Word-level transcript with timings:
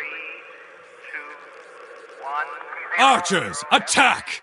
two. 0.00 0.06
Archers, 3.02 3.62
attack! 3.70 4.42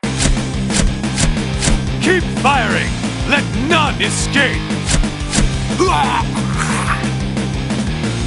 Keep 2.01 2.23
firing! 2.41 2.89
Let 3.29 3.43
none 3.67 4.01
escape! 4.01 4.61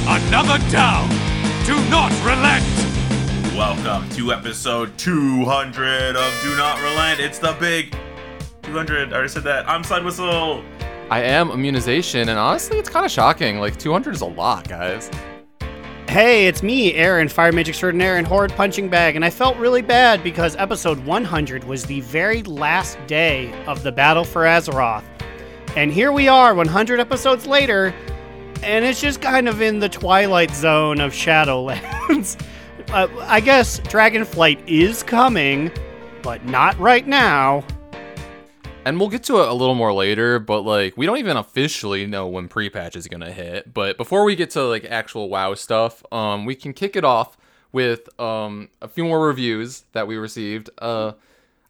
Another 0.07 0.57
down! 0.69 1.09
Do 1.65 1.75
not 1.89 2.11
relent! 2.25 2.65
Welcome 3.55 4.09
to 4.11 4.33
episode 4.33 4.97
200 4.97 6.15
of 6.15 6.39
Do 6.41 6.55
Not 6.57 6.79
Relent. 6.81 7.19
It's 7.19 7.39
the 7.39 7.55
big 7.59 7.95
200. 8.63 9.09
I 9.09 9.13
already 9.13 9.29
said 9.29 9.43
that. 9.43 9.69
I'm 9.69 9.83
Slide 9.83 10.03
Whistle. 10.03 10.63
I 11.09 11.21
am 11.21 11.51
immunization, 11.51 12.29
and 12.29 12.39
honestly, 12.39 12.77
it's 12.77 12.89
kind 12.89 13.05
of 13.05 13.11
shocking. 13.11 13.59
Like 13.59 13.77
200 13.77 14.15
is 14.15 14.21
a 14.21 14.25
lot, 14.25 14.67
guys. 14.67 15.09
Hey, 16.11 16.47
it's 16.47 16.61
me, 16.61 16.93
Aaron, 16.95 17.29
Fire 17.29 17.53
Mage 17.53 17.69
Extraordinaire 17.69 18.17
and 18.17 18.27
Horde 18.27 18.51
Punching 18.51 18.89
Bag, 18.89 19.15
and 19.15 19.23
I 19.23 19.29
felt 19.29 19.55
really 19.55 19.81
bad 19.81 20.21
because 20.25 20.57
episode 20.57 20.99
100 21.05 21.63
was 21.63 21.85
the 21.85 22.01
very 22.01 22.43
last 22.43 22.97
day 23.07 23.53
of 23.65 23.81
the 23.81 23.93
Battle 23.93 24.25
for 24.25 24.41
Azeroth. 24.41 25.05
And 25.77 25.89
here 25.89 26.11
we 26.11 26.27
are, 26.27 26.53
100 26.53 26.99
episodes 26.99 27.47
later, 27.47 27.93
and 28.61 28.83
it's 28.83 28.99
just 28.99 29.21
kind 29.21 29.47
of 29.47 29.61
in 29.61 29.79
the 29.79 29.87
twilight 29.87 30.51
zone 30.51 30.99
of 30.99 31.13
Shadowlands. 31.13 32.37
uh, 32.89 33.07
I 33.21 33.39
guess 33.39 33.79
Dragonflight 33.79 34.67
is 34.67 35.03
coming, 35.03 35.71
but 36.23 36.43
not 36.43 36.77
right 36.77 37.07
now. 37.07 37.63
And 38.83 38.99
we'll 38.99 39.09
get 39.09 39.23
to 39.25 39.39
it 39.41 39.47
a 39.47 39.53
little 39.53 39.75
more 39.75 39.93
later, 39.93 40.39
but 40.39 40.61
like 40.61 40.97
we 40.97 41.05
don't 41.05 41.17
even 41.17 41.37
officially 41.37 42.07
know 42.07 42.27
when 42.27 42.47
pre-patch 42.47 42.95
is 42.95 43.07
gonna 43.07 43.31
hit. 43.31 43.73
But 43.73 43.95
before 43.95 44.23
we 44.23 44.35
get 44.35 44.49
to 44.51 44.63
like 44.63 44.85
actual 44.85 45.29
WoW 45.29 45.53
stuff, 45.53 46.03
um, 46.11 46.45
we 46.45 46.55
can 46.55 46.73
kick 46.73 46.95
it 46.95 47.05
off 47.05 47.37
with 47.71 48.09
um 48.19 48.69
a 48.81 48.87
few 48.87 49.03
more 49.03 49.25
reviews 49.25 49.83
that 49.91 50.07
we 50.07 50.17
received. 50.17 50.71
Uh, 50.79 51.11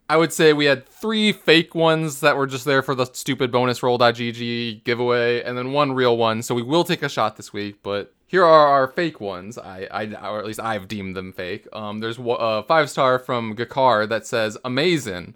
I 0.09 0.17
would 0.17 0.31
say 0.33 0.53
we 0.53 0.65
had 0.65 0.87
three 0.87 1.31
fake 1.31 1.75
ones 1.75 2.21
that 2.21 2.37
were 2.37 2.47
just 2.47 2.65
there 2.65 2.81
for 2.81 2.95
the 2.95 3.05
stupid 3.05 3.51
bonus 3.51 3.83
roll.gg 3.83 4.83
giveaway, 4.83 5.41
and 5.41 5.57
then 5.57 5.73
one 5.73 5.91
real 5.91 6.17
one. 6.17 6.41
So 6.41 6.55
we 6.55 6.63
will 6.63 6.83
take 6.85 7.03
a 7.03 7.09
shot 7.09 7.35
this 7.35 7.51
week, 7.51 7.77
but 7.83 8.13
here 8.25 8.45
are 8.45 8.67
our 8.67 8.87
fake 8.87 9.19
ones. 9.19 9.57
I, 9.57 9.87
I 9.91 10.05
or 10.29 10.39
at 10.39 10.45
least 10.45 10.61
I've 10.61 10.87
deemed 10.87 11.17
them 11.17 11.33
fake. 11.33 11.67
Um, 11.73 11.99
there's 11.99 12.17
a 12.17 12.23
uh, 12.23 12.63
five 12.63 12.89
star 12.89 13.19
from 13.19 13.55
Gakar 13.55 14.07
that 14.07 14.25
says 14.25 14.57
amazing. 14.63 15.33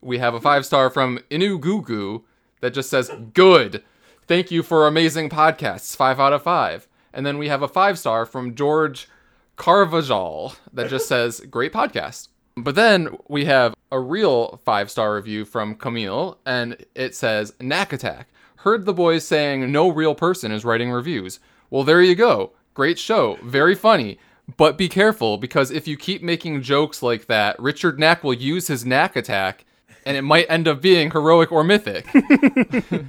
We 0.00 0.18
have 0.18 0.34
a 0.34 0.40
five 0.40 0.64
star 0.66 0.90
from 0.90 1.18
Inu 1.30 1.60
Gugu 1.60 2.22
that 2.60 2.74
just 2.74 2.90
says 2.90 3.10
good. 3.34 3.82
Thank 4.26 4.50
you 4.50 4.62
for 4.62 4.86
amazing 4.86 5.30
podcasts. 5.30 5.96
Five 5.96 6.18
out 6.18 6.32
of 6.32 6.42
five. 6.42 6.88
And 7.12 7.24
then 7.24 7.38
we 7.38 7.48
have 7.48 7.62
a 7.62 7.68
five 7.68 7.98
star 7.98 8.26
from 8.26 8.54
George 8.54 9.08
Carvajal 9.56 10.54
that 10.72 10.90
just 10.90 11.08
says 11.08 11.40
great 11.40 11.72
podcast. 11.72 12.28
But 12.56 12.74
then 12.74 13.16
we 13.28 13.44
have 13.44 13.74
a 13.92 14.00
real 14.00 14.60
five 14.64 14.90
star 14.90 15.14
review 15.14 15.44
from 15.44 15.74
Camille, 15.74 16.38
and 16.46 16.84
it 16.94 17.14
says 17.14 17.52
Knack 17.60 17.92
Attack. 17.92 18.28
Heard 18.56 18.84
the 18.84 18.94
boys 18.94 19.26
saying 19.26 19.70
no 19.70 19.88
real 19.88 20.14
person 20.14 20.50
is 20.50 20.64
writing 20.64 20.90
reviews. 20.90 21.38
Well, 21.70 21.84
there 21.84 22.02
you 22.02 22.14
go. 22.14 22.52
Great 22.74 22.98
show. 22.98 23.38
Very 23.42 23.74
funny. 23.74 24.18
But 24.56 24.78
be 24.78 24.88
careful 24.88 25.38
because 25.38 25.70
if 25.70 25.88
you 25.88 25.96
keep 25.96 26.22
making 26.22 26.62
jokes 26.62 27.02
like 27.02 27.26
that, 27.26 27.58
Richard 27.60 27.98
Knack 27.98 28.24
will 28.24 28.32
use 28.32 28.68
his 28.68 28.86
Knack 28.86 29.16
Attack 29.16 29.65
and 30.06 30.16
it 30.16 30.22
might 30.22 30.46
end 30.48 30.68
up 30.68 30.80
being 30.80 31.10
heroic 31.10 31.52
or 31.52 31.64
mythic. 31.64 32.06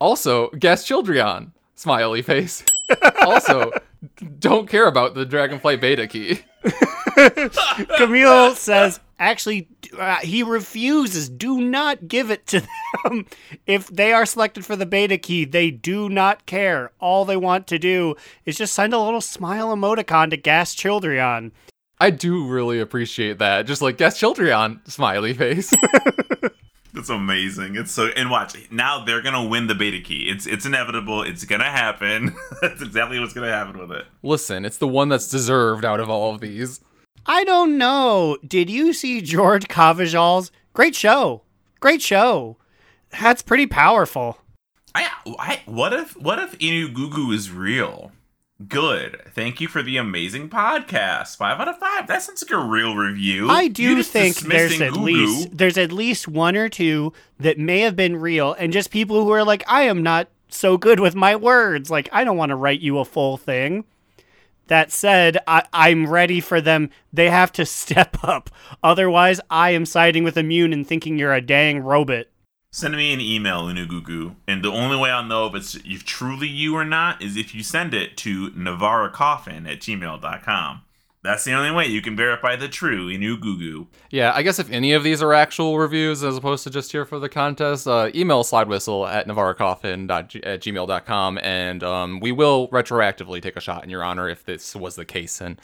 also, 0.00 0.50
guess 0.50 0.86
Childrion. 0.86 1.52
Smiley 1.76 2.22
face. 2.22 2.64
also, 3.24 3.70
don't 4.40 4.68
care 4.68 4.88
about 4.88 5.14
the 5.14 5.24
Dragonflight 5.24 5.80
beta 5.80 6.08
key. 6.08 6.40
Camille 7.96 8.56
says, 8.56 8.98
actually, 9.20 9.68
uh, 9.96 10.16
he 10.16 10.42
refuses. 10.42 11.28
Do 11.28 11.60
not 11.60 12.08
give 12.08 12.32
it 12.32 12.46
to 12.48 12.66
them. 13.04 13.26
if 13.66 13.86
they 13.86 14.12
are 14.12 14.26
selected 14.26 14.66
for 14.66 14.74
the 14.74 14.86
beta 14.86 15.18
key, 15.18 15.44
they 15.44 15.70
do 15.70 16.08
not 16.08 16.46
care. 16.46 16.90
All 16.98 17.24
they 17.24 17.36
want 17.36 17.68
to 17.68 17.78
do 17.78 18.16
is 18.44 18.58
just 18.58 18.74
send 18.74 18.92
a 18.92 19.00
little 19.00 19.20
smile 19.20 19.68
emoticon 19.68 20.30
to 20.30 20.36
Gas 20.36 20.74
Childrion. 20.74 21.52
I 22.00 22.10
do 22.10 22.46
really 22.46 22.80
appreciate 22.80 23.38
that. 23.38 23.66
Just 23.66 23.82
like 23.82 23.98
guess 23.98 24.18
Childrion, 24.20 24.88
smiley 24.88 25.34
face. 25.34 25.72
That's 26.94 27.10
amazing. 27.10 27.76
It's 27.76 27.92
so 27.92 28.08
and 28.16 28.30
watch 28.30 28.56
now 28.70 29.04
they're 29.04 29.22
gonna 29.22 29.44
win 29.44 29.66
the 29.66 29.74
beta 29.74 30.00
key. 30.00 30.28
It's 30.28 30.46
it's 30.46 30.66
inevitable. 30.66 31.22
It's 31.22 31.44
gonna 31.44 31.64
happen. 31.64 32.34
That's 32.60 32.82
exactly 32.82 33.20
what's 33.20 33.32
gonna 33.32 33.52
happen 33.52 33.78
with 33.78 33.92
it. 33.92 34.06
Listen, 34.22 34.64
it's 34.64 34.78
the 34.78 34.88
one 34.88 35.08
that's 35.08 35.30
deserved 35.30 35.84
out 35.84 36.00
of 36.00 36.08
all 36.10 36.34
of 36.34 36.40
these. 36.40 36.80
I 37.26 37.44
don't 37.44 37.78
know. 37.78 38.38
Did 38.46 38.70
you 38.70 38.92
see 38.92 39.20
George 39.20 39.68
Cavajal's 39.68 40.50
great 40.72 40.94
show? 40.94 41.42
Great 41.78 42.02
show. 42.02 42.56
That's 43.10 43.42
pretty 43.42 43.66
powerful. 43.66 44.38
I, 44.94 45.08
I 45.38 45.60
what 45.66 45.92
if 45.92 46.16
what 46.16 46.38
if 46.38 46.58
Inu 46.58 46.92
Gugu 46.94 47.32
is 47.32 47.50
real? 47.50 48.12
Good. 48.66 49.22
Thank 49.30 49.60
you 49.60 49.68
for 49.68 49.84
the 49.84 49.98
amazing 49.98 50.48
podcast. 50.48 51.36
Five 51.36 51.60
out 51.60 51.68
of 51.68 51.78
five. 51.78 52.08
That 52.08 52.22
sounds 52.22 52.42
like 52.42 52.50
a 52.50 52.64
real 52.64 52.96
review. 52.96 53.48
I 53.48 53.68
do 53.68 54.02
think 54.02 54.36
there's 54.38 54.80
at 54.80 54.94
least 54.94 55.56
there's 55.56 55.78
at 55.78 55.92
least 55.92 56.26
one 56.26 56.56
or 56.56 56.68
two 56.68 57.12
that 57.38 57.58
may 57.58 57.80
have 57.80 57.94
been 57.94 58.16
real, 58.16 58.54
and 58.54 58.72
just 58.72 58.90
people 58.90 59.22
who 59.22 59.30
are 59.30 59.44
like, 59.44 59.62
I 59.68 59.82
am 59.82 60.02
not 60.02 60.28
so 60.48 60.76
good 60.76 60.98
with 60.98 61.14
my 61.14 61.36
words. 61.36 61.88
Like, 61.88 62.08
I 62.10 62.24
don't 62.24 62.36
want 62.36 62.50
to 62.50 62.56
write 62.56 62.80
you 62.80 62.98
a 62.98 63.04
full 63.04 63.36
thing. 63.36 63.84
That 64.66 64.90
said, 64.90 65.38
I, 65.46 65.64
I'm 65.72 66.08
ready 66.08 66.40
for 66.40 66.60
them. 66.60 66.90
They 67.12 67.30
have 67.30 67.52
to 67.52 67.64
step 67.66 68.16
up. 68.24 68.50
Otherwise, 68.82 69.40
I 69.48 69.70
am 69.70 69.86
siding 69.86 70.24
with 70.24 70.36
Immune 70.36 70.72
and 70.72 70.86
thinking 70.86 71.16
you're 71.16 71.32
a 71.32 71.40
dang 71.40 71.78
robot. 71.78 72.26
Send 72.70 72.94
me 72.94 73.14
an 73.14 73.20
email, 73.20 73.62
Unugugu, 73.62 74.36
and 74.46 74.62
the 74.62 74.70
only 74.70 74.96
way 74.96 75.10
I'll 75.10 75.24
know 75.24 75.46
if 75.46 75.54
it's 75.54 75.74
if 75.86 76.04
truly 76.04 76.48
you 76.48 76.76
or 76.76 76.84
not 76.84 77.22
is 77.22 77.36
if 77.36 77.54
you 77.54 77.62
send 77.62 77.94
it 77.94 78.16
to 78.18 78.50
navaracoffin 78.50 79.70
at 79.70 79.80
gmail.com. 79.80 80.82
That's 81.22 81.44
the 81.44 81.52
only 81.54 81.70
way 81.70 81.86
you 81.86 82.00
can 82.00 82.14
verify 82.14 82.56
the 82.56 82.68
true 82.68 83.08
Inugugu. 83.08 83.86
Yeah, 84.10 84.32
I 84.34 84.42
guess 84.42 84.58
if 84.58 84.70
any 84.70 84.92
of 84.92 85.02
these 85.02 85.22
are 85.22 85.34
actual 85.34 85.78
reviews 85.78 86.22
as 86.22 86.36
opposed 86.36 86.62
to 86.64 86.70
just 86.70 86.92
here 86.92 87.04
for 87.04 87.18
the 87.18 87.28
contest, 87.28 87.88
uh, 87.88 88.10
email 88.14 88.44
slidewhistle 88.44 89.06
at 89.06 89.26
navarrocoffin 89.26 90.10
at 90.10 90.60
gmail.com 90.60 91.38
and 91.38 91.82
um, 91.82 92.20
we 92.20 92.32
will 92.32 92.68
retroactively 92.68 93.42
take 93.42 93.56
a 93.56 93.60
shot 93.60 93.82
in 93.82 93.90
your 93.90 94.04
honor 94.04 94.28
if 94.28 94.44
this 94.44 94.76
was 94.76 94.94
the 94.94 95.04
case 95.04 95.40
and 95.40 95.60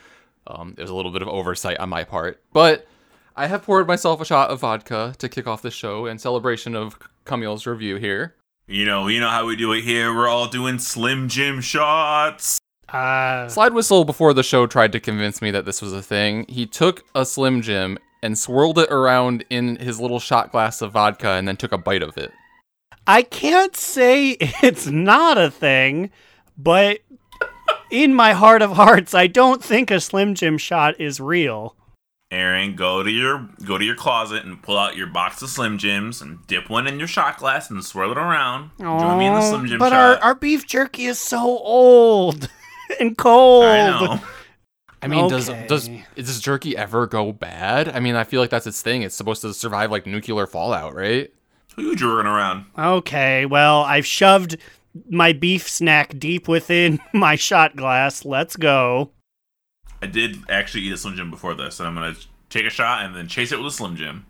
um, 0.47 0.75
there's 0.77 0.91
a 0.91 0.95
little 0.95 1.13
bit 1.13 1.23
of 1.23 1.29
oversight 1.29 1.79
on 1.79 1.89
my 1.89 2.03
part. 2.03 2.43
But 2.53 2.89
I 3.37 3.49
have 3.49 3.63
poured 3.63 3.89
myself 3.89 4.21
a 4.21 4.25
shot 4.25 4.51
of 4.51 4.61
vodka 4.61 5.15
to 5.19 5.29
kick 5.29 5.49
off 5.49 5.61
the 5.61 5.71
show 5.71 6.07
in 6.07 6.19
celebration 6.19 6.77
of 6.77 6.97
Camille's 7.25 7.67
review 7.67 7.97
here. 7.97 8.37
You 8.69 8.87
know, 8.87 9.09
you 9.09 9.19
know 9.19 9.29
how 9.29 9.45
we 9.45 9.57
do 9.57 9.73
it 9.73 9.83
here. 9.83 10.15
We're 10.15 10.29
all 10.29 10.47
doing 10.47 10.79
Slim 10.79 11.29
Jim 11.29 11.61
shots. 11.61 12.61
Uh, 12.89 13.49
Slide 13.49 13.73
Whistle, 13.73 14.05
before 14.05 14.35
the 14.35 14.45
show, 14.45 14.69
tried 14.69 14.93
to 14.93 15.01
convince 15.01 15.43
me 15.43 15.51
that 15.51 15.65
this 15.65 15.83
was 15.83 15.93
a 15.93 16.01
thing. 16.01 16.47
He 16.49 16.65
took 16.65 17.05
a 17.13 17.27
Slim 17.27 17.61
Jim 17.61 17.99
and 18.23 18.39
swirled 18.39 18.79
it 18.79 18.91
around 18.93 19.45
in 19.51 19.77
his 19.77 20.01
little 20.01 20.21
shot 20.21 20.53
glass 20.53 20.81
of 20.81 20.93
vodka 20.93 21.31
and 21.31 21.49
then 21.49 21.57
took 21.57 21.73
a 21.73 21.79
bite 21.79 22.05
of 22.05 22.17
it. 22.17 22.31
I 23.05 23.23
can't 23.23 23.75
say 23.75 24.31
it's 24.39 24.87
not 24.87 25.39
a 25.39 25.51
thing, 25.51 26.11
but 26.57 27.01
in 27.91 28.15
my 28.15 28.33
heart 28.33 28.63
of 28.63 28.73
hearts, 28.73 29.13
I 29.13 29.27
don't 29.27 29.63
think 29.63 29.91
a 29.91 30.01
Slim 30.01 30.37
Jim 30.37 30.57
shot 30.57 31.01
is 31.01 31.19
real. 31.19 31.75
Aaron, 32.35 32.75
go 32.75 33.03
to 33.03 33.11
your 33.11 33.49
go 33.65 33.79
to 33.79 33.85
your 33.85 33.95
closet 33.95 34.45
and 34.45 34.61
pull 34.63 34.77
out 34.77 34.97
your 34.97 35.07
box 35.07 35.41
of 35.43 35.49
Slim 35.51 35.79
Jims 35.79 36.21
and 36.21 36.45
dip 36.47 36.69
one 36.69 36.87
in 36.87 36.99
your 36.99 37.07
shot 37.09 37.39
glass 37.39 37.71
and 37.71 37.85
swirl 37.85 38.11
it 38.13 38.19
around. 38.19 38.71
Join 38.79 39.19
me 39.19 39.27
in 39.27 39.35
the 39.35 39.41
Slim 39.41 39.67
Jim 39.67 39.79
but 39.79 39.93
our, 39.93 40.15
shot. 40.15 40.23
our 40.23 40.35
beef 40.35 40.67
jerky 40.67 41.05
is 41.05 41.19
so 41.19 41.39
old 41.39 42.49
and 43.01 43.17
cold. 43.17 43.65
I 43.65 43.87
know. 43.87 44.21
I 45.01 45.07
mean, 45.07 45.29
does 45.29 45.49
Okay. 45.49 45.67
does 45.69 45.89
does 46.17 46.41
jerky 46.41 46.77
ever 46.77 47.07
go 47.07 47.33
bad? 47.33 47.89
I 47.89 48.01
mean, 48.01 48.17
I 48.17 48.25
feel 48.25 48.41
like 48.41 48.51
that's 48.51 48.67
its 48.67 48.83
thing. 48.83 49.03
It's 49.03 49.15
supposed 49.15 49.43
to 49.43 49.55
survive 49.55 49.91
like 49.91 50.07
nuclear 50.07 50.47
fallout, 50.47 50.95
right? 50.95 51.33
Who 51.77 51.83
you 51.83 51.97
jerking 51.97 52.27
around? 52.31 52.65
Okay, 52.79 53.47
well, 53.47 53.83
I've 53.83 54.07
shoved 54.07 54.57
my 55.11 55.33
beef 55.33 55.69
snack 55.69 56.19
deep 56.19 56.49
within 56.49 57.01
my 57.13 57.37
shot 57.37 57.77
glass. 57.77 58.25
Let's 58.25 58.57
go. 58.57 59.11
I 60.01 60.07
did 60.07 60.39
actually 60.49 60.85
eat 60.85 60.93
a 60.93 60.97
Slim 60.97 61.17
Jim 61.17 61.31
before 61.31 61.55
this, 61.55 61.81
and 61.81 61.87
I'm 61.89 61.95
gonna 61.95 62.15
take 62.51 62.67
a 62.67 62.71
shot 62.71 63.05
and 63.05 63.15
then 63.15 63.29
chase 63.29 63.53
it 63.53 63.59
with 63.59 63.67
a 63.67 63.71
Slim 63.71 63.97
Jim. 63.97 64.27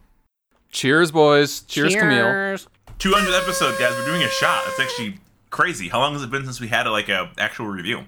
Cheers, 0.70 1.10
boys. 1.12 1.60
Cheers, 1.62 1.94
Camille. 1.94 2.24
Cheers. 2.24 2.68
200th 2.98 3.42
episode, 3.42 3.78
guys. 3.78 3.92
We're 3.96 4.06
doing 4.06 4.22
a 4.22 4.28
shot. 4.28 4.62
It's 4.66 4.80
actually 4.80 5.18
crazy. 5.50 5.88
How 5.88 6.00
long 6.00 6.14
has 6.14 6.22
it 6.22 6.30
been 6.30 6.44
since 6.44 6.60
we 6.60 6.68
had 6.68 6.86
like 6.88 7.08
a 7.08 7.30
actual 7.38 7.66
review? 7.66 8.04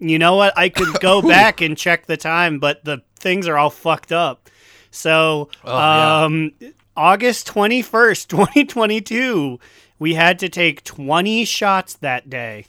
You 0.00 0.18
know 0.18 0.36
what? 0.36 0.56
I 0.56 0.68
could 0.68 1.00
go 1.00 1.22
back 1.28 1.60
and 1.60 1.76
check 1.76 2.06
the 2.06 2.16
time, 2.16 2.58
but 2.58 2.84
the 2.84 3.02
things 3.18 3.48
are 3.48 3.56
all 3.56 3.70
fucked 3.70 4.12
up. 4.12 4.48
So, 4.90 5.48
Oh, 5.64 5.72
yeah. 5.76 6.24
um, 6.24 6.52
August 6.96 7.48
21st, 7.48 8.28
2022, 8.28 9.58
we 9.98 10.14
had 10.14 10.38
to 10.40 10.48
take 10.48 10.84
20 10.84 11.44
shots 11.44 11.94
that 11.94 12.30
day. 12.30 12.66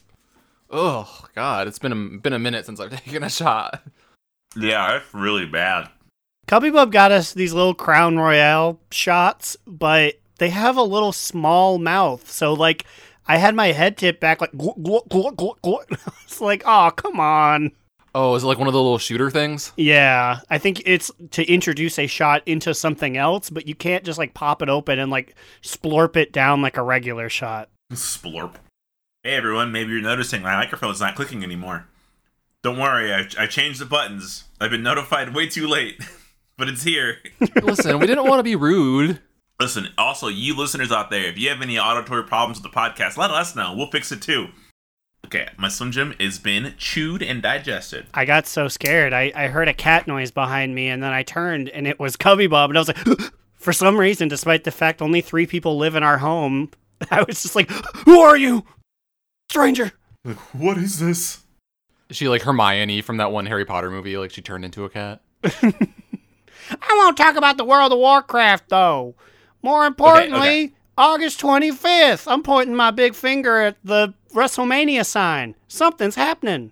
Oh 0.72 1.26
God, 1.36 1.68
it's 1.68 1.78
been 1.80 1.92
a 1.92 2.18
been 2.20 2.34
a 2.34 2.40
minute 2.40 2.66
since 2.66 2.80
I've 2.80 2.90
taken 3.04 3.24
a 3.24 3.30
shot. 3.30 3.84
Yeah, 4.58 4.94
that's 4.94 5.14
really 5.14 5.46
bad. 5.46 5.90
Cubby 6.48 6.70
Bub 6.70 6.92
got 6.92 7.12
us 7.12 7.34
these 7.34 7.54
little 7.54 7.74
Crown 7.74 8.18
Royal 8.18 8.80
shots, 8.92 9.58
but 9.66 10.20
they 10.38 10.50
have 10.50 10.78
a 10.78 10.84
little 10.84 11.12
small 11.12 11.80
mouth. 11.80 12.30
So, 12.30 12.54
like, 12.54 12.86
I 13.28 13.38
had 13.38 13.56
my 13.56 13.68
head 13.72 13.98
tipped 13.98 14.20
back, 14.20 14.42
like, 14.42 14.52
it's 14.54 16.42
like, 16.42 16.64
oh, 16.66 16.92
come 16.96 17.20
on. 17.20 17.72
Oh, 18.14 18.36
is 18.36 18.44
it 18.44 18.48
like 18.48 18.60
one 18.60 18.68
of 18.68 18.74
the 18.74 18.82
little 18.82 19.00
shooter 19.00 19.30
things? 19.30 19.74
Yeah, 19.76 20.40
I 20.50 20.58
think 20.58 20.84
it's 20.86 21.12
to 21.32 21.44
introduce 21.52 21.98
a 21.98 22.08
shot 22.08 22.44
into 22.46 22.74
something 22.74 23.18
else, 23.18 23.50
but 23.50 23.68
you 23.68 23.76
can't 23.76 24.04
just, 24.06 24.20
like, 24.20 24.34
pop 24.34 24.62
it 24.62 24.70
open 24.70 25.00
and, 25.00 25.12
like, 25.12 25.36
splorp 25.64 26.16
it 26.16 26.32
down 26.32 26.62
like 26.62 26.78
a 26.78 26.84
regular 26.84 27.28
shot. 27.28 27.70
Splorp. 27.92 28.56
Hey 29.24 29.34
everyone, 29.34 29.72
maybe 29.72 29.92
you're 29.92 30.02
noticing 30.02 30.44
my 30.44 30.56
microphone's 30.56 31.02
not 31.02 31.16
clicking 31.16 31.44
anymore. 31.44 31.88
Don't 32.62 32.78
worry, 32.78 33.12
I, 33.12 33.28
I 33.40 33.48
changed 33.48 33.82
the 33.82 33.86
buttons. 33.86 34.44
I've 34.62 34.70
been 34.70 34.84
notified 34.84 35.34
way 35.34 35.48
too 35.48 35.68
late, 35.68 36.00
but 36.58 36.70
it's 36.70 36.84
here. 36.84 37.18
Listen, 37.64 38.00
we 38.00 38.08
didn't 38.08 38.28
want 38.28 38.40
to 38.40 38.44
be 38.44 38.56
rude. 38.56 39.22
Listen, 39.60 39.88
also, 39.98 40.28
you 40.28 40.56
listeners 40.56 40.92
out 40.92 41.10
there, 41.10 41.26
if 41.26 41.38
you 41.38 41.50
have 41.50 41.62
any 41.62 41.80
auditory 41.80 42.24
problems 42.24 42.62
with 42.62 42.72
the 42.72 42.78
podcast, 42.78 43.18
let 43.18 43.32
us 43.32 43.56
know. 43.56 43.74
We'll 43.76 43.90
fix 43.90 44.12
it 44.12 44.22
too. 44.22 44.48
Okay, 45.26 45.48
my 45.58 45.70
Slim 45.70 45.92
Jim 45.92 46.14
has 46.20 46.38
been 46.38 46.76
chewed 46.78 47.24
and 47.24 47.42
digested. 47.42 48.06
I 48.14 48.26
got 48.26 48.46
so 48.46 48.68
scared. 48.68 49.12
I, 49.12 49.32
I 49.34 49.48
heard 49.48 49.68
a 49.68 49.74
cat 49.74 50.08
noise 50.08 50.30
behind 50.30 50.76
me, 50.76 50.88
and 50.88 51.02
then 51.02 51.14
I 51.14 51.24
turned, 51.24 51.70
and 51.70 51.88
it 51.88 52.00
was 52.00 52.16
Cubby 52.16 52.48
Bob, 52.48 52.70
and 52.70 52.78
I 52.78 52.82
was 52.82 52.90
like, 52.90 52.98
for 53.56 53.74
some 53.74 53.98
reason, 53.98 54.28
despite 54.28 54.66
the 54.66 54.72
fact 54.72 55.02
only 55.02 55.22
three 55.22 55.48
people 55.48 55.78
live 55.78 55.96
in 55.96 56.04
our 56.04 56.20
home, 56.20 56.70
I 57.12 57.24
was 57.24 57.42
just 57.42 57.56
like, 57.56 57.72
who 58.06 58.20
are 58.20 58.38
you? 58.38 58.66
Stranger. 59.50 59.94
Like, 60.24 60.38
what 60.54 60.78
is 60.78 61.00
this? 61.00 61.44
Is 62.10 62.18
she 62.18 62.28
like 62.28 62.44
Hermione 62.44 63.02
from 63.02 63.18
that 63.18 63.32
one 63.32 63.46
Harry 63.46 63.66
Potter 63.66 63.90
movie? 63.90 64.18
Like 64.18 64.32
she 64.32 64.42
turned 64.42 64.66
into 64.66 64.86
a 64.86 64.90
cat? 64.90 65.22
I 66.70 66.96
won't 66.98 67.18
talk 67.18 67.36
about 67.36 67.58
the 67.58 67.66
World 67.66 67.92
of 67.92 68.00
Warcraft, 68.00 68.70
though. 68.70 69.16
More 69.62 69.86
importantly, 69.86 70.74
August 70.98 71.42
25th, 71.42 72.32
I'm 72.32 72.44
pointing 72.44 72.76
my 72.76 72.92
big 72.92 73.16
finger 73.16 73.62
at 73.62 73.78
the 73.84 74.14
WrestleMania 74.34 75.06
sign. 75.06 75.56
Something's 75.68 76.16
happening. 76.16 76.72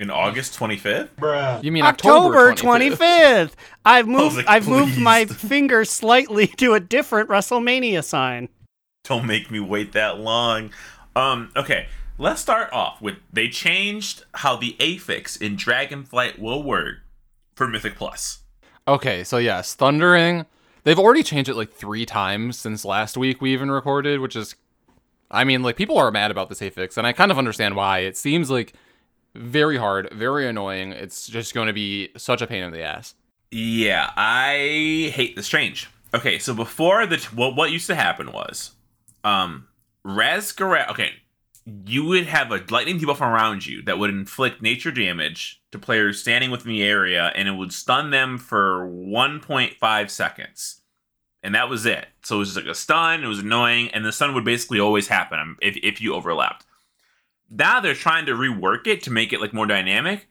In 0.00 0.10
August 0.10 0.58
25th? 0.58 1.10
Bruh. 1.16 1.62
You 1.62 1.70
mean 1.70 1.84
October 1.84 2.50
October 2.50 2.80
25th? 2.90 2.96
25th. 2.96 3.52
I've 3.84 4.08
moved 4.08 4.36
like, 4.36 4.48
I've 4.48 4.66
moved 4.66 4.98
my 4.98 5.26
finger 5.26 5.84
slightly 5.84 6.46
to 6.58 6.74
a 6.74 6.80
different 6.80 7.28
WrestleMania 7.28 8.02
sign. 8.02 8.48
Don't 9.04 9.26
make 9.26 9.50
me 9.50 9.60
wait 9.60 9.92
that 9.92 10.18
long. 10.18 10.70
Um, 11.14 11.50
okay, 11.56 11.86
let's 12.18 12.40
start 12.40 12.72
off 12.72 13.00
with 13.00 13.16
they 13.32 13.48
changed 13.48 14.24
how 14.34 14.56
the 14.56 14.76
affix 14.80 15.36
in 15.36 15.56
Dragonflight 15.56 16.38
will 16.38 16.62
work 16.62 16.96
for 17.54 17.68
Mythic 17.68 17.94
Plus. 17.96 18.41
Okay, 18.86 19.24
so 19.24 19.38
yes, 19.38 19.74
Thundering. 19.74 20.46
They've 20.84 20.98
already 20.98 21.22
changed 21.22 21.48
it 21.48 21.54
like 21.54 21.72
three 21.72 22.04
times 22.04 22.58
since 22.58 22.84
last 22.84 23.16
week 23.16 23.40
we 23.40 23.52
even 23.52 23.70
recorded, 23.70 24.20
which 24.20 24.34
is, 24.34 24.56
I 25.30 25.44
mean, 25.44 25.62
like 25.62 25.76
people 25.76 25.96
are 25.98 26.10
mad 26.10 26.30
about 26.32 26.48
this 26.48 26.60
affix, 26.60 26.96
and 26.96 27.06
I 27.06 27.12
kind 27.12 27.30
of 27.30 27.38
understand 27.38 27.76
why. 27.76 28.00
It 28.00 28.16
seems 28.16 28.50
like 28.50 28.74
very 29.34 29.76
hard, 29.76 30.10
very 30.12 30.48
annoying. 30.48 30.92
It's 30.92 31.28
just 31.28 31.54
going 31.54 31.68
to 31.68 31.72
be 31.72 32.10
such 32.16 32.42
a 32.42 32.46
pain 32.46 32.64
in 32.64 32.72
the 32.72 32.82
ass. 32.82 33.14
Yeah, 33.52 34.10
I 34.16 35.12
hate 35.14 35.36
this 35.36 35.48
change. 35.48 35.88
Okay, 36.14 36.38
so 36.38 36.52
before 36.52 37.06
the 37.06 37.18
what 37.34 37.54
what 37.54 37.70
used 37.70 37.86
to 37.86 37.94
happen 37.94 38.32
was, 38.32 38.72
um, 39.24 39.68
Raszageth. 40.04 40.90
Okay, 40.90 41.12
you 41.64 42.04
would 42.04 42.26
have 42.26 42.50
a 42.50 42.62
lightning 42.70 42.98
debuff 42.98 43.20
around 43.20 43.66
you 43.66 43.82
that 43.82 43.98
would 43.98 44.10
inflict 44.10 44.62
nature 44.62 44.90
damage 44.90 45.62
to 45.70 45.78
players 45.78 46.20
standing 46.20 46.50
within 46.50 46.72
the 46.72 46.82
area, 46.82 47.32
and 47.34 47.48
it 47.48 47.52
would 47.52 47.72
stun 47.72 48.10
them 48.10 48.38
for 48.38 48.86
1.5 48.86 50.10
seconds, 50.10 50.80
and 51.42 51.54
that 51.54 51.68
was 51.68 51.86
it. 51.86 52.06
So 52.22 52.36
it 52.36 52.38
was 52.40 52.48
just 52.48 52.64
like 52.64 52.70
a 52.70 52.74
stun. 52.74 53.22
It 53.22 53.28
was 53.28 53.40
annoying, 53.40 53.90
and 53.90 54.04
the 54.04 54.12
stun 54.12 54.34
would 54.34 54.44
basically 54.44 54.80
always 54.80 55.08
happen 55.08 55.38
um, 55.38 55.56
if 55.62 55.76
if 55.76 56.00
you 56.00 56.14
overlapped. 56.14 56.66
Now 57.50 57.80
they're 57.80 57.94
trying 57.94 58.26
to 58.26 58.32
rework 58.32 58.86
it 58.86 59.02
to 59.04 59.10
make 59.10 59.32
it 59.32 59.40
like 59.40 59.52
more 59.52 59.66
dynamic. 59.66 60.28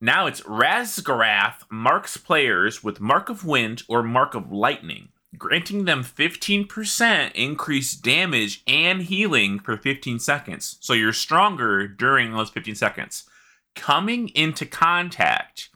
Now 0.00 0.26
it's 0.26 0.40
Raszageth 0.42 1.70
marks 1.70 2.16
players 2.16 2.82
with 2.82 3.00
Mark 3.00 3.28
of 3.28 3.44
Wind 3.44 3.82
or 3.86 4.02
Mark 4.02 4.34
of 4.34 4.50
Lightning, 4.50 5.10
granting 5.36 5.84
them 5.84 6.02
15% 6.02 7.32
increased 7.32 8.02
damage 8.02 8.62
and 8.66 9.02
healing 9.02 9.58
for 9.58 9.76
15 9.76 10.18
seconds. 10.18 10.76
So 10.80 10.92
you're 10.92 11.12
stronger 11.12 11.86
during 11.86 12.32
those 12.32 12.50
15 12.50 12.74
seconds. 12.74 13.24
Coming 13.76 14.28
into 14.30 14.66
contact 14.66 15.70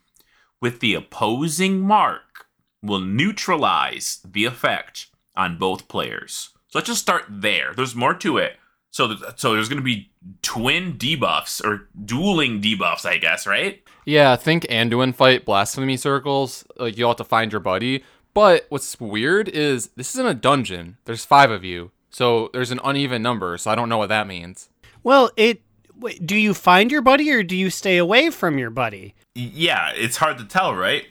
with 0.61 0.81
the 0.81 0.95
opposing 0.95 1.81
mark 1.81 2.47
will 2.83 3.01
neutralize 3.01 4.21
the 4.25 4.45
effect 4.45 5.07
on 5.37 5.59
both 5.59 5.89
players. 5.89 6.51
So 6.69 6.79
let's 6.79 6.89
just 6.89 7.03
start 7.03 7.25
there. 7.29 7.73
There's 7.75 7.95
more 7.95 8.15
to 8.15 8.39
it. 8.39 8.57
So, 8.91 9.09
th- 9.09 9.21
so 9.37 9.55
there's 9.55 9.69
going 9.69 9.81
to 9.81 9.85
be 9.85 10.13
twin 10.43 10.95
debuffs 10.95 11.65
or 11.65 11.89
dueling 12.05 12.61
debuffs, 12.61 13.05
I 13.05 13.17
guess, 13.17 13.47
right? 13.47 13.83
Yeah, 14.05 14.37
think 14.37 14.65
Anduin 14.65 15.15
fight 15.15 15.45
blasphemy 15.45 15.97
circles. 15.97 16.65
Like 16.77 16.97
you'll 16.97 17.11
have 17.11 17.17
to 17.17 17.25
find 17.25 17.51
your 17.51 17.61
buddy. 17.61 18.05
But 18.35 18.67
what's 18.69 19.01
weird 19.01 19.49
is 19.49 19.89
this 19.97 20.15
isn't 20.15 20.27
a 20.27 20.35
dungeon. 20.35 20.99
There's 21.05 21.25
five 21.25 21.51
of 21.51 21.65
you, 21.65 21.93
so 22.11 22.51
there's 22.53 22.73
an 22.73 22.81
uneven 22.85 23.23
number. 23.23 23.57
So 23.59 23.71
I 23.71 23.75
don't 23.75 23.89
know 23.89 23.99
what 23.99 24.09
that 24.09 24.27
means. 24.27 24.69
Well, 25.03 25.31
it 25.37 25.63
wait, 25.97 26.27
do 26.27 26.37
you 26.37 26.53
find 26.55 26.91
your 26.91 27.03
buddy 27.03 27.31
or 27.31 27.43
do 27.43 27.57
you 27.57 27.71
stay 27.71 27.97
away 27.97 28.31
from 28.31 28.59
your 28.59 28.71
buddy? 28.71 29.15
yeah, 29.37 29.91
it's 29.95 30.19
hard 30.19 30.39
to 30.39 30.45
tell, 30.45 30.75
right? 30.75 31.07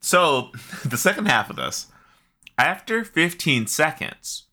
So, 0.00 0.50
the 0.84 0.96
second 0.96 1.26
half 1.26 1.48
of 1.48 1.56
this, 1.56 1.86
after 2.58 3.04
15 3.04 3.66
seconds, 3.68 4.44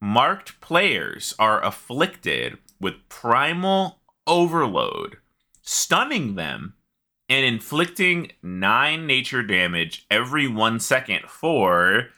marked 0.00 0.60
players 0.60 1.34
are 1.38 1.64
afflicted 1.64 2.58
with 2.80 3.08
primal 3.08 4.00
overload, 4.26 5.18
stunning 5.62 6.36
them 6.36 6.74
and 7.28 7.44
inflicting 7.44 8.32
9 8.42 9.06
nature 9.06 9.42
damage 9.42 10.06
every 10.10 10.48
1 10.48 10.80
second 10.80 11.28
for 11.28 12.08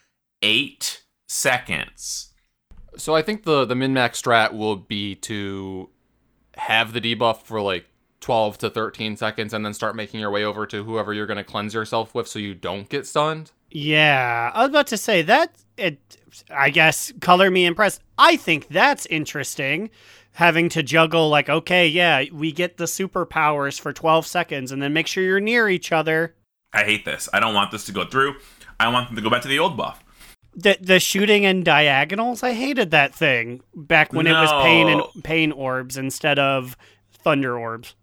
8 0.43 1.03
seconds. 1.29 2.33
So 2.97 3.15
I 3.15 3.23
think 3.23 3.45
the 3.45 3.65
the 3.65 3.75
min 3.75 3.93
max 3.93 4.21
strat 4.21 4.53
will 4.53 4.77
be 4.77 5.15
to 5.17 5.89
have 6.57 6.93
the 6.93 7.01
debuff 7.01 7.43
for 7.43 7.61
like 7.61 7.87
12 8.21 8.59
to 8.59 8.71
13 8.71 9.17
seconds 9.17 9.55
and 9.55 9.65
then 9.65 9.73
start 9.73 9.97
making 9.97 10.21
your 10.21 10.31
way 10.31 10.45
over 10.45 10.67
to 10.67 10.85
whoever 10.85 11.15
you're 11.15 11.27
going 11.27 11.39
to 11.39 11.45
cleanse 11.45 11.73
yourself 11.73 12.15
with 12.15 12.29
so 12.29 12.39
you 12.39 12.55
don't 12.55 12.89
get 12.89 13.07
stunned. 13.07 13.53
Yeah, 13.71 14.51
I 14.53 14.63
was 14.63 14.71
about 14.71 14.89
to 14.89 14.97
say 14.97 15.23
that. 15.23 15.55
It, 15.77 15.99
I 16.51 16.71
guess, 16.71 17.13
color 17.21 17.51
me 17.51 17.65
impressed. 17.65 18.03
I 18.19 18.37
think 18.37 18.69
that's 18.69 19.07
interesting. 19.07 19.91
Having 20.33 20.71
to 20.71 20.83
juggle, 20.83 21.29
like, 21.29 21.49
okay, 21.49 21.87
yeah, 21.89 22.25
we 22.33 22.53
get 22.53 22.77
the 22.77 22.85
superpowers 22.85 23.81
for 23.81 23.93
12 23.93 24.27
seconds 24.27 24.73
and 24.73 24.81
then 24.81 24.93
make 24.93 25.07
sure 25.07 25.23
you're 25.25 25.41
near 25.41 25.69
each 25.69 25.93
other. 25.93 26.35
I 26.73 26.85
hate 26.85 27.05
this. 27.05 27.29
I 27.33 27.41
don't 27.41 27.55
want 27.55 27.73
this 27.73 27.85
to 27.87 27.93
go 27.93 28.05
through. 28.07 28.37
I 28.79 28.89
want 28.89 29.09
them 29.09 29.17
to 29.17 29.23
go 29.23 29.29
back 29.29 29.43
to 29.43 29.49
the 29.49 29.59
old 29.59 29.77
buff. 29.77 30.03
The, 30.55 30.79
the 30.81 31.01
shooting 31.01 31.45
and 31.45 31.65
diagonals, 31.65 32.43
I 32.43 32.53
hated 32.55 32.91
that 32.93 33.15
thing 33.15 33.61
back 33.75 34.13
when 34.13 34.27
it 34.27 34.33
was 34.33 34.51
pain 34.63 34.89
and 34.89 35.03
pain 35.25 35.53
orbs 35.53 35.97
instead 35.97 36.39
of 36.39 36.77
thunder 37.13 37.59
orbs. 37.59 37.95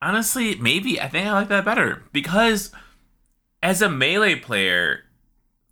honestly, 0.00 0.54
maybe 0.56 1.00
I 1.00 1.08
think 1.08 1.26
I 1.26 1.32
like 1.32 1.48
that 1.48 1.64
better 1.64 2.02
because 2.12 2.70
as 3.62 3.82
a 3.82 3.88
melee 3.88 4.36
player, 4.36 5.00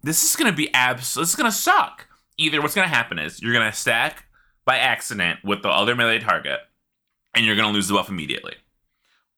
this 0.03 0.25
is 0.25 0.37
gonna 0.37 0.53
be 0.53 0.73
abs. 0.75 1.15
This 1.15 1.29
is 1.31 1.35
gonna 1.35 1.53
suck. 1.53 2.09
Either 2.39 2.61
what's 2.61 2.75
gonna 2.75 2.89
happen 2.89 3.19
is 3.19 3.41
you're 3.41 3.53
gonna 3.53 3.73
stack 3.73 4.27
by 4.65 4.79
accident 4.79 5.41
with 5.45 5.63
the 5.63 5.69
other 5.69 5.95
melee 5.95 6.19
target, 6.19 6.61
and 7.35 7.45
you're 7.45 7.57
gonna 7.57 7.73
lose 7.73 7.89
the 7.89 7.95
buff 7.95 8.09
immediately, 8.09 8.55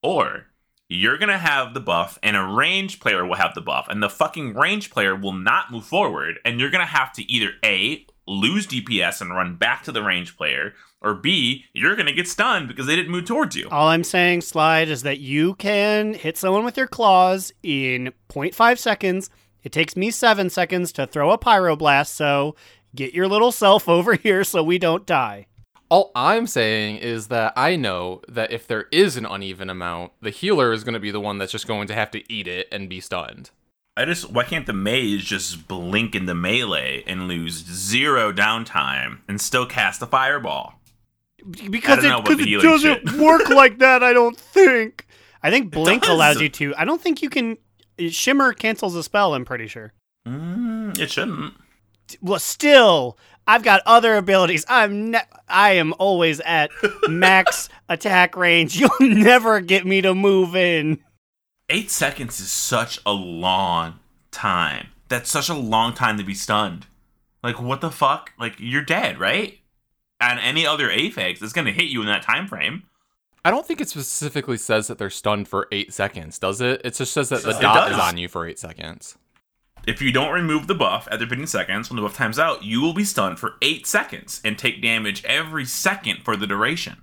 or 0.02 0.46
you're 0.88 1.18
gonna 1.18 1.38
have 1.38 1.74
the 1.74 1.80
buff 1.80 2.18
and 2.22 2.36
a 2.36 2.44
range 2.44 3.00
player 3.00 3.24
will 3.24 3.36
have 3.36 3.54
the 3.54 3.60
buff, 3.60 3.86
and 3.88 4.02
the 4.02 4.10
fucking 4.10 4.54
range 4.54 4.90
player 4.90 5.16
will 5.16 5.32
not 5.32 5.70
move 5.70 5.84
forward, 5.84 6.38
and 6.44 6.60
you're 6.60 6.70
gonna 6.70 6.84
have 6.84 7.12
to 7.12 7.30
either 7.32 7.52
a 7.64 8.06
lose 8.26 8.66
DPS 8.66 9.20
and 9.20 9.34
run 9.34 9.56
back 9.56 9.82
to 9.84 9.92
the 9.92 10.02
range 10.02 10.36
player, 10.36 10.74
or 11.00 11.14
b 11.14 11.64
you're 11.72 11.96
gonna 11.96 12.12
get 12.12 12.28
stunned 12.28 12.68
because 12.68 12.86
they 12.86 12.96
didn't 12.96 13.12
move 13.12 13.24
towards 13.24 13.56
you. 13.56 13.68
All 13.70 13.88
I'm 13.88 14.04
saying, 14.04 14.42
Slide, 14.42 14.88
is 14.88 15.02
that 15.02 15.20
you 15.20 15.54
can 15.54 16.14
hit 16.14 16.36
someone 16.36 16.64
with 16.64 16.76
your 16.76 16.86
claws 16.86 17.52
in 17.62 18.12
0.5 18.28 18.78
seconds. 18.78 19.30
It 19.62 19.72
takes 19.72 19.96
me 19.96 20.10
seven 20.10 20.50
seconds 20.50 20.92
to 20.92 21.06
throw 21.06 21.30
a 21.30 21.38
pyroblast, 21.38 22.08
so 22.08 22.54
get 22.94 23.14
your 23.14 23.28
little 23.28 23.52
self 23.52 23.88
over 23.88 24.14
here 24.22 24.44
so 24.44 24.62
we 24.62 24.78
don't 24.78 25.06
die. 25.06 25.46
All 25.90 26.10
I'm 26.14 26.46
saying 26.46 26.96
is 26.96 27.28
that 27.28 27.52
I 27.56 27.76
know 27.76 28.22
that 28.28 28.50
if 28.50 28.66
there 28.66 28.86
is 28.90 29.16
an 29.16 29.26
uneven 29.26 29.68
amount, 29.70 30.12
the 30.20 30.30
healer 30.30 30.72
is 30.72 30.82
going 30.82 30.94
to 30.94 31.00
be 31.00 31.10
the 31.10 31.20
one 31.20 31.38
that's 31.38 31.52
just 31.52 31.66
going 31.68 31.86
to 31.88 31.94
have 31.94 32.10
to 32.12 32.32
eat 32.32 32.48
it 32.48 32.68
and 32.72 32.88
be 32.88 33.00
stunned. 33.00 33.50
I 33.96 34.04
just 34.06 34.30
why 34.32 34.42
can't 34.44 34.66
the 34.66 34.72
mage 34.72 35.26
just 35.26 35.68
blink 35.68 36.16
into 36.16 36.34
melee 36.34 37.04
and 37.06 37.28
lose 37.28 37.52
zero 37.64 38.32
downtime 38.32 39.18
and 39.28 39.40
still 39.40 39.66
cast 39.66 40.02
a 40.02 40.06
fireball? 40.06 40.74
Because 41.70 41.98
I 41.98 42.02
don't 42.02 42.10
know 42.10 42.16
it, 42.16 42.20
about 42.20 42.26
'cause 42.26 42.36
the 42.38 42.42
it 42.42 42.48
healing 42.48 42.66
doesn't 42.66 43.08
shit. 43.10 43.20
work 43.20 43.48
like 43.50 43.78
that, 43.78 44.02
I 44.02 44.12
don't 44.12 44.36
think. 44.36 45.06
I 45.42 45.50
think 45.50 45.70
blink 45.70 46.08
allows 46.08 46.40
you 46.40 46.48
to. 46.48 46.74
I 46.76 46.84
don't 46.86 47.00
think 47.00 47.22
you 47.22 47.28
can. 47.28 47.58
Shimmer 48.08 48.52
cancels 48.54 48.96
a 48.96 49.02
spell. 49.02 49.34
I'm 49.34 49.44
pretty 49.44 49.68
sure. 49.68 49.92
Mm, 50.26 50.98
it 50.98 51.10
shouldn't. 51.12 51.54
Well, 52.20 52.38
still, 52.38 53.18
I've 53.46 53.62
got 53.62 53.82
other 53.86 54.14
abilities. 54.16 54.64
I'm 54.68 55.10
ne- 55.12 55.20
I 55.48 55.72
am 55.72 55.94
always 55.98 56.40
at 56.40 56.70
max 57.08 57.68
attack 57.88 58.36
range. 58.36 58.76
You'll 58.80 58.90
never 59.00 59.60
get 59.60 59.86
me 59.86 60.00
to 60.02 60.14
move 60.14 60.54
in. 60.56 61.00
Eight 61.70 61.90
seconds 61.90 62.40
is 62.40 62.50
such 62.52 63.00
a 63.06 63.12
long 63.12 63.98
time. 64.30 64.88
That's 65.08 65.30
such 65.30 65.48
a 65.48 65.54
long 65.54 65.94
time 65.94 66.18
to 66.18 66.24
be 66.24 66.34
stunned. 66.34 66.86
Like, 67.42 67.60
what 67.60 67.80
the 67.80 67.90
fuck? 67.90 68.32
Like, 68.38 68.56
you're 68.58 68.82
dead, 68.84 69.18
right? 69.18 69.58
And 70.20 70.38
any 70.40 70.66
other 70.66 70.90
affix 70.90 71.42
is 71.42 71.52
going 71.52 71.66
to 71.66 71.72
hit 71.72 71.86
you 71.86 72.00
in 72.00 72.06
that 72.06 72.22
time 72.22 72.46
frame. 72.46 72.84
I 73.44 73.50
don't 73.50 73.66
think 73.66 73.80
it 73.82 73.88
specifically 73.90 74.56
says 74.56 74.86
that 74.86 74.96
they're 74.96 75.10
stunned 75.10 75.48
for 75.48 75.68
eight 75.70 75.92
seconds, 75.92 76.38
does 76.38 76.62
it? 76.62 76.80
It 76.82 76.94
just 76.94 77.12
says 77.12 77.28
that 77.28 77.42
the 77.42 77.50
It 77.50 77.60
dot 77.60 77.88
does. 77.88 77.92
is 77.98 78.02
on 78.02 78.16
you 78.16 78.28
for 78.28 78.46
eight 78.46 78.58
seconds. 78.58 79.18
If 79.86 80.00
you 80.00 80.12
don't 80.12 80.32
remove 80.32 80.66
the 80.66 80.74
buff 80.74 81.06
at 81.10 81.18
the 81.18 81.26
beginning 81.26 81.46
seconds, 81.46 81.90
when 81.90 81.96
the 81.96 82.02
buff 82.02 82.16
times 82.16 82.38
out, 82.38 82.62
you 82.62 82.80
will 82.80 82.94
be 82.94 83.04
stunned 83.04 83.38
for 83.38 83.54
eight 83.60 83.86
seconds 83.86 84.40
and 84.44 84.58
take 84.58 84.80
damage 84.80 85.24
every 85.24 85.64
second 85.66 86.22
for 86.22 86.36
the 86.36 86.46
duration. 86.46 87.02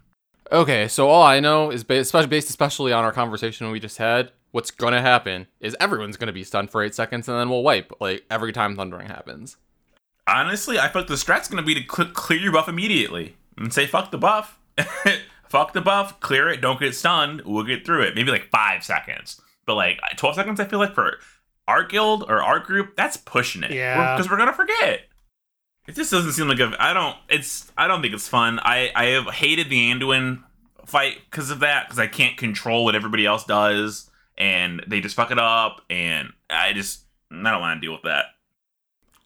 Okay, 0.51 0.87
so 0.87 1.07
all 1.07 1.23
I 1.23 1.39
know 1.39 1.69
is 1.71 1.83
based, 1.83 2.07
especially 2.07 2.27
based 2.27 2.49
especially 2.49 2.91
on 2.91 3.03
our 3.03 3.11
conversation 3.11 3.69
we 3.71 3.79
just 3.79 3.97
had. 3.97 4.31
What's 4.51 4.71
gonna 4.71 5.01
happen 5.01 5.47
is 5.59 5.77
everyone's 5.79 6.17
gonna 6.17 6.33
be 6.33 6.43
stunned 6.43 6.71
for 6.71 6.83
eight 6.83 6.95
seconds, 6.95 7.29
and 7.29 7.37
then 7.37 7.49
we'll 7.49 7.63
wipe 7.63 7.93
like 8.01 8.25
every 8.29 8.51
time 8.51 8.75
thundering 8.75 9.07
happens. 9.07 9.57
Honestly, 10.27 10.79
I 10.79 10.87
feel 10.87 11.03
like 11.03 11.09
the 11.09 11.17
strat's 11.17 11.47
to 11.47 11.61
be 11.61 11.75
to 11.75 11.95
cl- 11.95 12.09
clear 12.09 12.39
your 12.39 12.51
buff 12.51 12.67
immediately 12.67 13.37
and 13.57 13.73
say, 13.73 13.85
fuck 13.85 14.11
the 14.11 14.17
buff. 14.17 14.57
fuck 15.49 15.73
the 15.73 15.81
buff, 15.81 16.19
clear 16.19 16.49
it, 16.49 16.61
don't 16.61 16.79
get 16.79 16.95
stunned, 16.95 17.41
we'll 17.41 17.63
get 17.63 17.85
through 17.85 18.03
it. 18.03 18.15
Maybe 18.15 18.31
like 18.31 18.49
five 18.49 18.83
seconds. 18.83 19.41
But 19.65 19.75
like 19.75 19.99
12 20.17 20.35
seconds, 20.35 20.59
I 20.59 20.65
feel 20.65 20.79
like 20.79 20.95
for 20.95 21.19
our 21.67 21.83
guild 21.83 22.23
or 22.27 22.41
our 22.41 22.59
group, 22.59 22.95
that's 22.95 23.17
pushing 23.17 23.63
it. 23.63 23.71
Yeah. 23.71 24.15
Because 24.15 24.29
we're, 24.29 24.37
going 24.37 24.49
to 24.49 24.53
forget. 24.53 25.01
It 25.87 25.95
just 25.95 26.11
doesn't 26.11 26.33
seem 26.33 26.47
like 26.47 26.59
a. 26.59 26.75
I 26.79 26.93
don't. 26.93 27.17
It's. 27.29 27.71
I 27.77 27.87
don't 27.87 28.01
think 28.01 28.13
it's 28.13 28.27
fun. 28.27 28.59
I. 28.59 28.91
I 28.95 29.05
have 29.05 29.27
hated 29.27 29.69
the 29.69 29.91
Anduin 29.91 30.43
fight 30.85 31.17
because 31.29 31.49
of 31.49 31.59
that. 31.59 31.85
Because 31.85 31.99
I 31.99 32.07
can't 32.07 32.37
control 32.37 32.85
what 32.85 32.95
everybody 32.95 33.25
else 33.25 33.45
does, 33.45 34.09
and 34.37 34.83
they 34.87 35.01
just 35.01 35.15
fuck 35.15 35.31
it 35.31 35.39
up, 35.39 35.81
and 35.89 36.33
I 36.49 36.73
just. 36.73 37.01
I 37.31 37.49
don't 37.49 37.61
want 37.61 37.81
to 37.81 37.85
deal 37.85 37.93
with 37.93 38.03
that. 38.03 38.25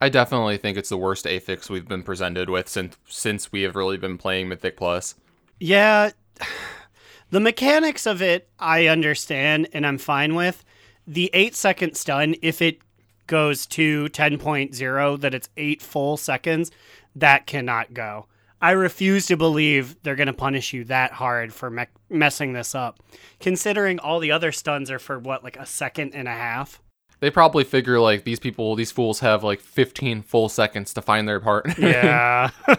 I 0.02 0.10
definitely 0.10 0.58
think 0.58 0.78
it's 0.78 0.90
the 0.90 0.98
worst 0.98 1.26
affix 1.26 1.70
we've 1.70 1.88
been 1.88 2.04
presented 2.04 2.50
with 2.50 2.68
since 2.68 2.98
since 3.08 3.52
we 3.52 3.62
have 3.64 3.76
really 3.76 3.98
been 3.98 4.18
playing 4.18 4.50
Mythic 4.50 4.78
Plus. 4.78 5.16
Yeah, 5.60 6.12
the 7.32 7.40
mechanics 7.40 8.06
of 8.06 8.22
it 8.22 8.50
I 8.60 8.88
understand 8.88 9.68
and 9.74 9.86
I'm 9.86 9.98
fine 9.98 10.36
with. 10.36 10.64
The 11.08 11.30
eight 11.34 11.56
second 11.56 11.96
stun, 11.96 12.36
if 12.42 12.62
it 12.62 12.80
goes 13.28 13.66
to 13.68 14.06
10.0, 14.10 15.20
that 15.22 15.34
it's 15.34 15.50
eight 15.58 15.82
full 15.82 16.18
seconds, 16.18 16.72
that 17.16 17.48
cannot 17.48 17.94
go. 17.94 18.28
I 18.62 18.72
refuse 18.72 19.28
to 19.28 19.38
believe 19.38 20.02
they're 20.02 20.16
going 20.16 20.28
to 20.28 20.34
punish 20.34 20.74
you 20.74 20.86
that 20.86 21.12
hard 21.12 21.54
for 21.54 21.70
me- 21.70 21.86
messing 22.10 22.54
this 22.54 22.74
up, 22.74 23.00
considering 23.40 24.00
all 24.00 24.20
the 24.20 24.32
other 24.32 24.52
stuns 24.52 24.90
are 24.90 25.00
for 25.00 25.20
what, 25.20 25.44
like 25.44 25.58
a 25.58 25.66
second 25.66 26.16
and 26.16 26.28
a 26.28 26.32
half? 26.32 26.82
They 27.20 27.30
probably 27.30 27.64
figure 27.64 28.00
like 28.00 28.24
these 28.24 28.40
people, 28.40 28.76
these 28.76 28.92
fools 28.92 29.20
have 29.20 29.44
like 29.44 29.60
15 29.60 30.24
full 30.24 30.50
seconds 30.50 30.94
to 30.94 31.02
find 31.02 31.28
their 31.28 31.40
partner. 31.40 31.76
Yeah. 31.80 32.50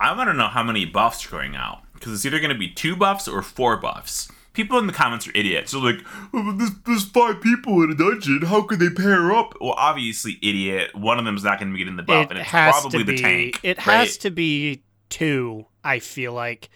I 0.00 0.14
want 0.16 0.28
to 0.28 0.34
know 0.34 0.48
how 0.48 0.62
many 0.62 0.84
buffs 0.84 1.26
are 1.26 1.30
going 1.30 1.54
out 1.54 1.82
because 1.94 2.12
it's 2.12 2.26
either 2.26 2.40
going 2.40 2.52
to 2.52 2.58
be 2.58 2.68
two 2.68 2.96
buffs 2.96 3.28
or 3.28 3.42
four 3.42 3.76
buffs. 3.76 4.30
People 4.54 4.78
in 4.78 4.86
the 4.86 4.92
comments 4.92 5.28
are 5.28 5.32
idiots. 5.34 5.72
They're 5.72 5.80
like, 5.80 6.00
oh, 6.32 6.52
there's, 6.56 6.70
there's 6.86 7.04
five 7.04 7.40
people 7.40 7.82
in 7.82 7.90
a 7.90 7.94
dungeon. 7.94 8.42
How 8.42 8.62
could 8.62 8.78
they 8.78 8.88
pair 8.88 9.32
up? 9.32 9.54
Well, 9.60 9.74
obviously, 9.76 10.38
idiot. 10.42 10.94
One 10.94 11.18
of 11.18 11.24
them's 11.24 11.44
not 11.44 11.58
going 11.58 11.70
to 11.70 11.72
be 11.72 11.78
getting 11.78 11.96
the 11.96 12.02
buff, 12.02 12.26
it 12.26 12.30
and 12.30 12.38
it's 12.38 12.48
has 12.50 12.72
probably 12.72 12.98
to 13.00 13.04
the 13.04 13.12
be, 13.12 13.22
tank. 13.22 13.60
It 13.62 13.78
right? 13.78 13.98
has 13.98 14.16
to 14.18 14.30
be 14.30 14.82
two. 15.10 15.66
I 15.82 15.98
feel 15.98 16.32
like, 16.32 16.70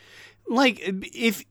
like 0.48 0.80
if 0.82 1.44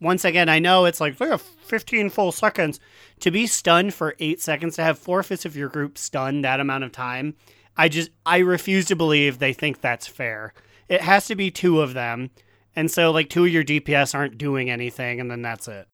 once 0.00 0.24
again, 0.24 0.48
I 0.48 0.58
know 0.58 0.86
it's 0.86 1.00
like 1.00 1.18
we 1.20 1.28
have 1.28 1.42
15 1.42 2.10
full 2.10 2.32
seconds 2.32 2.80
to 3.20 3.30
be 3.30 3.46
stunned 3.46 3.94
for 3.94 4.16
eight 4.18 4.40
seconds 4.40 4.76
to 4.76 4.82
have 4.82 4.98
four 4.98 5.22
fifths 5.22 5.44
of 5.44 5.56
your 5.56 5.68
group 5.68 5.98
stunned 5.98 6.44
that 6.44 6.60
amount 6.60 6.84
of 6.84 6.92
time. 6.92 7.34
I 7.76 7.88
just 7.88 8.10
I 8.26 8.38
refuse 8.38 8.86
to 8.86 8.96
believe 8.96 9.38
they 9.38 9.52
think 9.52 9.80
that's 9.80 10.06
fair. 10.06 10.52
It 10.88 11.02
has 11.02 11.26
to 11.26 11.36
be 11.36 11.50
two 11.50 11.80
of 11.80 11.94
them, 11.94 12.30
and 12.76 12.90
so 12.90 13.10
like 13.10 13.28
two 13.28 13.44
of 13.44 13.50
your 13.50 13.64
DPS 13.64 14.14
aren't 14.14 14.38
doing 14.38 14.70
anything, 14.70 15.20
and 15.20 15.30
then 15.30 15.42
that's 15.42 15.68
it. 15.68 15.88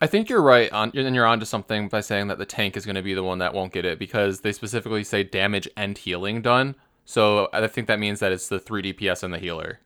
I 0.00 0.06
think 0.06 0.28
you're 0.28 0.42
right 0.42 0.70
on, 0.72 0.92
and 0.94 1.14
you're 1.14 1.26
onto 1.26 1.46
something 1.46 1.88
by 1.88 2.00
saying 2.00 2.28
that 2.28 2.38
the 2.38 2.46
tank 2.46 2.76
is 2.76 2.84
going 2.84 2.96
to 2.96 3.02
be 3.02 3.14
the 3.14 3.22
one 3.22 3.38
that 3.38 3.54
won't 3.54 3.72
get 3.72 3.84
it 3.84 3.98
because 3.98 4.40
they 4.40 4.52
specifically 4.52 5.04
say 5.04 5.24
damage 5.24 5.68
and 5.76 5.96
healing 5.96 6.42
done. 6.42 6.74
So 7.04 7.48
I 7.52 7.66
think 7.66 7.86
that 7.86 7.98
means 7.98 8.20
that 8.20 8.32
it's 8.32 8.48
the 8.48 8.58
three 8.58 8.82
DPS 8.82 9.22
and 9.22 9.32
the 9.32 9.38
healer. 9.38 9.80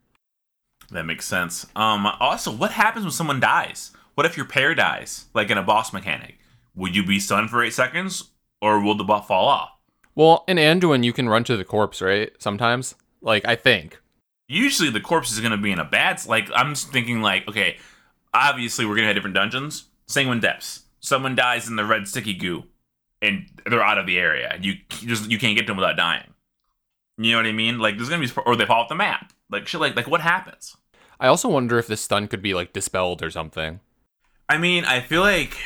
That 0.90 1.04
makes 1.04 1.26
sense. 1.26 1.66
Um. 1.76 2.06
Also, 2.20 2.50
what 2.52 2.72
happens 2.72 3.04
when 3.04 3.12
someone 3.12 3.40
dies? 3.40 3.92
What 4.14 4.26
if 4.26 4.36
your 4.36 4.46
pair 4.46 4.74
dies, 4.74 5.26
like 5.32 5.50
in 5.50 5.56
a 5.56 5.62
boss 5.62 5.92
mechanic? 5.92 6.38
Would 6.74 6.94
you 6.96 7.04
be 7.04 7.18
stunned 7.18 7.50
for 7.50 7.62
eight 7.62 7.72
seconds, 7.72 8.30
or 8.60 8.82
will 8.82 8.94
the 8.94 9.04
buff 9.04 9.28
fall 9.28 9.46
off? 9.48 9.70
Well, 10.14 10.44
in 10.46 10.58
Anduin, 10.58 11.04
you 11.04 11.12
can 11.14 11.28
run 11.28 11.44
to 11.44 11.56
the 11.56 11.64
corpse, 11.64 12.02
right? 12.02 12.32
Sometimes, 12.38 12.94
like 13.22 13.46
I 13.46 13.56
think. 13.56 14.01
Usually 14.52 14.90
the 14.90 15.00
corpse 15.00 15.32
is 15.32 15.40
going 15.40 15.52
to 15.52 15.58
be 15.58 15.72
in 15.72 15.78
a 15.78 15.84
bad 15.84 16.24
like 16.26 16.48
i'm 16.54 16.74
thinking 16.74 17.22
like 17.22 17.46
okay 17.48 17.76
obviously 18.34 18.84
we're 18.84 18.94
going 18.94 19.04
to 19.04 19.08
have 19.08 19.16
different 19.16 19.34
dungeons. 19.34 19.84
Sanguine 20.06 20.40
depths. 20.40 20.82
Someone 21.00 21.34
dies 21.34 21.68
in 21.68 21.76
the 21.76 21.84
red 21.84 22.06
sticky 22.08 22.34
goo 22.34 22.64
and 23.20 23.46
they're 23.66 23.82
out 23.82 23.98
of 23.98 24.06
the 24.06 24.18
area. 24.18 24.56
You 24.60 24.74
just 24.88 25.30
you 25.30 25.38
can't 25.38 25.56
get 25.56 25.62
to 25.62 25.68
them 25.68 25.76
without 25.76 25.96
dying. 25.96 26.28
You 27.18 27.32
know 27.32 27.38
what 27.38 27.46
i 27.46 27.52
mean? 27.52 27.78
Like 27.78 27.96
there's 27.96 28.08
going 28.08 28.26
to 28.26 28.34
be 28.34 28.40
or 28.46 28.56
they 28.56 28.66
fall 28.66 28.82
off 28.82 28.88
the 28.88 28.94
map. 28.94 29.32
Like 29.50 29.66
shit 29.66 29.80
like 29.80 29.96
like 29.96 30.08
what 30.08 30.20
happens? 30.20 30.76
I 31.20 31.28
also 31.28 31.48
wonder 31.48 31.78
if 31.78 31.86
this 31.86 32.00
stun 32.00 32.28
could 32.28 32.42
be 32.42 32.54
like 32.54 32.72
dispelled 32.72 33.22
or 33.22 33.30
something. 33.30 33.80
i 34.48 34.58
mean 34.58 34.84
i 34.84 35.00
feel 35.00 35.20
like 35.20 35.56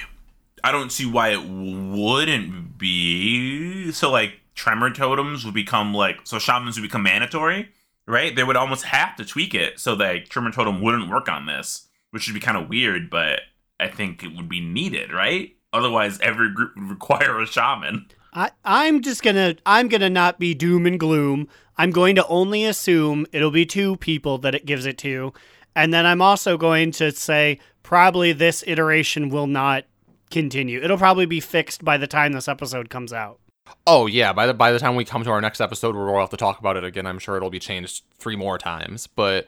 i 0.62 0.70
don't 0.70 0.92
see 0.92 1.06
why 1.06 1.30
it 1.30 1.44
wouldn't 1.44 2.78
be. 2.78 3.92
So 3.92 4.10
like 4.10 4.40
tremor 4.54 4.90
totems 4.90 5.44
would 5.44 5.54
become 5.54 5.92
like 5.92 6.20
so 6.24 6.38
shamans 6.38 6.76
would 6.76 6.82
become 6.82 7.02
mandatory 7.02 7.68
right? 8.06 8.34
They 8.34 8.44
would 8.44 8.56
almost 8.56 8.84
have 8.84 9.16
to 9.16 9.24
tweak 9.24 9.54
it 9.54 9.78
so 9.80 9.94
that 9.96 10.30
Tremor 10.30 10.52
Totem 10.52 10.80
wouldn't 10.82 11.10
work 11.10 11.28
on 11.28 11.46
this, 11.46 11.88
which 12.10 12.26
would 12.26 12.34
be 12.34 12.40
kind 12.40 12.56
of 12.56 12.68
weird, 12.68 13.10
but 13.10 13.40
I 13.78 13.88
think 13.88 14.22
it 14.22 14.34
would 14.34 14.48
be 14.48 14.60
needed, 14.60 15.12
right? 15.12 15.56
Otherwise, 15.72 16.18
every 16.20 16.52
group 16.52 16.72
would 16.76 16.88
require 16.90 17.40
a 17.40 17.46
shaman. 17.46 18.06
I, 18.32 18.50
I'm 18.64 19.00
just 19.00 19.22
gonna 19.22 19.56
I'm 19.64 19.88
gonna 19.88 20.10
not 20.10 20.38
be 20.38 20.54
doom 20.54 20.86
and 20.86 21.00
gloom. 21.00 21.48
I'm 21.78 21.90
going 21.90 22.16
to 22.16 22.26
only 22.26 22.64
assume 22.64 23.26
it'll 23.32 23.50
be 23.50 23.66
two 23.66 23.96
people 23.96 24.38
that 24.38 24.54
it 24.54 24.66
gives 24.66 24.86
it 24.86 24.98
to, 24.98 25.32
and 25.74 25.92
then 25.92 26.06
I'm 26.06 26.22
also 26.22 26.56
going 26.56 26.90
to 26.92 27.12
say 27.12 27.58
probably 27.82 28.32
this 28.32 28.64
iteration 28.66 29.28
will 29.30 29.46
not 29.46 29.84
continue. 30.30 30.82
It'll 30.82 30.98
probably 30.98 31.26
be 31.26 31.40
fixed 31.40 31.84
by 31.84 31.96
the 31.96 32.06
time 32.06 32.32
this 32.32 32.48
episode 32.48 32.90
comes 32.90 33.12
out. 33.12 33.40
Oh 33.86 34.06
yeah, 34.06 34.32
by 34.32 34.46
the 34.46 34.54
by 34.54 34.72
the 34.72 34.78
time 34.78 34.96
we 34.96 35.04
come 35.04 35.24
to 35.24 35.30
our 35.30 35.40
next 35.40 35.60
episode, 35.60 35.94
we'll 35.94 36.18
have 36.18 36.30
to 36.30 36.36
talk 36.36 36.58
about 36.58 36.76
it 36.76 36.84
again, 36.84 37.06
I'm 37.06 37.18
sure 37.18 37.36
it'll 37.36 37.50
be 37.50 37.58
changed 37.58 38.04
three 38.18 38.36
more 38.36 38.58
times. 38.58 39.06
But 39.06 39.46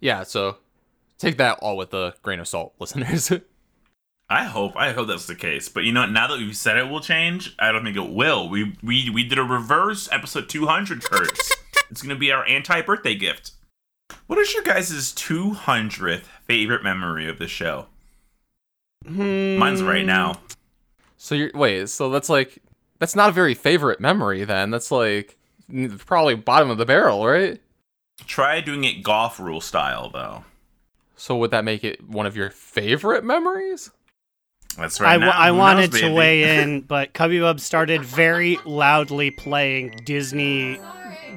yeah, 0.00 0.22
so 0.22 0.58
take 1.18 1.36
that 1.38 1.58
all 1.60 1.76
with 1.76 1.92
a 1.94 2.14
grain 2.22 2.40
of 2.40 2.48
salt, 2.48 2.74
listeners. 2.80 3.32
I 4.28 4.44
hope 4.44 4.72
I 4.76 4.92
hope 4.92 5.08
that's 5.08 5.26
the 5.26 5.34
case. 5.34 5.68
But 5.68 5.84
you 5.84 5.92
know, 5.92 6.06
now 6.06 6.26
that 6.28 6.38
we've 6.38 6.56
said 6.56 6.78
it 6.78 6.88
will 6.88 7.00
change, 7.00 7.54
I 7.58 7.72
don't 7.72 7.84
think 7.84 7.96
it 7.96 8.10
will. 8.10 8.48
We 8.48 8.76
we 8.82 9.10
we 9.10 9.24
did 9.24 9.38
a 9.38 9.44
reverse 9.44 10.08
episode 10.10 10.48
200 10.48 11.02
curse. 11.02 11.52
it's 11.90 12.02
gonna 12.02 12.16
be 12.16 12.32
our 12.32 12.46
anti-birthday 12.46 13.14
gift. 13.16 13.52
What 14.26 14.38
is 14.38 14.54
your 14.54 14.62
guys' 14.62 15.12
200th 15.12 16.24
favorite 16.46 16.82
memory 16.82 17.28
of 17.28 17.38
the 17.38 17.48
show? 17.48 17.86
Hmm. 19.06 19.56
Mine's 19.56 19.82
right 19.82 20.04
now. 20.04 20.40
so 21.16 21.34
you're 21.34 21.50
wait, 21.54 21.90
so 21.90 22.08
that's 22.10 22.30
like 22.30 22.62
that's 22.98 23.16
not 23.16 23.28
a 23.30 23.32
very 23.32 23.54
favorite 23.54 24.00
memory 24.00 24.44
then. 24.44 24.70
That's 24.70 24.90
like 24.90 25.36
probably 25.98 26.34
bottom 26.36 26.70
of 26.70 26.78
the 26.78 26.86
barrel, 26.86 27.26
right? 27.26 27.60
Try 28.26 28.60
doing 28.60 28.84
it 28.84 29.02
golf 29.02 29.40
rule 29.40 29.60
style 29.60 30.10
though. 30.10 30.44
So 31.16 31.36
would 31.36 31.50
that 31.52 31.64
make 31.64 31.84
it 31.84 32.06
one 32.08 32.26
of 32.26 32.36
your 32.36 32.50
favorite 32.50 33.24
memories? 33.24 33.90
That's 34.76 35.00
right. 35.00 35.14
w- 35.14 35.30
now. 35.30 35.38
I 35.38 35.52
wanted 35.52 35.92
knows, 35.92 36.00
to 36.02 36.12
weigh 36.12 36.60
in, 36.62 36.82
but 36.82 37.12
Cubby 37.12 37.40
Bub 37.40 37.60
started 37.60 38.02
very 38.02 38.58
loudly 38.64 39.30
playing 39.30 40.00
Disney 40.04 40.78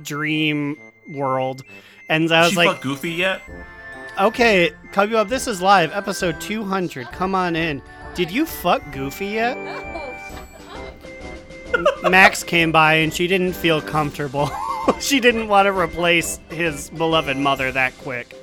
Dream 0.01 0.77
World, 1.13 1.61
and 2.09 2.31
I 2.31 2.41
was 2.41 2.51
she 2.51 2.55
like, 2.57 2.81
Goofy 2.81 3.11
yet? 3.11 3.41
"Okay, 4.19 4.71
Cubby 4.91 5.13
Bub, 5.13 5.29
this 5.29 5.47
is 5.47 5.61
live, 5.61 5.91
episode 5.93 6.41
200. 6.41 7.07
Come 7.11 7.35
on 7.35 7.55
in. 7.55 7.81
Did 8.15 8.31
you 8.31 8.45
fuck 8.45 8.81
Goofy 8.91 9.27
yet?" 9.27 9.55
Max 12.09 12.43
came 12.43 12.71
by 12.71 12.95
and 12.95 13.13
she 13.13 13.27
didn't 13.27 13.53
feel 13.53 13.81
comfortable. 13.81 14.49
she 14.99 15.19
didn't 15.19 15.47
want 15.47 15.65
to 15.67 15.71
replace 15.77 16.39
his 16.49 16.89
beloved 16.91 17.37
mother 17.37 17.71
that 17.71 17.97
quick. 17.99 18.35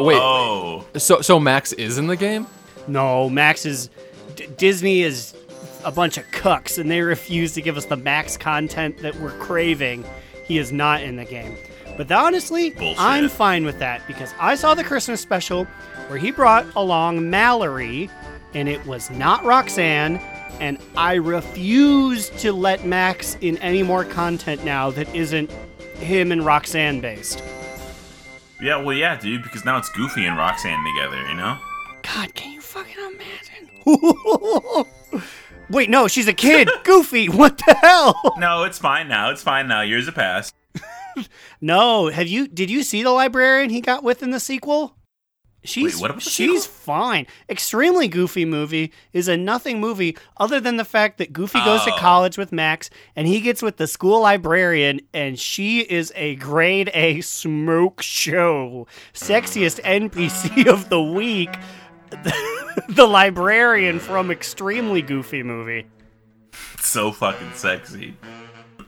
Wait, 0.00 0.18
Oh, 0.20 0.84
so 0.96 1.20
so 1.22 1.40
Max 1.40 1.72
is 1.72 1.98
in 1.98 2.06
the 2.06 2.16
game? 2.16 2.46
No, 2.86 3.28
Max 3.30 3.64
is 3.66 3.88
D- 4.36 4.46
Disney 4.56 5.02
is 5.02 5.34
a 5.84 5.90
bunch 5.90 6.18
of 6.18 6.24
cucks 6.26 6.78
and 6.78 6.90
they 6.90 7.00
refuse 7.00 7.52
to 7.54 7.62
give 7.62 7.76
us 7.76 7.86
the 7.86 7.96
max 7.96 8.36
content 8.36 8.98
that 8.98 9.14
we're 9.16 9.36
craving. 9.38 10.04
He 10.44 10.58
is 10.58 10.72
not 10.72 11.02
in 11.02 11.16
the 11.16 11.24
game. 11.24 11.56
But 11.96 12.12
honestly, 12.12 12.70
Bullshit. 12.70 13.00
I'm 13.00 13.28
fine 13.28 13.64
with 13.64 13.78
that 13.80 14.06
because 14.06 14.32
I 14.38 14.54
saw 14.54 14.74
the 14.74 14.84
Christmas 14.84 15.20
special 15.20 15.64
where 16.08 16.18
he 16.18 16.30
brought 16.30 16.66
along 16.76 17.28
Mallory 17.30 18.08
and 18.54 18.68
it 18.68 18.84
was 18.86 19.10
not 19.10 19.44
Roxanne. 19.44 20.20
And 20.60 20.78
I 20.96 21.14
refuse 21.14 22.30
to 22.40 22.52
let 22.52 22.84
Max 22.84 23.36
in 23.40 23.58
any 23.58 23.82
more 23.82 24.04
content 24.04 24.64
now 24.64 24.90
that 24.90 25.14
isn't 25.14 25.50
him 25.98 26.32
and 26.32 26.44
Roxanne 26.44 27.00
based. 27.00 27.42
Yeah, 28.60 28.82
well, 28.82 28.96
yeah, 28.96 29.16
dude, 29.18 29.42
because 29.42 29.64
now 29.64 29.78
it's 29.78 29.88
Goofy 29.90 30.26
and 30.26 30.36
Roxanne 30.36 30.84
together, 30.84 31.22
you 31.28 31.34
know? 31.34 31.58
God, 32.02 32.34
can 32.34 32.52
you 32.52 32.60
fucking 32.60 32.96
imagine? 32.98 33.68
Wait, 35.70 35.90
no, 35.90 36.08
she's 36.08 36.26
a 36.26 36.32
kid. 36.32 36.68
Goofy, 36.84 37.28
what 37.28 37.58
the 37.58 37.74
hell? 37.74 38.34
No, 38.38 38.64
it's 38.64 38.78
fine 38.78 39.06
now. 39.08 39.30
It's 39.30 39.42
fine 39.42 39.68
now. 39.68 39.82
Years 39.82 40.06
have 40.06 40.14
passed. 40.14 40.54
No, 41.60 42.08
have 42.10 42.28
you? 42.28 42.46
Did 42.46 42.70
you 42.70 42.84
see 42.84 43.02
the 43.02 43.10
librarian 43.10 43.70
he 43.70 43.80
got 43.80 44.04
with 44.04 44.22
in 44.22 44.30
the 44.30 44.38
sequel? 44.38 44.94
She's 45.68 45.94
Wait, 45.96 46.00
what 46.00 46.10
about 46.10 46.22
the 46.24 46.30
she's 46.30 46.64
fine. 46.66 47.26
Extremely 47.48 48.08
goofy 48.08 48.44
movie 48.44 48.92
is 49.12 49.28
a 49.28 49.36
nothing 49.36 49.80
movie 49.80 50.16
other 50.38 50.60
than 50.60 50.76
the 50.78 50.84
fact 50.84 51.18
that 51.18 51.32
Goofy 51.32 51.58
goes 51.64 51.84
to 51.84 51.92
Oh. 51.92 51.98
college 51.98 52.38
with 52.38 52.52
Max 52.52 52.88
and 53.14 53.28
he 53.28 53.40
gets 53.40 53.60
with 53.62 53.76
the 53.76 53.86
school 53.86 54.22
librarian 54.22 55.00
and 55.12 55.38
she 55.38 55.80
is 55.80 56.12
a 56.16 56.36
grade 56.36 56.90
A 56.94 57.20
smoke 57.20 58.00
show. 58.00 58.86
Sexiest 59.12 59.80
NPC 59.82 60.66
of 60.72 60.88
the 60.88 61.02
week. 61.02 61.50
the 62.88 63.06
librarian 63.06 63.98
from 63.98 64.30
Extremely 64.30 65.02
Goofy 65.02 65.42
movie. 65.42 65.86
so 66.80 67.12
fucking 67.12 67.52
sexy. 67.54 68.16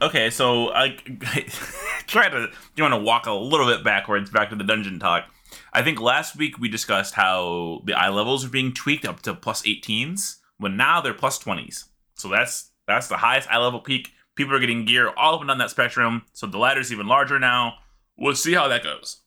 Okay, 0.03 0.31
so 0.31 0.73
I 0.73 0.97
try 2.07 2.31
to 2.31 2.49
you 2.75 2.83
want 2.83 2.95
to 2.95 3.01
walk 3.01 3.27
a 3.27 3.33
little 3.33 3.67
bit 3.67 3.85
backwards 3.85 4.31
back 4.31 4.49
to 4.49 4.57
the 4.57 4.65
dungeon 4.65 4.99
talk. 4.99 5.27
I 5.73 5.83
think 5.83 6.01
last 6.01 6.37
week 6.37 6.59
we 6.59 6.69
discussed 6.69 7.15
how 7.15 7.83
the 7.85 7.95
eye 7.95 8.09
levels 8.09 8.45
are 8.45 8.49
being 8.51 8.73
tweaked 8.73 9.05
up 9.05 9.23
to 9.23 9.35
plus 9.35 9.63
18s, 9.63 10.37
when 10.59 10.77
now 10.77 11.01
they're 11.01 11.15
plus 11.15 11.39
20s. 11.39 11.85
So 12.15 12.29
that's 12.29 12.71
that's 12.87 13.07
the 13.09 13.19
highest 13.19 13.49
eye 13.51 13.59
level 13.59 13.81
peak. 13.81 14.13
People 14.35 14.55
are 14.55 14.61
getting 14.61 14.85
gear 14.85 15.11
all 15.17 15.35
up 15.35 15.41
and 15.41 15.49
down 15.49 15.59
that 15.59 15.71
spectrum. 15.71 16.23
So 16.33 16.47
the 16.47 16.59
ladder's 16.59 16.93
even 16.93 17.07
larger 17.07 17.39
now. 17.39 17.75
We'll 18.17 18.35
see 18.35 18.55
how 18.55 18.69
that 18.69 18.83
goes. 18.83 19.19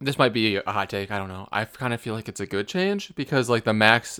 this 0.00 0.18
might 0.18 0.32
be 0.32 0.56
a 0.56 0.72
hot 0.72 0.88
take. 0.90 1.10
I 1.10 1.18
don't 1.18 1.28
know. 1.28 1.48
I 1.52 1.64
kind 1.66 1.92
of 1.92 2.00
feel 2.00 2.14
like 2.14 2.28
it's 2.28 2.40
a 2.40 2.46
good 2.46 2.66
change 2.66 3.14
because 3.14 3.48
like 3.50 3.64
the 3.64 3.74
max, 3.74 4.18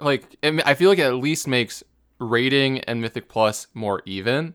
like 0.00 0.36
I 0.42 0.74
feel 0.74 0.88
like 0.90 0.98
it 0.98 1.06
at 1.06 1.14
least 1.14 1.48
makes 1.48 1.82
rating 2.18 2.80
and 2.80 3.00
Mythic 3.00 3.28
Plus 3.28 3.66
more 3.74 4.02
even 4.06 4.54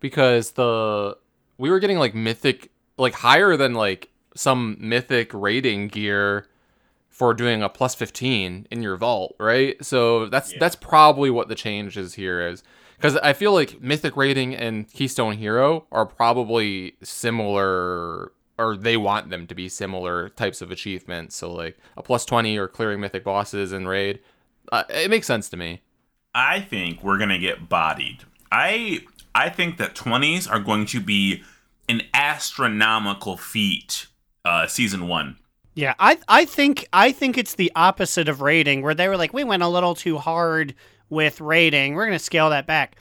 because 0.00 0.52
the 0.52 1.16
we 1.58 1.70
were 1.70 1.78
getting 1.80 1.98
like 1.98 2.14
Mythic 2.14 2.70
like 2.98 3.14
higher 3.14 3.56
than 3.56 3.74
like 3.74 4.10
some 4.34 4.76
Mythic 4.80 5.32
rating 5.32 5.88
gear 5.88 6.46
for 7.08 7.32
doing 7.32 7.62
a 7.62 7.68
plus 7.68 7.94
15 7.94 8.66
in 8.70 8.82
your 8.82 8.96
vault, 8.96 9.36
right? 9.38 9.82
So 9.84 10.26
that's 10.26 10.52
that's 10.58 10.76
probably 10.76 11.30
what 11.30 11.48
the 11.48 11.54
change 11.54 11.96
is 11.96 12.14
here 12.14 12.46
is 12.46 12.62
because 12.96 13.16
I 13.18 13.32
feel 13.32 13.52
like 13.52 13.80
Mythic 13.80 14.16
rating 14.16 14.54
and 14.54 14.90
Keystone 14.92 15.36
Hero 15.36 15.86
are 15.92 16.06
probably 16.06 16.96
similar 17.02 18.32
or 18.58 18.76
they 18.76 18.96
want 18.96 19.30
them 19.30 19.46
to 19.46 19.54
be 19.54 19.68
similar 19.68 20.28
types 20.30 20.62
of 20.62 20.70
achievements. 20.70 21.36
So 21.36 21.52
like 21.52 21.78
a 21.96 22.02
plus 22.02 22.24
20 22.24 22.56
or 22.56 22.68
clearing 22.68 23.00
mythic 23.00 23.24
bosses 23.24 23.72
in 23.72 23.86
raid. 23.86 24.20
Uh, 24.70 24.84
it 24.88 25.10
makes 25.10 25.26
sense 25.26 25.48
to 25.50 25.56
me. 25.56 25.82
I 26.34 26.60
think 26.60 27.02
we're 27.02 27.18
gonna 27.18 27.38
get 27.38 27.68
bodied. 27.68 28.24
I 28.50 29.00
I 29.34 29.50
think 29.50 29.76
that 29.78 29.94
twenties 29.94 30.46
are 30.46 30.60
going 30.60 30.86
to 30.86 31.00
be 31.00 31.42
an 31.88 32.02
astronomical 32.12 33.36
feat. 33.36 34.06
Uh, 34.44 34.66
season 34.66 35.08
one. 35.08 35.36
Yeah, 35.74 35.94
I 35.98 36.18
I 36.28 36.44
think 36.44 36.86
I 36.92 37.12
think 37.12 37.36
it's 37.36 37.54
the 37.54 37.72
opposite 37.74 38.28
of 38.28 38.40
rating, 38.40 38.82
where 38.82 38.94
they 38.94 39.08
were 39.08 39.16
like, 39.16 39.32
we 39.32 39.42
went 39.42 39.62
a 39.62 39.68
little 39.68 39.94
too 39.94 40.18
hard 40.18 40.74
with 41.08 41.40
rating. 41.40 41.94
We're 41.94 42.06
gonna 42.06 42.18
scale 42.18 42.50
that 42.50 42.66
back. 42.66 42.96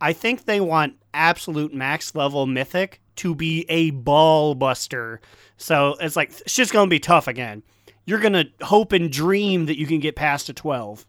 I 0.00 0.12
think 0.12 0.44
they 0.44 0.60
want 0.60 0.96
absolute 1.14 1.72
max 1.74 2.14
level 2.14 2.46
mythic 2.46 3.00
to 3.16 3.34
be 3.34 3.66
a 3.68 3.90
ball 3.90 4.54
buster. 4.54 5.20
So 5.56 5.96
it's 6.00 6.16
like 6.16 6.30
it's 6.40 6.54
just 6.54 6.72
gonna 6.72 6.88
be 6.88 7.00
tough 7.00 7.28
again. 7.28 7.62
You're 8.04 8.18
gonna 8.18 8.46
hope 8.62 8.92
and 8.92 9.10
dream 9.10 9.66
that 9.66 9.78
you 9.78 9.86
can 9.86 10.00
get 10.00 10.16
past 10.16 10.48
a 10.48 10.52
twelve. 10.52 11.06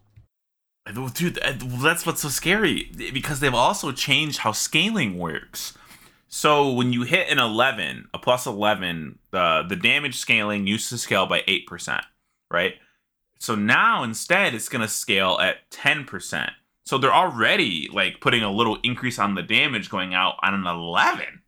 Dude, 1.14 1.38
that's 1.80 2.04
what's 2.04 2.22
so 2.22 2.28
scary 2.28 2.90
because 3.12 3.40
they've 3.40 3.54
also 3.54 3.92
changed 3.92 4.38
how 4.38 4.52
scaling 4.52 5.18
works. 5.18 5.74
So 6.34 6.72
when 6.72 6.94
you 6.94 7.02
hit 7.02 7.28
an 7.28 7.38
11, 7.38 8.08
a 8.14 8.18
plus 8.18 8.46
11, 8.46 9.18
the 9.32 9.64
the 9.68 9.76
damage 9.76 10.16
scaling 10.16 10.66
used 10.66 10.88
to 10.88 10.96
scale 10.96 11.26
by 11.26 11.42
8%, 11.42 12.00
right? 12.50 12.74
So 13.38 13.54
now 13.54 14.02
instead 14.02 14.54
it's 14.54 14.70
going 14.70 14.80
to 14.80 14.88
scale 14.88 15.38
at 15.42 15.70
10%. 15.70 16.50
So 16.86 16.96
they're 16.96 17.12
already 17.12 17.90
like 17.92 18.20
putting 18.20 18.42
a 18.42 18.50
little 18.50 18.78
increase 18.82 19.18
on 19.18 19.34
the 19.34 19.42
damage 19.42 19.90
going 19.90 20.14
out 20.14 20.36
on 20.42 20.54
an 20.54 20.66
11. 20.66 21.42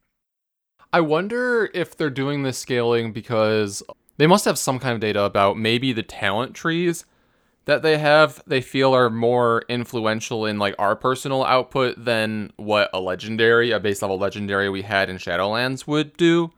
I 0.93 1.01
wonder 1.01 1.71
if 1.73 1.97
they're 1.97 2.11
doing 2.11 2.43
this 2.43 2.59
scaling 2.59 3.13
because 3.13 3.83
they 4.19 4.27
must 4.27 4.45
have 4.45 4.59
some 4.59 4.79
kind 4.79 4.93
of 4.93 5.01
data 5.01 5.23
about 5.23 5.57
maybe 5.57 5.95
the 5.95 6.03
talent 6.03 6.55
trees 6.55 7.07
that 7.67 7.83
they 7.83 7.99
have 7.99 8.43
they 8.47 8.61
feel 8.61 8.95
are 8.95 9.11
more 9.11 9.65
influential 9.69 10.45
in 10.47 10.59
like 10.59 10.75
our 10.79 10.95
personal 10.95 11.45
output 11.45 12.05
than 12.05 12.53
what 12.57 12.91
a 12.93 13.01
legendary, 13.01 13.71
a 13.71 13.81
base 13.81 14.03
level 14.03 14.19
legendary 14.19 14.69
we 14.69 14.83
had 14.83 15.09
in 15.09 15.17
Shadowlands 15.17 15.87
would 15.87 16.17
do. 16.17 16.53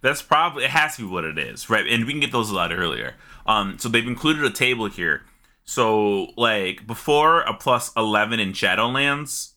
That's 0.00 0.22
probably 0.22 0.64
it 0.64 0.70
has 0.70 0.96
to 0.96 1.02
be 1.02 1.12
what 1.12 1.24
it 1.24 1.38
is, 1.38 1.70
right? 1.70 1.86
And 1.86 2.04
we 2.04 2.12
can 2.12 2.20
get 2.20 2.32
those 2.32 2.50
a 2.50 2.54
lot 2.54 2.72
earlier. 2.72 3.14
Um, 3.46 3.78
so 3.78 3.88
they've 3.88 4.06
included 4.06 4.44
a 4.44 4.50
table 4.50 4.86
here. 4.86 5.22
So 5.64 6.28
like 6.36 6.86
before 6.88 7.42
a 7.42 7.54
plus 7.54 7.92
eleven 7.96 8.40
in 8.40 8.52
Shadowlands, 8.52 9.52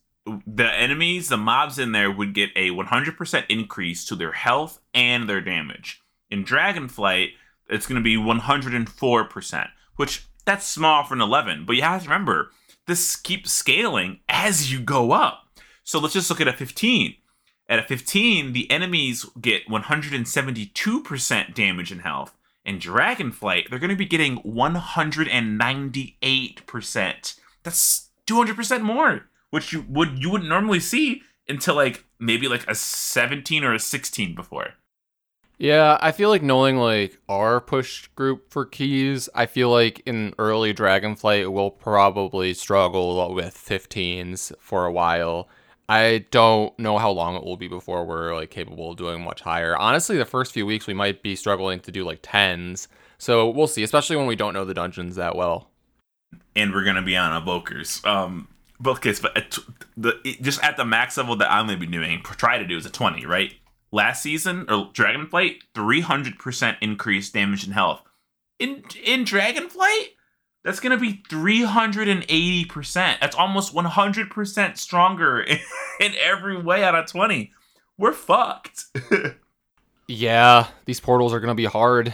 the 0.46 0.72
enemies, 0.72 1.30
the 1.30 1.38
mobs 1.38 1.80
in 1.80 1.94
there 1.94 2.12
would 2.12 2.36
get 2.36 2.52
a 2.56 2.70
one 2.72 2.86
hundred 2.88 3.18
percent 3.18 3.48
increase 3.50 4.06
to 4.06 4.16
their 4.16 4.34
health 4.34 4.80
and 4.94 5.28
their 5.28 5.42
damage. 5.42 6.02
In 6.30 6.44
Dragonflight, 6.46 7.30
it's 7.68 7.88
going 7.88 8.00
to 8.00 8.04
be 8.04 8.18
one 8.18 8.40
hundred 8.40 8.76
and 8.76 8.88
four 8.88 9.26
percent, 9.26 9.70
which 9.96 10.28
that's 10.46 10.66
small 10.66 11.04
for 11.04 11.14
an 11.14 11.22
eleven. 11.22 11.66
But 11.66 11.76
you 11.76 11.82
have 11.82 12.04
to 12.04 12.10
remember 12.10 12.52
this 12.88 13.16
keeps 13.16 13.52
scaling 13.52 14.20
as 14.30 14.72
you 14.72 14.80
go 14.80 15.12
up. 15.12 15.48
So 15.84 16.00
let's 16.00 16.14
just 16.14 16.30
look 16.30 16.42
at 16.42 16.48
a 16.48 16.54
fifteen. 16.54 17.16
At 17.68 17.80
a 17.80 17.84
15, 17.84 18.54
the 18.54 18.70
enemies 18.70 19.26
get 19.42 19.68
172% 19.68 21.56
damage 21.56 21.92
and 21.92 22.02
health. 22.02 22.38
In 22.64 22.78
Dragonflight, 22.80 23.70
they're 23.70 23.80
going 23.80 23.90
to 23.90 23.96
be 23.96 24.06
getting 24.06 24.38
198%. 24.44 27.40
That's 27.64 28.10
200% 28.28 28.82
more, 28.82 29.26
which 29.50 29.74
you 29.74 29.84
would 29.88 30.20
you 30.20 30.30
wouldn't 30.30 30.50
normally 30.50 30.80
see 30.80 31.24
until 31.48 31.74
like 31.76 32.06
maybe 32.20 32.48
like 32.48 32.68
a 32.68 32.76
17 32.76 33.64
or 33.64 33.74
a 33.74 33.80
16 33.80 34.36
before. 34.36 34.76
Yeah, 35.58 35.98
I 36.02 36.12
feel 36.12 36.30
like 36.30 36.44
knowing 36.44 36.78
like 36.78 37.18
our 37.30 37.62
push 37.62 38.08
group 38.10 38.52
for 38.52 38.66
keys, 38.66 39.30
I 39.34 39.46
feel 39.46 39.70
like 39.70 40.02
in 40.06 40.34
early 40.38 40.74
Dragonflight 40.74 41.52
we'll 41.52 41.72
probably 41.72 42.54
struggle 42.54 43.34
with 43.34 43.56
15s 43.56 44.52
for 44.60 44.86
a 44.86 44.92
while. 44.92 45.48
I 45.88 46.26
don't 46.32 46.78
know 46.80 46.98
how 46.98 47.12
long 47.12 47.36
it 47.36 47.44
will 47.44 47.58
be 47.58 47.68
before 47.68 48.06
we're 48.06 48.36
like 48.36 48.50
capable 48.50 48.92
of 48.92 48.98
doing 48.98 49.24
much 49.24 49.42
higher. 49.42 49.78
Honestly, 49.78 50.18
the 50.18 50.26
first 50.26 50.52
few 50.52 50.66
weeks 50.66 50.88
we 50.88 50.94
might 50.94 51.22
be 51.24 51.36
struggling 51.36 51.80
to 51.82 51.92
do 51.92 52.04
like 52.04 52.22
10s. 52.22 52.88
So 53.18 53.50
we'll 53.50 53.68
see, 53.68 53.84
especially 53.84 54.18
when 54.18 54.26
we 54.28 54.36
don't 54.36 54.54
know 54.54 54.66
the 54.66 54.74
dungeons 54.74 55.16
that 55.16 55.36
well. 55.36 55.70
and 56.56 56.74
we're 56.74 56.84
gonna 56.84 57.02
be 57.02 57.16
on 57.16 57.42
evokers. 57.42 58.06
Um, 58.06 58.48
both 58.80 59.00
cases, 59.02 59.22
but 59.22 59.58
the 59.96 60.38
just 60.42 60.62
at 60.64 60.76
the 60.76 60.84
max 60.86 61.16
level 61.18 61.36
that 61.38 61.50
I'm 61.52 61.68
gonna 61.68 61.78
be 61.80 61.88
doing, 61.88 62.22
try 62.24 62.58
to 62.58 62.66
do 62.66 62.76
is 62.78 62.86
a 62.86 62.90
20, 62.90 63.26
right? 63.26 63.54
Last 63.96 64.22
season 64.24 64.66
or 64.68 64.92
Dragonflight, 64.92 65.60
300% 65.74 66.76
increased 66.82 67.34
damage 67.34 67.64
and 67.64 67.74
health. 67.74 68.02
In 68.60 68.84
in 69.02 69.24
Dragonflight, 69.24 70.08
that's 70.66 70.82
gonna 70.82 70.98
be 70.98 71.24
380%. 71.30 73.20
That's 73.22 73.38
almost 73.38 73.74
100% 73.74 74.78
stronger 74.78 75.40
in, 75.40 75.60
in 76.02 76.14
every 76.22 76.62
way 76.62 76.84
out 76.84 76.94
of 76.94 77.06
20. 77.10 77.54
We're 77.98 78.12
fucked. 78.12 78.84
Yeah, 80.08 80.68
these 80.86 81.00
portals 81.00 81.34
are 81.34 81.40
going 81.40 81.50
to 81.50 81.56
be 81.56 81.66
hard. 81.66 82.14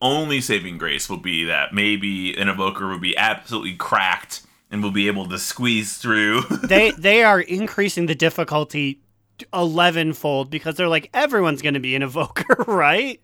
only 0.00 0.40
saving 0.40 0.78
grace 0.78 1.10
will 1.10 1.18
be 1.18 1.44
that 1.44 1.74
maybe 1.74 2.34
an 2.38 2.48
evoker 2.48 2.88
will 2.88 2.98
be 2.98 3.16
absolutely 3.16 3.74
cracked 3.74 4.42
and 4.70 4.82
will 4.82 4.90
be 4.90 5.06
able 5.06 5.28
to 5.28 5.38
squeeze 5.38 5.98
through. 5.98 6.42
they 6.64 6.92
they 6.92 7.22
are 7.22 7.40
increasing 7.40 8.06
the 8.06 8.14
difficulty 8.14 9.00
11 9.52 10.12
fold 10.12 10.50
because 10.50 10.76
they're 10.76 10.88
like 10.88 11.10
everyone's 11.12 11.62
going 11.62 11.74
to 11.74 11.80
be 11.80 11.96
an 11.96 12.02
evoker 12.02 12.54
right 12.66 13.20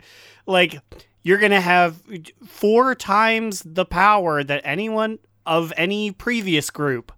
like 0.47 0.81
you're 1.23 1.39
going 1.39 1.53
to 1.53 1.61
have 1.61 2.03
four 2.47 2.95
times 2.95 3.63
the 3.65 3.85
power 3.85 4.43
that 4.43 4.61
anyone 4.65 5.19
of 5.47 5.73
any 5.77 6.11
previous 6.13 6.71
group. 6.71 7.13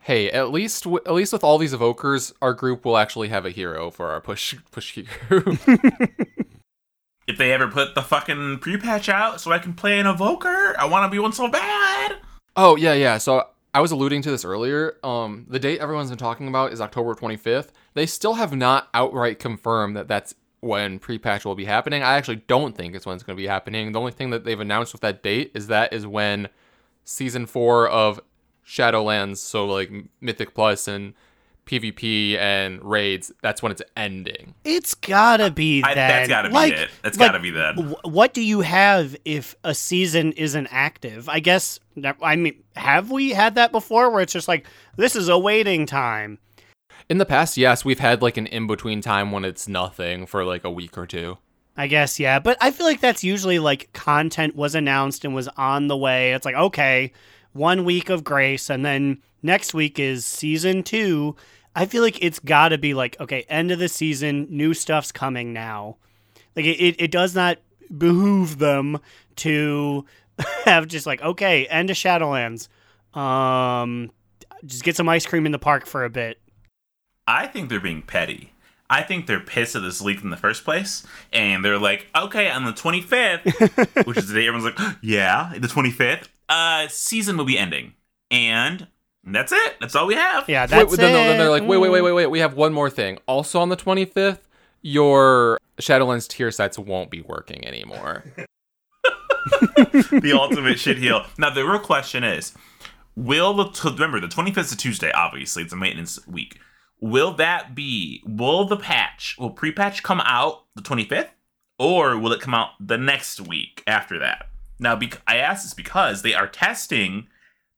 Hey, 0.00 0.30
at 0.30 0.50
least 0.50 0.84
w- 0.84 1.02
at 1.06 1.12
least 1.12 1.32
with 1.32 1.44
all 1.44 1.58
these 1.58 1.74
evokers, 1.74 2.32
our 2.42 2.52
group 2.54 2.84
will 2.84 2.96
actually 2.96 3.28
have 3.28 3.44
a 3.46 3.50
hero 3.50 3.90
for 3.90 4.10
our 4.10 4.20
push 4.20 4.54
push 4.70 4.98
group. 5.28 5.58
If 7.28 7.38
they 7.38 7.52
ever 7.52 7.68
put 7.68 7.94
the 7.94 8.02
fucking 8.02 8.58
pre-patch 8.58 9.08
out 9.08 9.40
so 9.40 9.52
I 9.52 9.60
can 9.60 9.72
play 9.72 10.00
an 10.00 10.06
evoker, 10.08 10.74
I 10.76 10.86
want 10.86 11.04
to 11.04 11.14
be 11.14 11.20
one 11.20 11.32
so 11.32 11.46
bad. 11.48 12.16
oh 12.56 12.74
yeah, 12.74 12.94
yeah. 12.94 13.18
So 13.18 13.46
I 13.72 13.80
was 13.80 13.92
alluding 13.92 14.22
to 14.22 14.32
this 14.32 14.44
earlier. 14.44 14.96
Um, 15.04 15.46
the 15.48 15.60
date 15.60 15.78
everyone's 15.78 16.08
been 16.08 16.18
talking 16.18 16.48
about 16.48 16.72
is 16.72 16.80
October 16.80 17.14
25th. 17.14 17.68
They 17.94 18.06
still 18.06 18.34
have 18.34 18.54
not 18.54 18.88
outright 18.94 19.38
confirmed 19.38 19.96
that 19.96 20.08
that's 20.08 20.34
when 20.60 20.98
pre-patch 20.98 21.44
will 21.44 21.54
be 21.54 21.64
happening. 21.64 22.02
I 22.02 22.14
actually 22.16 22.36
don't 22.46 22.76
think 22.76 22.94
it's 22.94 23.06
when 23.06 23.14
it's 23.14 23.24
going 23.24 23.36
to 23.36 23.40
be 23.42 23.46
happening. 23.48 23.92
The 23.92 23.98
only 23.98 24.12
thing 24.12 24.30
that 24.30 24.44
they've 24.44 24.60
announced 24.60 24.92
with 24.92 25.00
that 25.02 25.22
date 25.22 25.50
is 25.54 25.68
that 25.68 25.92
is 25.92 26.06
when 26.06 26.48
season 27.04 27.46
four 27.46 27.88
of 27.88 28.20
Shadowlands, 28.66 29.38
so 29.38 29.66
like 29.66 29.90
Mythic 30.20 30.54
Plus 30.54 30.86
and 30.86 31.14
PvP 31.66 32.36
and 32.36 32.82
raids, 32.84 33.32
that's 33.42 33.62
when 33.62 33.72
it's 33.72 33.82
ending. 33.96 34.54
It's 34.64 34.94
gotta 34.94 35.50
be 35.50 35.82
I, 35.82 35.94
then. 35.94 36.08
that's 36.08 36.28
got 36.28 36.42
to 36.42 36.48
be 36.48 36.54
Like- 36.54 36.72
it. 36.74 36.90
That's 37.02 37.18
like, 37.18 37.28
got 37.30 37.36
to 37.38 37.42
be 37.42 37.50
that. 37.52 37.76
wh- 37.76 38.04
What 38.06 38.34
do 38.34 38.42
you 38.42 38.60
have 38.60 39.16
if 39.24 39.54
a 39.64 39.74
season 39.74 40.32
isn't 40.32 40.68
active? 40.70 41.28
I 41.28 41.40
guess. 41.40 41.78
I 42.22 42.36
mean, 42.36 42.62
have 42.76 43.10
we 43.10 43.30
had 43.30 43.54
that 43.56 43.72
before, 43.72 44.10
where 44.10 44.22
it's 44.22 44.32
just 44.32 44.48
like 44.48 44.66
this 44.96 45.14
is 45.16 45.28
a 45.28 45.38
waiting 45.38 45.86
time? 45.86 46.38
In 47.10 47.18
the 47.18 47.26
past, 47.26 47.56
yes, 47.56 47.84
we've 47.84 47.98
had 47.98 48.22
like 48.22 48.36
an 48.36 48.46
in-between 48.46 49.00
time 49.00 49.32
when 49.32 49.44
it's 49.44 49.66
nothing 49.66 50.26
for 50.26 50.44
like 50.44 50.62
a 50.62 50.70
week 50.70 50.96
or 50.96 51.06
two. 51.06 51.38
I 51.76 51.88
guess, 51.88 52.20
yeah. 52.20 52.38
But 52.38 52.56
I 52.60 52.70
feel 52.70 52.86
like 52.86 53.00
that's 53.00 53.24
usually 53.24 53.58
like 53.58 53.92
content 53.92 54.54
was 54.54 54.76
announced 54.76 55.24
and 55.24 55.34
was 55.34 55.48
on 55.56 55.88
the 55.88 55.96
way. 55.96 56.34
It's 56.34 56.46
like, 56.46 56.54
okay, 56.54 57.12
one 57.52 57.84
week 57.84 58.10
of 58.10 58.22
grace, 58.22 58.70
and 58.70 58.86
then 58.86 59.20
next 59.42 59.74
week 59.74 59.98
is 59.98 60.24
season 60.24 60.84
two. 60.84 61.34
I 61.74 61.86
feel 61.86 62.02
like 62.02 62.22
it's 62.22 62.38
got 62.38 62.68
to 62.68 62.78
be 62.78 62.94
like, 62.94 63.18
okay, 63.18 63.44
end 63.48 63.72
of 63.72 63.80
the 63.80 63.88
season, 63.88 64.46
new 64.48 64.72
stuff's 64.72 65.10
coming 65.10 65.52
now. 65.52 65.96
Like, 66.54 66.66
it, 66.66 66.94
it 67.02 67.10
does 67.10 67.34
not 67.34 67.58
behoove 67.98 68.58
them 68.58 69.00
to 69.36 70.04
have 70.64 70.86
just 70.86 71.06
like, 71.06 71.22
okay, 71.22 71.66
end 71.66 71.90
of 71.90 71.96
Shadowlands. 71.96 72.68
Um, 73.14 74.12
just 74.64 74.84
get 74.84 74.96
some 74.96 75.08
ice 75.08 75.26
cream 75.26 75.46
in 75.46 75.52
the 75.52 75.58
park 75.58 75.86
for 75.86 76.04
a 76.04 76.10
bit. 76.10 76.39
I 77.26 77.46
think 77.46 77.68
they're 77.68 77.80
being 77.80 78.02
petty. 78.02 78.52
I 78.88 79.02
think 79.02 79.26
they're 79.26 79.40
pissed 79.40 79.76
at 79.76 79.82
this 79.82 80.00
leak 80.00 80.22
in 80.22 80.30
the 80.30 80.36
first 80.36 80.64
place, 80.64 81.06
and 81.32 81.64
they're 81.64 81.78
like, 81.78 82.08
okay, 82.16 82.50
on 82.50 82.64
the 82.64 82.72
25th, 82.72 84.04
which 84.06 84.18
is 84.18 84.28
the 84.28 84.34
day 84.34 84.48
everyone's 84.48 84.76
like, 84.76 84.96
yeah, 85.00 85.52
the 85.56 85.68
25th, 85.68 86.26
uh, 86.48 86.88
season 86.88 87.36
will 87.36 87.44
be 87.44 87.56
ending, 87.56 87.94
and 88.32 88.88
that's 89.24 89.52
it. 89.52 89.76
That's 89.80 89.94
all 89.94 90.08
we 90.08 90.14
have. 90.14 90.48
Yeah, 90.48 90.66
that's 90.66 90.90
wait, 90.90 90.98
then, 90.98 91.10
it. 91.10 91.28
then 91.28 91.38
they're 91.38 91.50
like, 91.50 91.62
wait, 91.62 91.78
wait, 91.78 91.90
wait, 91.90 92.00
wait, 92.00 92.12
wait. 92.12 92.26
We 92.26 92.40
have 92.40 92.54
one 92.54 92.72
more 92.72 92.90
thing. 92.90 93.18
Also 93.26 93.60
on 93.60 93.68
the 93.68 93.76
25th, 93.76 94.40
your 94.82 95.58
Shadowlands 95.80 96.26
tier 96.26 96.50
sets 96.50 96.78
won't 96.78 97.10
be 97.10 97.20
working 97.22 97.64
anymore. 97.66 98.24
the 99.76 100.32
ultimate 100.34 100.78
shit 100.78 100.98
heel. 100.98 101.24
Now 101.38 101.50
the 101.50 101.64
real 101.64 101.78
question 101.78 102.24
is, 102.24 102.54
will 103.16 103.54
the 103.54 103.70
t- 103.70 103.90
remember 103.90 104.20
the 104.20 104.26
25th 104.26 104.58
is 104.58 104.72
a 104.72 104.76
Tuesday? 104.76 105.12
Obviously, 105.12 105.62
it's 105.62 105.72
a 105.72 105.76
maintenance 105.76 106.26
week. 106.26 106.58
Will 107.00 107.32
that 107.34 107.74
be? 107.74 108.22
Will 108.26 108.64
the 108.66 108.76
patch? 108.76 109.36
Will 109.38 109.50
pre-patch 109.50 110.02
come 110.02 110.20
out 110.24 110.64
the 110.74 110.82
25th, 110.82 111.30
or 111.78 112.18
will 112.18 112.32
it 112.32 112.40
come 112.40 112.54
out 112.54 112.70
the 112.78 112.98
next 112.98 113.40
week 113.40 113.82
after 113.86 114.18
that? 114.18 114.48
Now, 114.78 114.96
bec- 114.96 115.22
I 115.26 115.36
ask 115.36 115.62
this 115.64 115.74
because 115.74 116.22
they 116.22 116.34
are 116.34 116.46
testing 116.46 117.28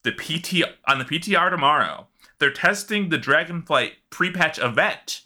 the 0.02 0.12
PT 0.12 0.64
on 0.86 0.98
the 0.98 1.04
PTR 1.04 1.50
tomorrow. 1.50 2.08
They're 2.38 2.52
testing 2.52 3.08
the 3.08 3.18
Dragonflight 3.18 3.92
pre-patch 4.10 4.58
event. 4.58 5.22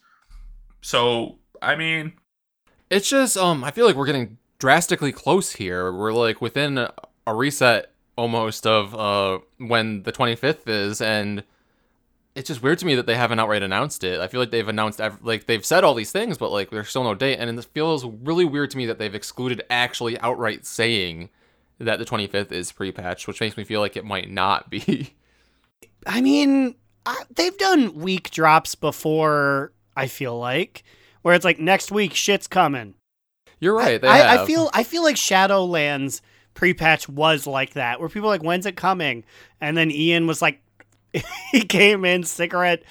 So, 0.83 1.39
I 1.63 1.75
mean, 1.77 2.13
It's 2.91 3.09
just 3.09 3.37
um 3.37 3.65
I 3.65 3.71
feel 3.71 3.87
like 3.87 3.97
we're 3.97 4.07
getting 4.07 4.37
drastically 4.59 5.13
close 5.13 5.53
here. 5.53 5.91
We're 5.93 6.13
like 6.13 6.41
within 6.41 6.79
a 6.79 7.35
reset 7.35 7.93
almost 8.17 8.67
of 8.67 8.95
uh 8.95 9.39
when 9.59 10.03
the 10.05 10.13
25th 10.13 10.69
is 10.69 11.01
and 11.01 11.43
it's 12.37 12.49
just 12.49 12.63
weird 12.63 12.79
to 12.79 12.87
me 12.87 12.95
that 12.95 13.07
they 13.07 13.17
haven't 13.17 13.41
outright 13.41 13.63
announced 13.63 14.05
it. 14.05 14.21
I 14.21 14.29
feel 14.29 14.41
like 14.41 14.51
they've 14.51 14.69
announced 14.69 15.01
ev- 15.01 15.23
like 15.23 15.47
they've 15.47 15.65
said 15.65 15.83
all 15.83 15.95
these 15.95 16.13
things 16.13 16.37
but 16.37 16.53
like 16.53 16.71
there's 16.71 16.91
still 16.91 17.03
no 17.03 17.15
date 17.15 17.39
and 17.39 17.59
it 17.59 17.65
feels 17.73 18.05
really 18.05 18.45
weird 18.45 18.71
to 18.73 18.77
me 18.77 18.87
that 18.87 18.99
they've 18.99 19.15
excluded 19.15 19.63
actually 19.71 20.21
outright 20.21 20.67
saying 20.67 21.31
that 21.79 21.99
the 21.99 22.05
25th 22.05 22.53
is 22.53 22.73
pre-patch, 22.73 23.27
which 23.27 23.41
makes 23.41 23.57
me 23.57 23.65
feel 23.65 23.81
like 23.81 23.97
it 23.97 24.05
might 24.05 24.31
not 24.31 24.71
be. 24.71 25.15
I 26.07 26.21
mean, 26.21 26.75
I, 27.05 27.23
they've 27.35 27.57
done 27.57 27.95
week 27.95 28.31
drops 28.31 28.75
before. 28.75 29.73
I 29.97 30.07
feel 30.07 30.39
like 30.39 30.85
where 31.23 31.35
it's 31.35 31.45
like 31.45 31.59
next 31.59 31.91
week 31.91 32.15
shit's 32.15 32.47
coming. 32.47 32.95
You're 33.61 33.75
right. 33.75 34.01
They 34.01 34.09
I, 34.09 34.43
I 34.43 34.47
feel 34.47 34.69
I 34.75 34.83
feel 34.83 35.03
like 35.03 35.17
Shadowlands 35.17 36.21
pre-patch 36.53 37.09
was 37.09 37.47
like 37.47 37.73
that, 37.73 37.99
where 37.99 38.11
people 38.11 38.29
like, 38.29 38.43
"When's 38.43 38.67
it 38.67 38.77
coming?" 38.77 39.25
And 39.59 39.77
then 39.77 39.91
Ian 39.91 40.27
was 40.27 40.43
like, 40.43 40.61
he 41.53 41.61
came 41.61 42.05
in, 42.05 42.25
cigarette 42.25 42.83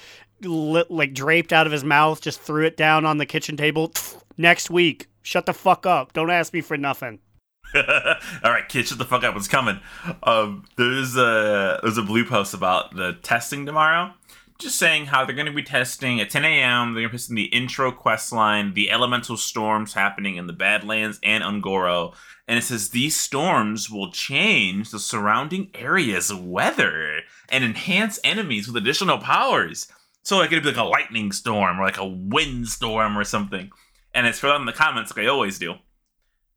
lit, 0.42 0.90
like 0.90 1.14
draped 1.14 1.52
out 1.52 1.66
of 1.66 1.72
his 1.72 1.84
mouth, 1.84 2.20
just 2.20 2.40
threw 2.40 2.64
it 2.66 2.76
down 2.76 3.04
on 3.04 3.18
the 3.18 3.26
kitchen 3.26 3.56
table. 3.56 3.92
Next 4.38 4.68
week, 4.70 5.08
shut 5.22 5.46
the 5.46 5.54
fuck 5.54 5.86
up. 5.86 6.12
Don't 6.12 6.30
ask 6.30 6.52
me 6.52 6.60
for 6.60 6.76
nothing. 6.76 7.20
All 7.74 8.52
right, 8.52 8.68
kids, 8.68 8.88
shut 8.88 8.98
the 8.98 9.04
fuck 9.04 9.24
up. 9.24 9.34
It's 9.36 9.48
coming. 9.48 9.80
Um, 10.22 10.64
there's 10.76 11.16
a 11.16 11.80
there's 11.82 11.98
a 11.98 12.02
blue 12.02 12.24
post 12.24 12.54
about 12.54 12.94
the 12.94 13.14
testing 13.22 13.66
tomorrow. 13.66 14.12
Just 14.58 14.78
saying 14.78 15.06
how 15.06 15.24
they're 15.24 15.34
going 15.34 15.46
to 15.46 15.52
be 15.52 15.62
testing 15.62 16.18
at 16.18 16.30
10 16.30 16.44
a.m. 16.44 16.94
They're 16.94 17.02
going 17.02 17.10
to 17.10 17.12
be 17.12 17.18
testing 17.18 17.36
the 17.36 17.44
intro 17.44 17.92
quest 17.92 18.32
line, 18.32 18.72
the 18.72 18.90
elemental 18.90 19.36
storms 19.36 19.92
happening 19.92 20.36
in 20.36 20.46
the 20.46 20.54
Badlands 20.54 21.18
and 21.22 21.44
Un'Goro, 21.44 22.14
and 22.48 22.58
it 22.58 22.62
says 22.62 22.90
these 22.90 23.16
storms 23.16 23.90
will 23.90 24.10
change 24.10 24.90
the 24.90 24.98
surrounding 24.98 25.70
area's 25.74 26.32
weather 26.32 27.22
and 27.48 27.64
enhance 27.64 28.20
enemies 28.22 28.66
with 28.66 28.76
additional 28.76 29.18
powers. 29.18 29.88
So 30.22 30.38
like 30.38 30.52
it'd 30.52 30.62
be 30.62 30.70
like 30.70 30.78
a 30.78 30.84
lightning 30.84 31.32
storm 31.32 31.78
or 31.78 31.84
like 31.84 31.98
a 31.98 32.06
wind 32.06 32.68
storm 32.68 33.18
or 33.18 33.24
something. 33.24 33.70
And 34.14 34.26
it's 34.26 34.38
filled 34.38 34.54
out 34.54 34.60
in 34.60 34.66
the 34.66 34.72
comments 34.72 35.14
like 35.14 35.26
I 35.26 35.28
always 35.28 35.58
do. 35.58 35.74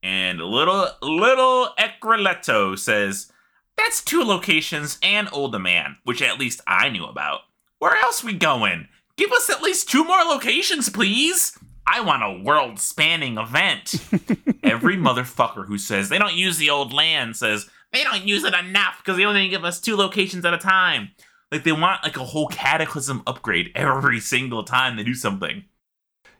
And 0.01 0.39
little 0.39 0.87
little 1.01 1.69
Ecroletto 1.77 2.77
says, 2.77 3.31
That's 3.75 4.03
two 4.03 4.23
locations 4.23 4.97
and 5.03 5.27
Old 5.31 5.59
Man, 5.59 5.97
which 6.03 6.21
at 6.21 6.39
least 6.39 6.61
I 6.65 6.89
knew 6.89 7.05
about. 7.05 7.41
Where 7.79 7.95
else 7.95 8.23
we 8.23 8.33
going? 8.33 8.87
Give 9.15 9.31
us 9.31 9.49
at 9.49 9.61
least 9.61 9.89
two 9.89 10.03
more 10.03 10.21
locations, 10.23 10.89
please. 10.89 11.57
I 11.87 12.01
want 12.01 12.23
a 12.23 12.43
world 12.43 12.77
spanning 12.79 13.37
event. 13.37 13.95
Every 14.63 14.95
motherfucker 14.97 15.65
who 15.65 15.77
says 15.77 16.09
they 16.09 16.19
don't 16.19 16.35
use 16.35 16.57
the 16.57 16.69
old 16.69 16.91
land 16.93 17.37
says 17.37 17.69
they 17.93 18.03
don't 18.03 18.25
use 18.25 18.43
it 18.43 18.53
enough 18.53 18.97
because 18.99 19.17
they 19.17 19.25
only 19.25 19.47
give 19.49 19.63
us 19.63 19.79
two 19.79 19.95
locations 19.95 20.43
at 20.45 20.53
a 20.53 20.57
time. 20.57 21.11
Like 21.51 21.63
they 21.63 21.71
want 21.71 22.03
like 22.03 22.17
a 22.17 22.25
whole 22.25 22.47
cataclysm 22.47 23.23
upgrade 23.25 23.71
every 23.75 24.19
single 24.19 24.63
time 24.63 24.97
they 24.97 25.03
do 25.03 25.15
something. 25.15 25.63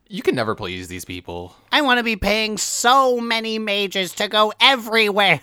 you 0.08 0.22
can 0.22 0.36
never 0.36 0.56
please 0.56 0.88
these 0.90 1.06
people. 1.06 1.56
I 1.72 1.82
want 1.82 2.00
to 2.00 2.04
be 2.04 2.16
paying 2.18 2.58
so 2.58 3.20
many 3.20 3.60
mages 3.60 4.12
to 4.16 4.28
go 4.28 4.52
everywhere. 4.60 5.42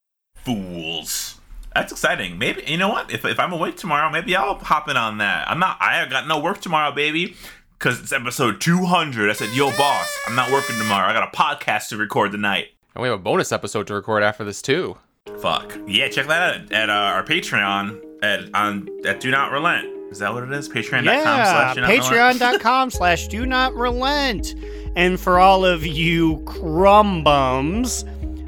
fools. 0.34 1.33
That's 1.74 1.90
exciting. 1.92 2.38
Maybe 2.38 2.62
you 2.66 2.76
know 2.76 2.88
what? 2.88 3.12
If, 3.12 3.24
if 3.24 3.40
I'm 3.40 3.52
awake 3.52 3.76
tomorrow, 3.76 4.10
maybe 4.10 4.36
I'll 4.36 4.54
hop 4.54 4.88
in 4.88 4.96
on 4.96 5.18
that. 5.18 5.50
I'm 5.50 5.58
not. 5.58 5.76
I 5.80 6.06
got 6.08 6.28
no 6.28 6.38
work 6.38 6.60
tomorrow, 6.60 6.92
baby, 6.92 7.36
because 7.78 8.00
it's 8.00 8.12
episode 8.12 8.60
200. 8.60 9.28
I 9.28 9.32
said, 9.32 9.50
"Yo, 9.50 9.76
boss, 9.76 10.18
I'm 10.26 10.36
not 10.36 10.50
working 10.52 10.76
tomorrow. 10.78 11.08
I 11.08 11.12
got 11.12 11.34
a 11.34 11.36
podcast 11.36 11.88
to 11.88 11.96
record 11.96 12.32
tonight." 12.32 12.68
And 12.94 13.02
we 13.02 13.08
have 13.08 13.18
a 13.18 13.22
bonus 13.22 13.50
episode 13.50 13.88
to 13.88 13.94
record 13.94 14.22
after 14.22 14.44
this 14.44 14.62
too. 14.62 14.96
Fuck 15.40 15.76
yeah! 15.86 16.08
Check 16.08 16.28
that 16.28 16.56
out 16.56 16.72
at 16.72 16.90
uh, 16.90 16.92
our 16.92 17.24
Patreon 17.24 18.00
at 18.22 18.54
on 18.54 18.88
at 19.04 19.20
Do 19.20 19.30
Not 19.32 19.50
Relent. 19.50 19.94
Is 20.10 20.20
that 20.20 20.32
what 20.32 20.44
it 20.44 20.52
is? 20.52 20.68
Patreon.com 20.68 21.04
yeah, 21.06 21.72
slash 21.72 21.74
Do 21.74 21.82
patreon.com 21.82 22.90
slash 22.90 23.26
do 23.26 23.46
not 23.46 23.74
relent. 23.74 24.54
And 24.94 25.18
for 25.18 25.40
all 25.40 25.64
of 25.64 25.84
you 25.84 26.36
crumbums, 26.44 28.04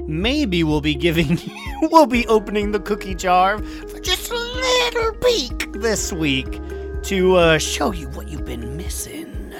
maybe 0.07 0.62
we'll 0.62 0.81
be 0.81 0.95
giving 0.95 1.38
we'll 1.83 2.07
be 2.07 2.27
opening 2.27 2.73
the 2.73 2.81
cookie 2.81 3.14
jar 3.14 3.59
for 3.59 4.01
just 4.01 4.31
a 4.31 4.37
little 4.37 5.12
peek 5.14 5.73
this 5.73 6.12
week 6.12 6.61
to 7.03 7.37
uh, 7.37 7.59
show 7.59 7.92
you 7.92 8.09
what 8.11 8.29
you've 8.29 8.45
been 8.45 8.77
missing. 8.77 9.55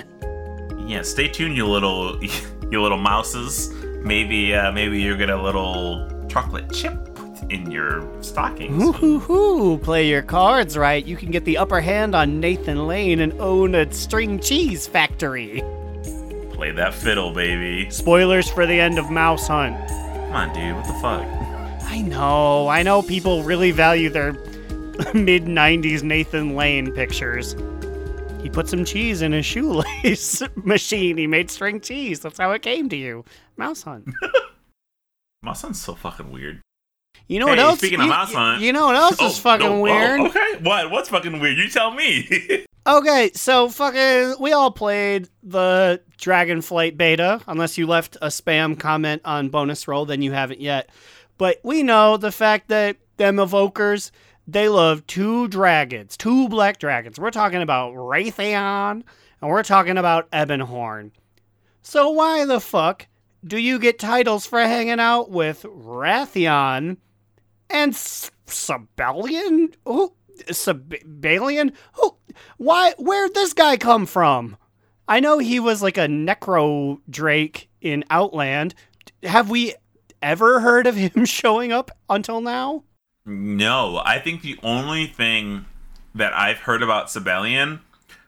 Yeah, 0.87 1.03
stay 1.03 1.29
tuned, 1.29 1.57
you 1.57 1.67
little 1.67 2.23
you 2.71 2.83
little 2.83 2.99
mouses. 2.99 3.73
Maybe 4.03 4.55
uh, 4.55 4.73
maybe 4.73 5.01
you 5.01 5.17
get 5.17 5.31
a 5.31 5.41
little 5.41 6.09
chocolate 6.29 6.73
chip 6.73 6.95
in 7.51 7.71
your 7.71 8.07
stockings. 8.23 8.83
Hoo 8.83 8.93
hoo 8.93 9.19
hoo! 9.21 9.79
Play 9.79 10.09
your 10.09 10.23
cards 10.23 10.77
right. 10.77 11.05
You 11.05 11.17
can 11.17 11.31
get 11.31 11.45
the 11.45 11.59
upper 11.59 11.81
hand 11.81 12.15
on 12.15 12.41
Nathan 12.41 12.87
Lane 12.87 13.21
and 13.21 13.33
own 13.41 13.75
a 13.75 13.93
string 13.93 14.41
cheese 14.41 14.87
factory. 14.87 15.63
Play 16.53 16.71
that 16.73 16.95
fiddle, 16.95 17.33
baby. 17.33 17.91
Spoilers 17.91 18.51
for 18.51 18.67
the 18.67 18.81
end 18.81 18.99
of 18.99 19.11
Mouse 19.11 19.49
Hunt. 19.49 19.77
Come 20.27 20.35
on, 20.35 20.53
dude. 20.53 20.75
What 20.75 20.87
the 20.87 20.93
fuck? 20.95 21.25
I 21.89 22.03
know, 22.03 22.67
I 22.69 22.83
know 22.83 23.01
people 23.01 23.43
really 23.45 23.71
value 23.71 24.11
their 24.11 24.33
mid 25.15 25.45
90s 25.45 26.03
Nathan 26.03 26.57
Lane 26.57 26.93
pictures. 26.93 27.55
He 28.43 28.51
put 28.51 28.69
some 28.69 28.85
cheese 28.85 29.23
in 29.23 29.33
his 29.33 29.47
shoelace 29.47 30.43
machine. 30.57 31.17
He 31.17 31.27
made 31.27 31.51
string 31.51 31.81
cheese. 31.81 32.21
That's 32.21 32.39
how 32.39 32.51
it 32.53 32.63
came 32.63 32.89
to 32.89 32.97
you. 32.97 33.25
Mouse 33.57 33.83
Hunt. 33.83 34.09
Mouse 35.43 35.63
Hunt's 35.63 35.81
so 35.81 35.95
fucking 35.95 36.31
weird. 36.31 36.61
You 37.29 37.41
know 37.41 37.47
what 37.47 37.59
else? 37.59 37.79
speaking 37.79 38.01
of 38.01 38.09
Mouse 38.09 38.33
Hunt- 38.33 38.63
You 38.63 38.73
know 38.73 38.87
what 38.87 38.97
else 38.97 39.15
is 39.15 39.39
oh, 39.39 39.43
fucking 39.43 39.67
no, 39.67 39.77
oh, 39.77 39.81
weird? 39.81 40.21
okay, 40.21 40.57
what? 40.63 40.91
What's 40.91 41.09
fucking 41.09 41.41
weird? 41.41 41.57
You 41.57 41.69
tell 41.69 41.93
me. 41.93 42.67
Okay, 42.87 43.33
so 43.35 43.69
fucking, 43.69 44.37
we 44.39 44.53
all 44.53 44.71
played 44.71 45.29
the 45.43 46.01
Dragonflight 46.19 46.97
beta, 46.97 47.41
unless 47.49 47.77
you 47.77 47.85
left 47.85 48.17
a 48.23 48.29
spam 48.29 48.79
comment 48.79 49.23
on 49.25 49.49
bonus 49.49 49.89
roll, 49.89 50.07
then 50.07 50.23
you 50.23 50.31
haven't 50.31 50.61
yet. 50.61 50.89
But 51.37 51.59
we 51.65 51.83
know 51.83 52.17
the 52.17 52.31
fact 52.31 52.69
that 52.69 52.97
them 53.17 53.37
evokers, 53.37 54.13
they 54.47 54.69
love 54.69 55.05
two 55.09 55.49
dragons, 55.49 56.17
two 56.17 56.49
black 56.49 56.79
dragons. 56.79 57.19
We're 57.19 57.33
talking 57.33 57.61
about 57.61 57.93
Wrathion, 57.95 59.03
and 59.41 59.51
we're 59.51 59.65
talking 59.65 59.99
about 59.99 60.31
Ebonhorn. 60.31 61.11
So 61.83 62.11
why 62.11 62.45
the 62.45 62.61
fuck 62.61 63.09
do 63.45 63.59
you 63.59 63.81
get 63.81 63.99
titles 63.99 64.47
for 64.47 64.61
hanging 64.61 65.01
out 65.01 65.29
with 65.29 65.65
Wrathion 65.65 66.99
and 67.69 67.93
S- 67.93 68.31
Sabellian? 68.47 69.75
Who? 69.85 70.15
Sabellian? 70.51 71.73
Who? 71.95 72.17
Why? 72.59 72.95
Where'd 72.99 73.35
this 73.35 73.53
guy 73.53 73.77
come 73.77 74.07
from? 74.07 74.57
I 75.09 75.21
know 75.21 75.39
he 75.39 75.61
was 75.61 75.83
like 75.83 75.99
a 75.99 76.09
necro 76.09 77.01
drake 77.09 77.69
in 77.81 78.05
Outland. 78.11 78.75
Have 79.23 79.51
we 79.51 79.75
ever 80.23 80.61
heard 80.61 80.87
of 80.87 80.97
him 80.97 81.25
showing 81.25 81.73
up 81.73 81.91
until 82.09 82.41
now? 82.41 82.85
no, 83.27 84.01
I 84.05 84.21
think 84.21 84.43
the 84.43 84.59
only 84.63 85.09
thing 85.09 85.67
that 86.15 86.33
I've 86.33 86.59
heard 86.59 86.83
about 86.83 87.09
Sabellian 87.09 87.81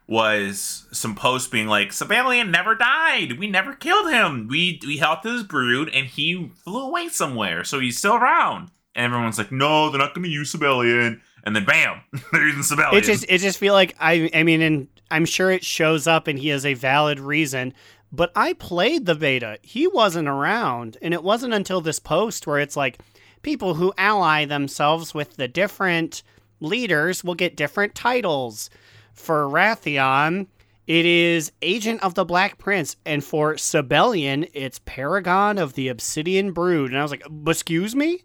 was 0.09 0.87
some 0.91 1.15
posts 1.15 1.49
being 1.49 1.69
like, 1.69 1.91
Sabellian 1.91 2.51
never 2.51 2.75
died. 2.75 3.39
We 3.39 3.49
never 3.49 3.75
killed 3.75 4.11
him. 4.11 4.49
We 4.49 4.81
we 4.85 4.97
helped 4.97 5.25
his 5.25 5.43
brood 5.45 5.91
and 5.95 6.07
he 6.07 6.51
flew 6.65 6.89
away 6.89 7.09
somewhere, 7.09 7.63
so 7.63 7.79
he's 7.79 7.99
still 7.99 8.17
around. 8.17 8.71
And 8.95 9.13
everyone's 9.13 9.39
like, 9.39 9.53
no, 9.53 9.91
they're 9.91 10.01
not 10.01 10.15
to 10.15 10.29
use 10.29 10.53
Sabellian. 10.53 11.21
And 11.49 11.57
then 11.57 11.65
bam, 11.65 12.03
they're 12.33 12.47
using 12.47 12.77
Sabellian. 12.77 12.93
It 12.93 13.05
just 13.05 13.25
it 13.29 13.39
just 13.39 13.59
feel 13.59 13.75
like 13.75 13.97
I 13.99 14.31
I 14.35 14.43
mean 14.43 14.61
and 14.61 14.89
I'm 15.11 15.25
sure 15.25 15.51
it 15.51 15.65
shows 15.65 16.07
up 16.07 16.27
and 16.27 16.39
he 16.39 16.49
has 16.49 16.67
a 16.67 16.75
valid 16.75 17.19
reason. 17.19 17.73
But 18.13 18.33
I 18.37 18.53
played 18.53 19.07
the 19.07 19.15
beta. 19.15 19.59
He 19.63 19.87
wasn't 19.87 20.29
around, 20.29 20.97
and 21.03 21.13
it 21.15 21.23
wasn't 21.23 21.55
until 21.55 21.81
this 21.81 21.99
post 21.99 22.47
where 22.47 22.59
it's 22.59 22.77
like 22.77 22.99
people 23.43 23.75
who 23.75 23.95
ally 23.97 24.45
themselves 24.45 25.15
with 25.15 25.37
the 25.37 25.49
different 25.49 26.23
leaders 26.61 27.25
will 27.25 27.35
get 27.35 27.57
different 27.57 27.95
titles. 27.95 28.69
For 29.15 29.47
Wrathion, 29.47 30.49
it 30.87 31.05
is 31.05 31.53
Agent 31.61 32.03
of 32.03 32.15
the 32.15 32.25
Black 32.25 32.57
Prince, 32.59 32.97
and 33.05 33.23
for 33.23 33.55
Sabellian, 33.55 34.49
it's 34.55 34.81
Paragon 34.85 35.59
of 35.59 35.75
the 35.75 35.89
Obsidian 35.89 36.53
Brood. 36.53 36.91
And 36.91 36.99
I 36.99 37.03
was 37.03 37.11
like, 37.11 37.27
excuse 37.47 37.95
me? 37.97 38.23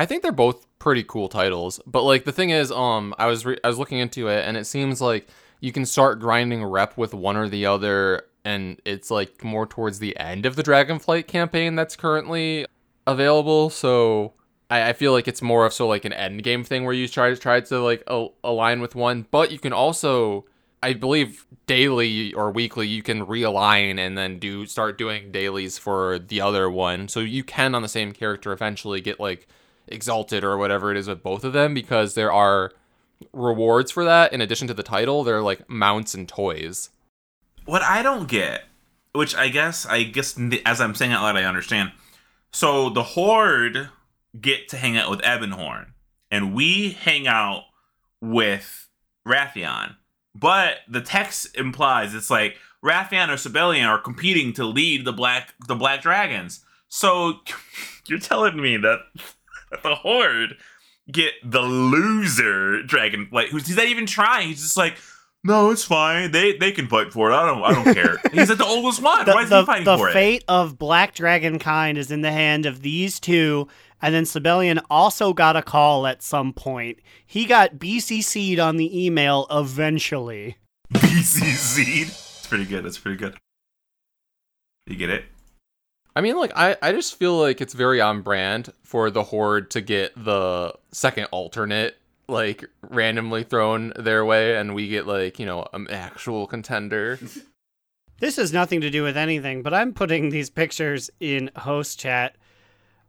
I 0.00 0.06
think 0.06 0.22
they're 0.22 0.32
both 0.32 0.66
pretty 0.78 1.04
cool 1.04 1.28
titles, 1.28 1.78
but 1.86 2.04
like 2.04 2.24
the 2.24 2.32
thing 2.32 2.48
is, 2.48 2.72
um, 2.72 3.14
I 3.18 3.26
was 3.26 3.44
re- 3.44 3.58
I 3.62 3.68
was 3.68 3.78
looking 3.78 3.98
into 3.98 4.28
it, 4.28 4.46
and 4.46 4.56
it 4.56 4.64
seems 4.64 5.02
like 5.02 5.28
you 5.60 5.72
can 5.72 5.84
start 5.84 6.20
grinding 6.20 6.64
rep 6.64 6.96
with 6.96 7.12
one 7.12 7.36
or 7.36 7.50
the 7.50 7.66
other, 7.66 8.22
and 8.42 8.80
it's 8.86 9.10
like 9.10 9.44
more 9.44 9.66
towards 9.66 9.98
the 9.98 10.18
end 10.18 10.46
of 10.46 10.56
the 10.56 10.62
Dragonflight 10.62 11.26
campaign 11.26 11.74
that's 11.74 11.96
currently 11.96 12.64
available. 13.06 13.68
So 13.68 14.32
I, 14.70 14.88
I 14.88 14.92
feel 14.94 15.12
like 15.12 15.28
it's 15.28 15.42
more 15.42 15.66
of 15.66 15.74
so 15.74 15.86
like 15.86 16.06
an 16.06 16.14
end 16.14 16.44
game 16.44 16.64
thing 16.64 16.84
where 16.84 16.94
you 16.94 17.06
try 17.06 17.28
to 17.28 17.36
try 17.36 17.60
to 17.60 17.80
like 17.80 18.02
al- 18.06 18.32
align 18.42 18.80
with 18.80 18.94
one, 18.94 19.26
but 19.30 19.52
you 19.52 19.58
can 19.58 19.74
also. 19.74 20.46
I 20.82 20.94
believe 20.94 21.44
daily 21.66 22.32
or 22.32 22.50
weekly 22.50 22.88
you 22.88 23.02
can 23.02 23.26
realign 23.26 23.98
and 23.98 24.16
then 24.16 24.38
do 24.38 24.64
start 24.64 24.96
doing 24.96 25.30
dailies 25.30 25.76
for 25.76 26.18
the 26.18 26.40
other 26.40 26.70
one. 26.70 27.06
So 27.08 27.20
you 27.20 27.44
can 27.44 27.74
on 27.74 27.82
the 27.82 27.88
same 27.88 28.12
character 28.12 28.50
eventually 28.50 29.02
get 29.02 29.20
like 29.20 29.46
exalted 29.90 30.44
or 30.44 30.56
whatever 30.56 30.90
it 30.90 30.96
is 30.96 31.08
with 31.08 31.22
both 31.22 31.44
of 31.44 31.52
them 31.52 31.74
because 31.74 32.14
there 32.14 32.32
are 32.32 32.72
rewards 33.32 33.90
for 33.90 34.04
that 34.04 34.32
in 34.32 34.40
addition 34.40 34.66
to 34.66 34.72
the 34.72 34.82
title 34.82 35.24
they're 35.24 35.42
like 35.42 35.68
mounts 35.68 36.14
and 36.14 36.28
toys 36.28 36.90
what 37.70 37.82
I 37.82 38.02
don't 38.02 38.28
get, 38.28 38.64
which 39.12 39.34
I 39.34 39.48
guess 39.48 39.86
I 39.86 40.02
guess 40.02 40.38
as 40.66 40.80
I'm 40.80 40.94
saying 40.94 41.12
out 41.12 41.22
loud, 41.22 41.36
I 41.36 41.44
understand. 41.44 41.92
So 42.52 42.90
the 42.90 43.02
Horde 43.02 43.90
get 44.40 44.68
to 44.70 44.76
hang 44.76 44.96
out 44.96 45.10
with 45.10 45.20
Ebonhorn, 45.20 45.92
and 46.30 46.54
we 46.54 46.90
hang 46.90 47.26
out 47.26 47.64
with 48.20 48.88
Wrathion. 49.26 49.96
But 50.34 50.78
the 50.88 51.00
text 51.00 51.56
implies 51.56 52.14
it's 52.14 52.30
like 52.30 52.56
Wrathion 52.84 53.28
or 53.28 53.34
Sabellian 53.34 53.86
are 53.86 54.00
competing 54.00 54.52
to 54.54 54.64
lead 54.64 55.04
the 55.04 55.12
black 55.12 55.54
the 55.68 55.76
Black 55.76 56.02
Dragons. 56.02 56.64
So 56.88 57.34
you're 58.06 58.18
telling 58.18 58.60
me 58.60 58.76
that 58.78 59.00
the 59.82 59.94
Horde 59.94 60.56
get 61.10 61.32
the 61.44 61.60
loser 61.60 62.82
dragon 62.84 63.28
like 63.32 63.48
who's 63.48 63.66
he's 63.66 63.76
not 63.76 63.86
even 63.86 64.06
trying. 64.06 64.48
He's 64.48 64.62
just 64.62 64.76
like, 64.76 64.96
no, 65.42 65.70
it's 65.70 65.84
fine. 65.84 66.30
They 66.30 66.56
they 66.56 66.72
can 66.72 66.88
fight 66.88 67.12
for 67.12 67.30
it. 67.30 67.34
I 67.34 67.46
don't 67.46 67.62
I 67.62 67.72
don't 67.72 67.94
care. 67.94 68.18
he's 68.32 68.48
like 68.48 68.58
the 68.58 68.64
oldest 68.64 69.02
one. 69.02 69.24
the, 69.24 69.32
Why 69.32 69.42
is 69.42 69.50
the, 69.50 69.60
he 69.60 69.66
fighting 69.66 69.84
the 69.84 69.96
for 69.96 70.08
it? 70.08 70.12
The 70.12 70.18
fate 70.18 70.44
of 70.48 70.78
Black 70.78 71.14
Dragon 71.14 71.58
kind 71.58 71.96
is 71.96 72.10
in 72.10 72.20
the 72.20 72.32
hand 72.32 72.66
of 72.66 72.82
these 72.82 73.18
two. 73.18 73.68
And 74.02 74.14
then 74.14 74.24
Sabellian 74.24 74.82
also 74.88 75.34
got 75.34 75.56
a 75.56 75.62
call 75.62 76.06
at 76.06 76.22
some 76.22 76.54
point. 76.54 77.00
He 77.26 77.44
got 77.44 77.74
BCC'd 77.74 78.58
on 78.58 78.78
the 78.78 79.04
email 79.04 79.46
eventually. 79.50 80.56
BCC'd? 80.94 82.08
It's 82.08 82.46
pretty 82.46 82.64
good. 82.64 82.86
It's 82.86 82.98
pretty 82.98 83.18
good. 83.18 83.36
You 84.86 84.96
get 84.96 85.10
it? 85.10 85.24
I 86.14 86.20
mean 86.20 86.36
like 86.36 86.52
I, 86.56 86.76
I 86.82 86.92
just 86.92 87.16
feel 87.16 87.38
like 87.38 87.60
it's 87.60 87.74
very 87.74 88.00
on 88.00 88.22
brand 88.22 88.72
for 88.82 89.10
the 89.10 89.22
horde 89.22 89.70
to 89.72 89.80
get 89.80 90.12
the 90.16 90.74
second 90.92 91.26
alternate 91.26 91.96
like 92.28 92.64
randomly 92.82 93.42
thrown 93.42 93.92
their 93.96 94.24
way 94.24 94.56
and 94.56 94.74
we 94.74 94.88
get 94.88 95.06
like 95.06 95.38
you 95.38 95.46
know 95.46 95.66
an 95.72 95.88
actual 95.90 96.46
contender 96.46 97.18
This 98.20 98.36
has 98.36 98.52
nothing 98.52 98.82
to 98.82 98.90
do 98.90 99.02
with 99.02 99.16
anything, 99.16 99.62
but 99.62 99.72
I'm 99.72 99.94
putting 99.94 100.28
these 100.28 100.50
pictures 100.50 101.10
in 101.20 101.50
host 101.56 101.98
chat. 101.98 102.36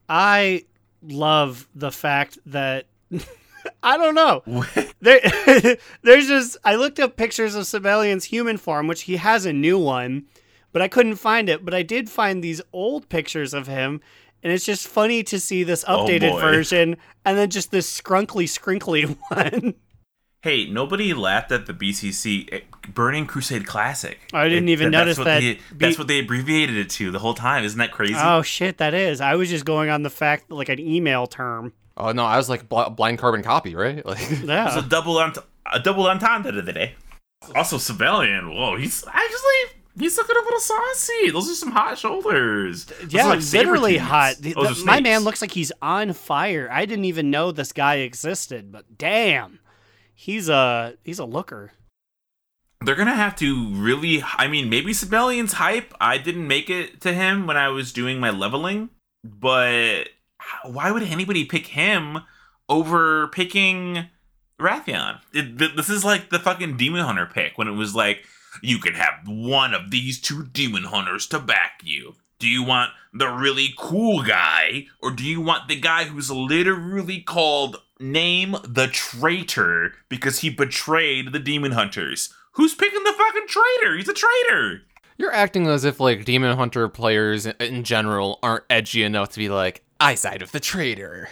I 0.07 0.63
love 1.03 1.67
the 1.75 1.91
fact 1.91 2.39
that 2.45 2.85
I 3.83 3.97
don't 3.97 4.15
know. 4.15 4.41
There, 5.01 5.19
there's 6.01 6.27
just 6.27 6.55
I 6.63 6.75
looked 6.75 6.99
up 6.99 7.17
pictures 7.17 7.55
of 7.55 7.65
Sabellian's 7.65 8.23
human 8.23 8.55
form, 8.55 8.87
which 8.87 9.03
he 9.03 9.17
has 9.17 9.45
a 9.45 9.51
new 9.51 9.77
one, 9.77 10.27
but 10.71 10.81
I 10.81 10.88
couldn't 10.88 11.15
find 11.15 11.49
it. 11.49 11.63
But 11.65 11.73
I 11.73 11.84
did 11.84 12.10
find 12.10 12.43
these 12.43 12.62
old 12.73 13.10
pictures 13.10 13.53
of 13.53 13.67
him, 13.67 14.01
and 14.43 14.51
it's 14.53 14.65
just 14.65 14.88
funny 14.88 15.23
to 15.23 15.39
see 15.39 15.63
this 15.63 15.84
Oh, 15.88 16.05
updated 16.05 16.31
boy. 16.31 16.41
version 16.41 16.97
and 17.25 17.38
then 17.38 17.49
just 17.49 17.71
this 17.71 18.01
scrunkly, 18.01 18.45
scrinkly 18.45 19.17
one. 19.29 19.75
Hey, 20.43 20.65
nobody 20.65 21.13
laughed 21.13 21.51
at 21.51 21.67
the 21.67 21.73
BCC 21.73 22.51
eh, 22.51 22.60
Burning 22.95 23.27
Crusade 23.27 23.67
Classic. 23.67 24.17
I 24.34 24.49
didn't 24.49 24.69
It- 24.69 24.71
even 24.71 24.89
that's 24.91 25.01
notice 25.01 25.17
what 25.19 25.23
that 25.25 25.39
They, 25.41 25.53
B- 25.53 25.60
that's 25.77 25.99
what 25.99 26.07
they 26.07 26.17
abbreviated 26.19 26.77
it 26.77 26.89
to 26.91 27.12
the 27.12 27.19
whole 27.19 27.36
time. 27.36 27.63
Isn't 27.63 27.77
that 27.77 27.91
crazy? 27.91 28.15
oh 28.17 28.41
shit, 28.41 28.79
that 28.79 28.95
is. 28.95 29.21
I 29.21 29.36
was 29.36 29.49
just 29.49 29.65
going 29.65 29.91
on 29.91 30.01
the 30.01 30.10
fact 30.10 30.49
like 30.49 30.69
an 30.69 30.79
email 30.79 31.27
term. 31.27 31.73
oh 31.97 32.12
no 32.13 32.23
i 32.25 32.38
was 32.38 32.49
like 32.49 32.67
bl- 32.69 32.89
blind 32.89 33.19
carbon 33.19 33.43
copy 33.43 33.75
right 33.75 34.03
like 34.12 34.17
It's 34.31 34.41
Yeah. 34.41 34.79
a 34.79 34.81
double 34.81 35.19
ent- 35.21 35.38
a 35.71 35.79
double 35.79 36.07
entendre 36.07 36.51
today. 36.63 36.95
Also, 37.55 37.77
Sabellian. 37.77 38.55
Whoa, 38.55 38.77
he's 38.77 39.03
actually 39.07 39.79
he's 39.97 40.17
looking 40.17 40.36
a 40.36 40.39
little 40.43 40.60
saucy. 40.60 41.32
Those 41.32 41.49
are 41.49 41.56
some 41.56 41.71
hot 41.71 41.97
shoulders. 41.97 42.86
Those 42.86 43.13
Yeah, 43.13 43.25
like 43.27 43.41
literally 43.54 43.97
hot. 43.97 44.36
The- 44.39 44.54
the- 44.54 44.84
my 44.86 44.99
man 45.01 45.21
looks 45.23 45.41
like 45.41 45.51
he's 45.51 45.71
on 45.82 46.13
fire. 46.13 46.69
I 46.71 46.86
didn't 46.86 47.06
even 47.06 47.30
know 47.30 47.51
this 47.51 47.71
guy 47.73 47.95
existed, 47.95 48.71
but 48.71 48.97
damn, 48.97 49.60
he's 50.13 50.49
a 50.49 50.95
he's 51.04 51.19
a 51.19 51.25
looker. 51.25 51.71
They're 52.84 52.95
gonna 52.95 53.15
have 53.15 53.36
to 53.38 53.69
really. 53.75 54.23
I 54.38 54.47
mean, 54.47 54.69
maybe 54.69 54.91
Sabellian's 54.93 55.54
hype. 55.54 55.93
I 56.01 56.17
didn't 56.17 56.47
make 56.47 56.69
it 56.69 56.99
to 57.01 57.13
him 57.13 57.45
when 57.45 57.58
I 57.58 57.69
was 57.69 57.93
doing 57.93 58.19
my 58.19 58.32
leveling, 58.32 58.89
but 59.23 60.06
why 60.65 60.89
would 60.91 61.04
anybody 61.04 61.45
pick 61.45 61.67
him 61.67 62.19
over 62.67 63.27
picking 63.27 64.08
Wrathion? 64.60 65.19
It, 65.32 65.60
th- 65.60 65.75
this 65.75 65.89
is 65.89 66.04
like 66.04 66.32
the 66.32 66.39
fucking 66.39 66.77
Demon 66.77 67.01
Hunter 67.06 67.27
pick 67.27 67.56
when 67.58 67.67
it 67.67 67.73
was 67.75 67.93
like, 67.93 68.23
you 68.61 68.79
can 68.79 68.93
have 68.93 69.13
one 69.25 69.73
of 69.73 69.91
these 69.91 70.19
two 70.19 70.45
Demon 70.45 70.83
Hunters 70.83 71.27
to 71.27 71.39
back 71.39 71.81
you. 71.83 72.15
Do 72.39 72.47
you 72.47 72.63
want 72.63 72.91
the 73.13 73.29
really 73.29 73.69
cool 73.77 74.23
guy, 74.23 74.87
or 74.99 75.11
do 75.11 75.23
you 75.23 75.41
want 75.41 75.67
the 75.67 75.79
guy 75.79 76.05
who's 76.05 76.31
literally 76.31 77.21
called 77.21 77.77
Name 77.99 78.55
the 78.63 78.87
Traitor 78.87 79.93
because 80.09 80.39
he 80.39 80.49
betrayed 80.49 81.33
the 81.33 81.39
Demon 81.39 81.73
Hunters? 81.73 82.33
Who's 82.53 82.73
picking 82.73 83.03
the 83.03 83.13
fucking 83.13 83.47
traitor? 83.47 83.95
He's 83.95 84.09
a 84.09 84.13
traitor. 84.13 84.81
You're 85.17 85.33
acting 85.33 85.67
as 85.67 85.83
if 85.85 85.99
like 85.99 86.25
Demon 86.25 86.57
Hunter 86.57 86.87
players 86.89 87.45
in- 87.45 87.83
general 87.83 88.39
aren't 88.41 88.63
edgy 88.71 89.03
enough 89.03 89.29
to 89.29 89.37
be 89.37 89.49
like, 89.49 89.83
I 89.99 90.15
side 90.15 90.41
with 90.41 90.51
the 90.51 90.59
traitor. 90.59 91.29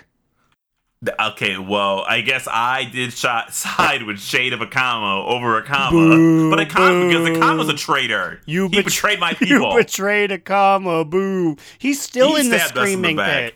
Okay, 1.17 1.57
well, 1.57 2.03
I 2.05 2.19
guess 2.19 2.45
I 2.51 2.83
did 2.83 3.13
shot 3.13 3.53
side 3.53 4.03
with 4.03 4.19
shade 4.19 4.51
of 4.51 4.59
Akama 4.59 5.25
over 5.27 5.61
Akama, 5.61 6.49
but 6.49 6.59
Akama 6.67 7.07
because 7.07 7.25
the 7.33 7.39
comma's 7.39 7.69
a 7.69 7.73
traitor. 7.73 8.41
You 8.45 8.67
he 8.67 8.75
bet- 8.77 8.85
betrayed 8.85 9.17
my 9.19 9.33
people. 9.35 9.71
You 9.71 9.77
betrayed 9.77 10.31
Akama, 10.31 11.09
boo. 11.09 11.55
He's 11.77 12.01
still 12.01 12.35
He 12.35 12.41
in 12.41 12.49
the 12.49 12.57
us 12.57 12.69
in 12.71 12.75
the 12.75 12.81
screaming 12.81 13.17
pit. 13.17 13.55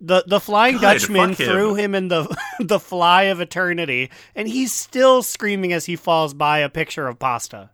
The 0.00 0.22
the 0.28 0.38
Flying 0.38 0.74
Good, 0.74 0.82
Dutchman 0.82 1.30
fuck 1.30 1.40
him. 1.40 1.50
threw 1.52 1.74
him 1.74 1.96
in 1.96 2.06
the 2.06 2.32
the 2.60 2.78
fly 2.78 3.22
of 3.24 3.40
eternity, 3.40 4.10
and 4.36 4.46
he's 4.46 4.72
still 4.72 5.24
screaming 5.24 5.72
as 5.72 5.86
he 5.86 5.96
falls 5.96 6.32
by 6.32 6.60
a 6.60 6.68
picture 6.68 7.08
of 7.08 7.18
pasta. 7.18 7.70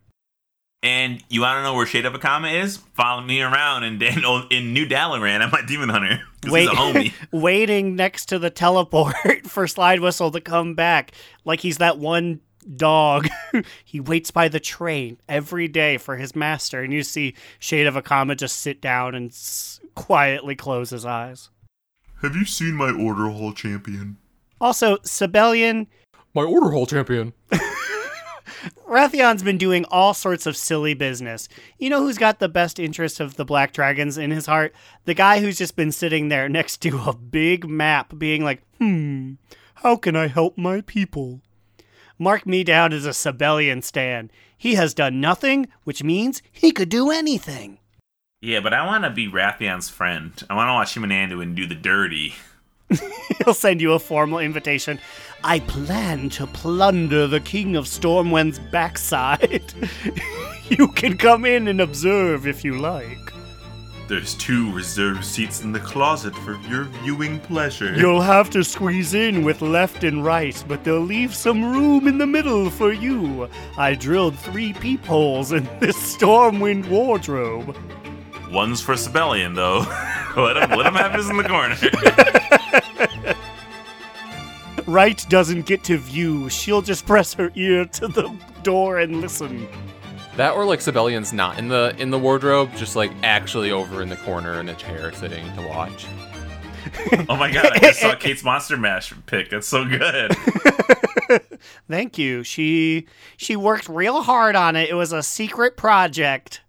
And 0.85 1.23
you 1.29 1.41
want 1.41 1.57
to 1.57 1.63
know 1.63 1.73
where 1.73 1.87
shade 1.87 2.05
of 2.05 2.13
Akama 2.13 2.61
is? 2.63 2.77
Follow 2.77 3.23
me 3.23 3.41
around 3.41 3.85
in 3.85 3.97
Daniel 3.97 4.45
in 4.51 4.71
New 4.71 4.85
Dalaran. 4.85 5.41
I'm 5.41 5.49
my 5.49 5.63
demon 5.65 5.89
hunter. 5.89 6.21
Wait, 6.45 6.69
he's 6.69 6.69
a 6.69 6.73
homie. 6.73 7.13
waiting 7.31 7.95
next 7.95 8.27
to 8.27 8.37
the 8.37 8.51
teleport 8.51 9.15
for 9.47 9.65
Slide 9.65 9.99
Whistle 9.99 10.29
to 10.29 10.39
come 10.39 10.75
back, 10.75 11.13
like 11.43 11.61
he's 11.61 11.79
that 11.79 11.97
one 11.97 12.39
dog. 12.75 13.27
he 13.83 13.99
waits 13.99 14.29
by 14.29 14.47
the 14.47 14.59
train 14.59 15.17
every 15.27 15.67
day 15.67 15.97
for 15.97 16.17
his 16.17 16.35
master, 16.35 16.83
and 16.83 16.93
you 16.93 17.01
see 17.01 17.33
Shade 17.57 17.87
of 17.87 17.95
Akama 17.95 18.37
just 18.37 18.57
sit 18.57 18.79
down 18.79 19.15
and 19.15 19.31
s- 19.31 19.79
quietly 19.95 20.55
close 20.55 20.91
his 20.91 21.03
eyes. 21.03 21.49
Have 22.21 22.35
you 22.35 22.45
seen 22.45 22.75
my 22.75 22.91
Order 22.91 23.29
Hall 23.29 23.53
champion? 23.53 24.17
Also, 24.61 24.97
Sabellian, 24.97 25.87
My 26.35 26.43
order 26.43 26.69
hall 26.69 26.85
champion. 26.85 27.33
Wrathion's 28.87 29.43
been 29.43 29.57
doing 29.57 29.85
all 29.85 30.13
sorts 30.13 30.45
of 30.45 30.57
silly 30.57 30.93
business. 30.93 31.47
You 31.77 31.89
know 31.89 32.01
who's 32.01 32.17
got 32.17 32.39
the 32.39 32.49
best 32.49 32.79
interest 32.79 33.19
of 33.19 33.35
the 33.35 33.45
Black 33.45 33.73
Dragons 33.73 34.17
in 34.17 34.31
his 34.31 34.45
heart? 34.45 34.73
The 35.05 35.13
guy 35.13 35.39
who's 35.39 35.57
just 35.57 35.75
been 35.75 35.91
sitting 35.91 36.29
there 36.29 36.49
next 36.49 36.77
to 36.83 36.97
a 36.99 37.13
big 37.13 37.67
map, 37.67 38.17
being 38.17 38.43
like, 38.43 38.61
hmm, 38.77 39.33
how 39.75 39.95
can 39.95 40.15
I 40.15 40.27
help 40.27 40.57
my 40.57 40.81
people? 40.81 41.41
Mark 42.17 42.45
me 42.45 42.63
down 42.63 42.93
as 42.93 43.05
a 43.05 43.09
Sabellian 43.09 43.83
stan. 43.83 44.31
He 44.57 44.75
has 44.75 44.93
done 44.93 45.19
nothing, 45.19 45.67
which 45.83 46.03
means 46.03 46.41
he 46.51 46.71
could 46.71 46.89
do 46.89 47.11
anything. 47.11 47.79
Yeah, 48.41 48.59
but 48.61 48.73
I 48.73 48.85
want 48.85 49.03
to 49.03 49.09
be 49.09 49.27
Wrathion's 49.27 49.89
friend. 49.89 50.31
I 50.49 50.55
want 50.55 50.69
to 50.69 50.73
watch 50.73 50.95
him 50.95 51.03
and 51.03 51.11
Anduin 51.11 51.55
do 51.55 51.67
the 51.67 51.75
dirty. 51.75 52.35
He'll 53.43 53.53
send 53.53 53.81
you 53.81 53.93
a 53.93 53.99
formal 53.99 54.39
invitation. 54.39 54.99
I 55.47 55.59
plan 55.59 56.29
to 56.29 56.47
plunder 56.47 57.27
the 57.27 57.39
King 57.39 57.75
of 57.75 57.85
Stormwind's 57.85 58.57
backside. 58.57 59.61
you 60.69 60.87
can 60.87 61.17
come 61.17 61.45
in 61.45 61.67
and 61.67 61.81
observe 61.81 62.47
if 62.47 62.63
you 62.63 62.79
like. 62.79 63.31
There's 64.07 64.33
two 64.33 64.73
reserved 64.73 65.23
seats 65.23 65.61
in 65.61 65.71
the 65.71 65.79
closet 65.79 66.35
for 66.35 66.59
your 66.61 66.85
viewing 66.85 67.39
pleasure. 67.41 67.93
You'll 67.93 68.21
have 68.21 68.49
to 68.49 68.63
squeeze 68.63 69.13
in 69.13 69.43
with 69.45 69.61
left 69.61 70.03
and 70.03 70.25
right, 70.25 70.63
but 70.67 70.83
they'll 70.83 70.99
leave 70.99 71.35
some 71.35 71.63
room 71.63 72.07
in 72.07 72.17
the 72.17 72.25
middle 72.25 72.71
for 72.71 72.91
you. 72.91 73.47
I 73.77 73.93
drilled 73.93 74.39
three 74.39 74.73
peepholes 74.73 75.51
in 75.51 75.65
this 75.79 76.17
Stormwind 76.17 76.89
wardrobe. 76.89 77.77
One's 78.49 78.81
for 78.81 78.95
Sabellian, 78.95 79.53
though. 79.53 79.85
let 80.41 80.57
him 80.57 80.75
let 80.75 80.87
him 80.87 80.95
have 80.95 81.13
his 81.13 81.29
in 81.29 81.37
the 81.37 81.43
corner. 81.43 81.75
Right 84.87 85.25
doesn't 85.29 85.65
get 85.65 85.83
to 85.85 85.97
view. 85.97 86.49
She'll 86.49 86.81
just 86.81 87.05
press 87.05 87.33
her 87.33 87.51
ear 87.55 87.85
to 87.85 88.07
the 88.07 88.31
door 88.63 88.99
and 88.99 89.19
listen. 89.21 89.67
That 90.37 90.53
or 90.53 90.65
like 90.65 90.79
Sabellian's 90.79 91.33
not 91.33 91.57
in 91.57 91.69
the 91.69 91.95
in 91.97 92.11
the 92.11 92.19
wardrobe, 92.19 92.69
just 92.75 92.95
like 92.95 93.11
actually 93.23 93.71
over 93.71 94.01
in 94.01 94.09
the 94.09 94.17
corner 94.17 94.59
in 94.59 94.69
a 94.69 94.75
chair 94.75 95.11
sitting 95.13 95.45
to 95.55 95.67
watch. 95.67 96.05
oh 97.29 97.35
my 97.35 97.51
god! 97.51 97.71
I 97.71 97.79
just 97.79 97.99
saw 97.99 98.15
Kate's 98.19 98.43
Monster 98.43 98.77
Mash 98.77 99.13
pick. 99.25 99.49
That's 99.49 99.67
so 99.67 99.85
good. 99.85 100.35
Thank 101.89 102.17
you. 102.17 102.43
She 102.43 103.07
she 103.37 103.55
worked 103.55 103.89
real 103.89 104.21
hard 104.21 104.55
on 104.55 104.75
it. 104.75 104.89
It 104.89 104.93
was 104.93 105.13
a 105.13 105.23
secret 105.23 105.77
project. 105.77 106.61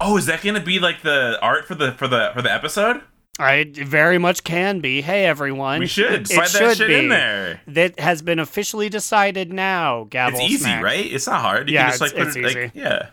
Oh, 0.00 0.16
is 0.16 0.26
that 0.26 0.42
gonna 0.42 0.60
be 0.60 0.78
like 0.78 1.02
the 1.02 1.38
art 1.40 1.66
for 1.66 1.74
the 1.74 1.92
for 1.92 2.08
the 2.08 2.30
for 2.34 2.42
the 2.42 2.52
episode? 2.52 3.02
I 3.38 3.70
very 3.74 4.18
much 4.18 4.44
can 4.44 4.80
be. 4.80 5.02
Hey 5.02 5.26
everyone. 5.26 5.80
We 5.80 5.86
should 5.86 6.22
It 6.22 6.28
slide 6.28 6.48
that 6.48 6.50
should 6.50 6.76
shit 6.78 6.88
be. 6.88 6.94
in 6.94 7.08
there. 7.10 7.60
That 7.66 8.00
has 8.00 8.22
been 8.22 8.38
officially 8.38 8.88
decided 8.88 9.52
now, 9.52 10.04
Gavel 10.04 10.40
It's 10.40 10.50
easy, 10.50 10.64
Smack. 10.64 10.82
right? 10.82 11.04
It's 11.12 11.26
not 11.26 11.42
hard. 11.42 11.68
You 11.68 11.74
Yeah, 11.74 11.82
can 11.82 11.90
just 11.90 12.00
like 12.00 12.12
it's- 12.12 12.34
put 12.34 12.44
it's 12.44 12.54
it 12.54 12.58
like 12.60 12.74
easy. 12.74 12.80
yeah. 12.80 13.08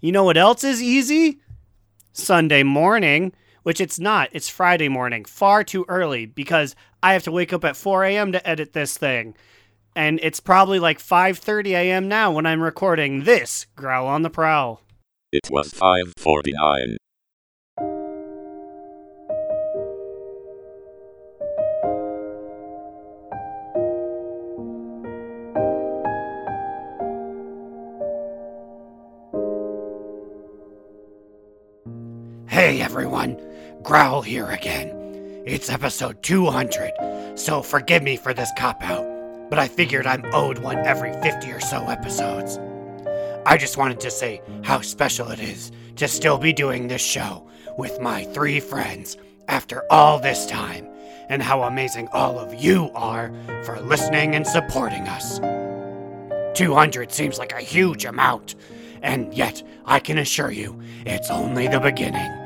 You 0.00 0.12
know 0.12 0.24
what 0.24 0.36
else 0.36 0.62
is 0.62 0.82
easy? 0.82 1.40
Sunday 2.12 2.62
morning, 2.62 3.32
which 3.62 3.80
it's 3.80 3.98
not. 3.98 4.28
It's 4.32 4.48
Friday 4.48 4.88
morning. 4.88 5.24
Far 5.24 5.64
too 5.64 5.84
early 5.88 6.26
because 6.26 6.74
I 7.02 7.12
have 7.14 7.22
to 7.24 7.32
wake 7.32 7.52
up 7.52 7.64
at 7.64 7.76
4 7.76 8.04
a.m. 8.04 8.32
to 8.32 8.46
edit 8.48 8.72
this 8.74 8.96
thing. 8.98 9.34
And 9.94 10.20
it's 10.22 10.40
probably 10.40 10.78
like 10.78 10.98
5:30 10.98 11.70
a.m. 11.72 12.08
now 12.08 12.30
when 12.30 12.44
I'm 12.44 12.62
recording 12.62 13.24
this 13.24 13.66
Growl 13.74 14.06
on 14.06 14.20
the 14.22 14.28
Prowl. 14.30 14.82
It 15.32 15.48
was 15.50 15.72
549. 15.72 16.98
Hey 32.66 32.80
everyone, 32.80 33.40
Growl 33.84 34.22
here 34.22 34.50
again. 34.50 34.90
It's 35.46 35.70
episode 35.70 36.20
200, 36.24 37.38
so 37.38 37.62
forgive 37.62 38.02
me 38.02 38.16
for 38.16 38.34
this 38.34 38.50
cop 38.58 38.82
out, 38.82 39.06
but 39.48 39.60
I 39.60 39.68
figured 39.68 40.04
I'm 40.04 40.24
owed 40.34 40.58
one 40.58 40.78
every 40.78 41.12
50 41.22 41.48
or 41.52 41.60
so 41.60 41.84
episodes. 41.84 42.58
I 43.46 43.56
just 43.56 43.76
wanted 43.76 44.00
to 44.00 44.10
say 44.10 44.42
how 44.64 44.80
special 44.80 45.30
it 45.30 45.38
is 45.38 45.70
to 45.94 46.08
still 46.08 46.38
be 46.38 46.52
doing 46.52 46.88
this 46.88 47.00
show 47.00 47.48
with 47.78 48.00
my 48.00 48.24
three 48.24 48.58
friends 48.58 49.16
after 49.46 49.84
all 49.88 50.18
this 50.18 50.44
time, 50.44 50.88
and 51.28 51.44
how 51.44 51.62
amazing 51.62 52.08
all 52.08 52.36
of 52.36 52.52
you 52.52 52.90
are 52.96 53.32
for 53.64 53.80
listening 53.80 54.34
and 54.34 54.44
supporting 54.44 55.06
us. 55.06 55.38
200 56.58 57.12
seems 57.12 57.38
like 57.38 57.52
a 57.52 57.62
huge 57.62 58.04
amount, 58.04 58.56
and 59.02 59.32
yet 59.32 59.62
I 59.84 60.00
can 60.00 60.18
assure 60.18 60.50
you 60.50 60.82
it's 61.06 61.30
only 61.30 61.68
the 61.68 61.78
beginning. 61.78 62.45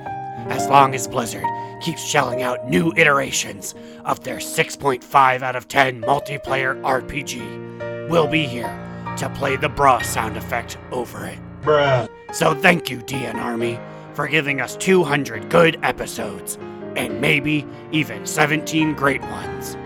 As 0.50 0.68
long 0.68 0.94
as 0.94 1.06
Blizzard 1.06 1.46
keeps 1.80 2.04
shelling 2.04 2.42
out 2.42 2.68
new 2.68 2.92
iterations 2.96 3.74
of 4.04 4.24
their 4.24 4.38
6.5 4.38 5.42
out 5.42 5.56
of 5.56 5.68
10 5.68 6.02
multiplayer 6.02 6.80
RPG, 6.82 8.08
we'll 8.08 8.26
be 8.26 8.46
here 8.46 8.68
to 9.16 9.30
play 9.30 9.56
the 9.56 9.68
bra 9.68 10.02
sound 10.02 10.36
effect 10.36 10.76
over 10.90 11.24
it. 11.24 11.38
Bruh. 11.62 12.08
So 12.32 12.52
thank 12.54 12.90
you, 12.90 12.98
DN 12.98 13.36
Army, 13.36 13.78
for 14.14 14.26
giving 14.26 14.60
us 14.60 14.76
200 14.76 15.48
good 15.48 15.78
episodes, 15.82 16.58
and 16.96 17.20
maybe 17.20 17.64
even 17.92 18.26
17 18.26 18.94
great 18.94 19.22
ones. 19.22 19.76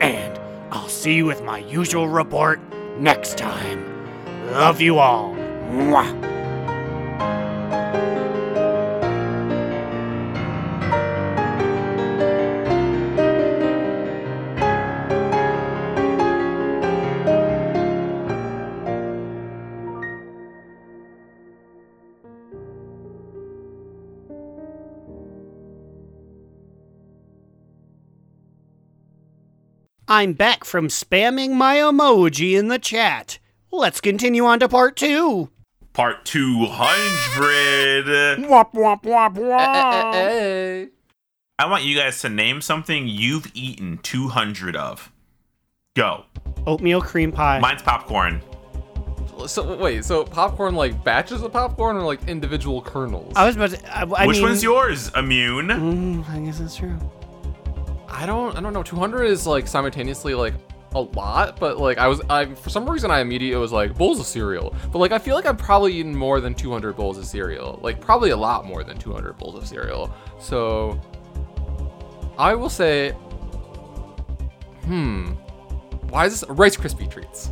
And 0.00 0.38
I'll 0.72 0.88
see 0.88 1.14
you 1.14 1.26
with 1.26 1.42
my 1.44 1.58
usual 1.58 2.08
report 2.08 2.60
next 2.98 3.38
time. 3.38 3.86
Love 4.50 4.80
you 4.80 4.98
all. 4.98 5.34
Mwah. 5.70 6.39
I'm 30.12 30.32
back 30.32 30.64
from 30.64 30.88
spamming 30.88 31.52
my 31.52 31.76
emoji 31.76 32.58
in 32.58 32.66
the 32.66 32.80
chat. 32.80 33.38
Let's 33.70 34.00
continue 34.00 34.44
on 34.44 34.58
to 34.58 34.68
part 34.68 34.96
two. 34.96 35.50
Part 35.92 36.24
two 36.24 36.66
hundred. 36.68 38.44
Wop 38.48 38.74
wop 38.74 39.06
wop 39.06 39.38
Eh, 39.38 39.40
wop. 39.40 40.14
Hey. 40.14 40.88
I 41.60 41.66
want 41.66 41.84
you 41.84 41.96
guys 41.96 42.20
to 42.22 42.28
name 42.28 42.60
something 42.60 43.06
you've 43.06 43.52
eaten 43.54 43.98
two 43.98 44.26
hundred 44.26 44.74
of. 44.74 45.12
Go. 45.94 46.24
Oatmeal 46.66 47.00
cream 47.00 47.30
pie. 47.30 47.60
Mine's 47.60 47.82
popcorn. 47.82 48.42
So 49.46 49.76
wait, 49.76 50.04
so 50.04 50.24
popcorn 50.24 50.74
like 50.74 51.04
batches 51.04 51.40
of 51.42 51.52
popcorn 51.52 51.94
or 51.96 52.02
like 52.02 52.26
individual 52.26 52.82
kernels? 52.82 53.32
I 53.36 53.46
was 53.46 53.54
about 53.54 53.70
to. 53.70 53.96
I, 53.96 54.24
I 54.24 54.26
Which 54.26 54.38
mean, 54.38 54.46
one's 54.46 54.62
yours? 54.64 55.12
Immune. 55.14 55.68
Mm, 55.68 56.28
I 56.28 56.40
guess 56.40 56.58
that's 56.58 56.74
true. 56.74 56.98
I 58.10 58.26
don't 58.26 58.56
I 58.56 58.60
don't 58.60 58.72
know. 58.72 58.82
200 58.82 59.24
is 59.24 59.46
like 59.46 59.66
simultaneously 59.66 60.34
like 60.34 60.54
a 60.94 61.00
lot, 61.00 61.60
but 61.60 61.78
like 61.78 61.98
I 61.98 62.08
was 62.08 62.20
I 62.28 62.46
for 62.54 62.68
some 62.70 62.88
reason 62.88 63.10
I 63.10 63.20
immediately 63.20 63.58
was 63.60 63.72
like 63.72 63.96
bowls 63.96 64.18
of 64.20 64.26
cereal. 64.26 64.74
But 64.92 64.98
like 64.98 65.12
I 65.12 65.18
feel 65.18 65.36
like 65.36 65.46
I've 65.46 65.58
probably 65.58 65.94
eaten 65.94 66.14
more 66.14 66.40
than 66.40 66.54
200 66.54 66.94
bowls 66.96 67.16
of 67.16 67.24
cereal. 67.24 67.78
Like 67.82 68.00
probably 68.00 68.30
a 68.30 68.36
lot 68.36 68.66
more 68.66 68.82
than 68.82 68.98
200 68.98 69.38
bowls 69.38 69.54
of 69.54 69.66
cereal. 69.66 70.12
So 70.38 71.00
I 72.36 72.54
will 72.54 72.70
say 72.70 73.14
Hmm. 74.84 75.34
Why 76.08 76.26
is 76.26 76.40
this 76.40 76.50
Rice 76.50 76.76
Krispie 76.76 77.08
treats? 77.08 77.50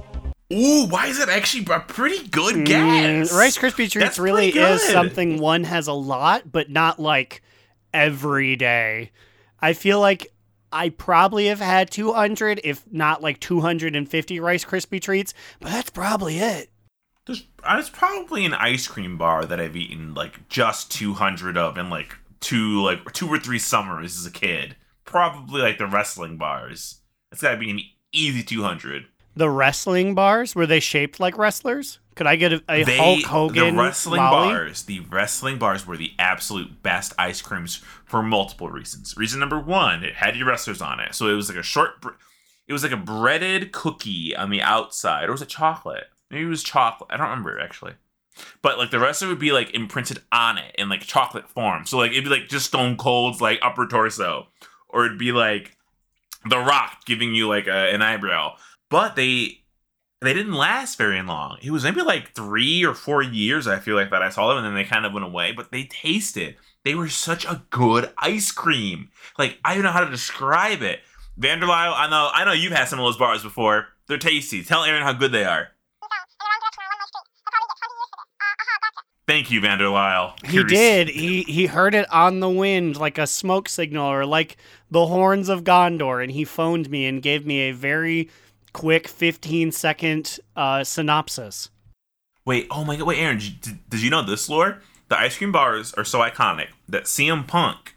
Ooh, 0.52 0.86
why 0.86 1.06
is 1.06 1.20
it 1.20 1.28
actually 1.28 1.66
a 1.72 1.80
pretty 1.80 2.26
good 2.28 2.56
Mm, 2.56 2.64
guess? 2.64 3.32
Rice 3.32 3.56
Krispie 3.58 3.90
treats 3.90 3.94
That's 3.94 4.18
really 4.18 4.50
pretty 4.50 4.66
is 4.66 4.82
something 4.88 5.38
one 5.38 5.62
has 5.64 5.86
a 5.86 5.92
lot, 5.92 6.50
but 6.50 6.70
not 6.70 6.98
like 6.98 7.42
every 7.92 8.56
day. 8.56 9.12
I 9.60 9.74
feel 9.74 10.00
like 10.00 10.32
I 10.72 10.90
probably 10.90 11.46
have 11.46 11.60
had 11.60 11.90
200, 11.90 12.60
if 12.64 12.84
not 12.90 13.22
like 13.22 13.40
250 13.40 14.40
Rice 14.40 14.64
Krispie 14.64 15.00
treats, 15.00 15.34
but 15.60 15.70
that's 15.70 15.90
probably 15.90 16.38
it. 16.38 16.70
There's, 17.26 17.46
uh, 17.62 17.74
there's 17.74 17.90
probably 17.90 18.44
an 18.44 18.54
ice 18.54 18.86
cream 18.86 19.18
bar 19.18 19.44
that 19.44 19.60
I've 19.60 19.76
eaten 19.76 20.14
like 20.14 20.48
just 20.48 20.90
200 20.92 21.56
of 21.56 21.76
in 21.76 21.90
like 21.90 22.16
two 22.40 22.82
like 22.82 23.12
two 23.12 23.28
or 23.28 23.38
three 23.38 23.58
summers 23.58 24.16
as 24.18 24.26
a 24.26 24.30
kid. 24.30 24.76
Probably 25.04 25.60
like 25.60 25.78
the 25.78 25.86
wrestling 25.86 26.38
bars. 26.38 27.00
It's 27.32 27.42
got 27.42 27.52
to 27.52 27.56
be 27.58 27.70
an 27.70 27.80
easy 28.12 28.42
200. 28.42 29.06
The 29.36 29.50
wrestling 29.50 30.14
bars 30.14 30.54
were 30.54 30.66
they 30.66 30.80
shaped 30.80 31.20
like 31.20 31.38
wrestlers? 31.38 32.00
Could 32.16 32.26
I 32.26 32.34
get 32.34 32.52
a, 32.52 32.62
a 32.68 32.82
They, 32.82 32.96
Hulk 32.96 33.24
Hogan 33.24 33.76
the 33.76 33.82
wrestling 33.82 34.20
lolly? 34.20 34.48
bars, 34.48 34.82
the 34.82 35.00
wrestling 35.00 35.58
bars 35.58 35.86
were 35.86 35.96
the 35.96 36.12
absolute 36.18 36.82
best 36.82 37.12
ice 37.16 37.40
creams 37.40 37.80
for 38.08 38.22
multiple 38.22 38.70
reasons. 38.70 39.16
Reason 39.16 39.38
number 39.38 39.60
one, 39.60 40.02
it 40.02 40.16
had 40.16 40.36
your 40.36 40.48
wrestlers 40.48 40.82
on 40.82 40.98
it, 41.00 41.14
so 41.14 41.28
it 41.28 41.34
was 41.34 41.48
like 41.48 41.58
a 41.58 41.62
short. 41.62 42.04
It 42.66 42.72
was 42.72 42.82
like 42.82 42.92
a 42.92 42.96
breaded 42.96 43.72
cookie 43.72 44.34
on 44.34 44.50
the 44.50 44.62
outside, 44.62 45.28
or 45.28 45.32
was 45.32 45.42
it 45.42 45.48
chocolate? 45.48 46.04
Maybe 46.30 46.44
it 46.44 46.48
was 46.48 46.62
chocolate. 46.62 47.10
I 47.12 47.16
don't 47.16 47.28
remember 47.28 47.60
actually. 47.60 47.94
But 48.62 48.78
like 48.78 48.90
the 48.90 48.98
wrestler 48.98 49.28
would 49.28 49.38
be 49.38 49.52
like 49.52 49.74
imprinted 49.74 50.20
on 50.32 50.58
it 50.58 50.74
in 50.78 50.88
like 50.88 51.02
chocolate 51.02 51.48
form. 51.48 51.86
So 51.86 51.98
like 51.98 52.12
it'd 52.12 52.24
be 52.24 52.30
like 52.30 52.48
just 52.48 52.66
Stone 52.66 52.96
Cold's 52.96 53.40
like 53.40 53.58
upper 53.62 53.86
torso, 53.86 54.48
or 54.88 55.06
it'd 55.06 55.18
be 55.18 55.32
like 55.32 55.76
The 56.48 56.58
Rock 56.58 57.04
giving 57.04 57.34
you 57.34 57.48
like 57.48 57.66
a, 57.66 57.92
an 57.92 58.02
eyebrow. 58.02 58.56
But 58.90 59.16
they 59.16 59.62
they 60.20 60.34
didn't 60.34 60.54
last 60.54 60.98
very 60.98 61.22
long. 61.22 61.58
It 61.62 61.70
was 61.70 61.84
maybe 61.84 62.02
like 62.02 62.34
three 62.34 62.84
or 62.84 62.94
four 62.94 63.22
years. 63.22 63.66
I 63.66 63.78
feel 63.78 63.96
like 63.96 64.10
that 64.10 64.22
I 64.22 64.30
saw 64.30 64.48
them, 64.48 64.58
and 64.58 64.66
then 64.66 64.74
they 64.74 64.84
kind 64.84 65.06
of 65.06 65.12
went 65.12 65.26
away. 65.26 65.52
But 65.52 65.70
they 65.70 65.84
tasted. 65.84 66.56
They 66.84 66.94
were 66.94 67.08
such 67.08 67.44
a 67.44 67.62
good 67.70 68.10
ice 68.18 68.50
cream. 68.52 69.10
Like 69.38 69.58
I 69.64 69.74
don't 69.74 69.82
know 69.82 69.90
how 69.90 70.04
to 70.04 70.10
describe 70.10 70.82
it. 70.82 71.00
Vanderlyle, 71.38 71.94
I 71.94 72.08
know 72.08 72.30
I 72.32 72.44
know 72.44 72.52
you've 72.52 72.72
had 72.72 72.88
some 72.88 72.98
of 72.98 73.04
those 73.04 73.16
bars 73.16 73.42
before. 73.42 73.88
They're 74.06 74.18
tasty. 74.18 74.62
Tell 74.64 74.84
Aaron 74.84 75.02
how 75.02 75.12
good 75.12 75.32
they 75.32 75.44
are. 75.44 75.68
Thank 79.26 79.50
you, 79.50 79.60
Vanderlyle. 79.60 80.42
He 80.46 80.64
did. 80.64 81.08
He 81.10 81.42
he 81.42 81.66
heard 81.66 81.94
it 81.94 82.10
on 82.10 82.40
the 82.40 82.48
wind 82.48 82.96
like 82.96 83.18
a 83.18 83.26
smoke 83.26 83.68
signal 83.68 84.10
or 84.10 84.24
like 84.24 84.56
the 84.90 85.04
horns 85.06 85.50
of 85.50 85.64
Gondor, 85.64 86.22
and 86.22 86.32
he 86.32 86.44
phoned 86.44 86.88
me 86.88 87.04
and 87.04 87.20
gave 87.20 87.44
me 87.44 87.68
a 87.68 87.72
very 87.72 88.30
quick 88.72 89.06
15 89.06 89.70
second 89.72 90.38
uh, 90.56 90.82
synopsis. 90.82 91.68
Wait, 92.46 92.66
oh 92.70 92.84
my 92.84 92.96
god, 92.96 93.06
wait, 93.06 93.18
Aaron, 93.18 93.38
did, 93.38 93.60
did, 93.60 93.90
did 93.90 94.02
you 94.02 94.08
know 94.08 94.22
this 94.22 94.48
lore? 94.48 94.80
The 95.08 95.18
ice 95.18 95.38
cream 95.38 95.52
bars 95.52 95.94
are 95.94 96.04
so 96.04 96.18
iconic 96.20 96.68
that 96.86 97.04
CM 97.04 97.46
Punk 97.46 97.94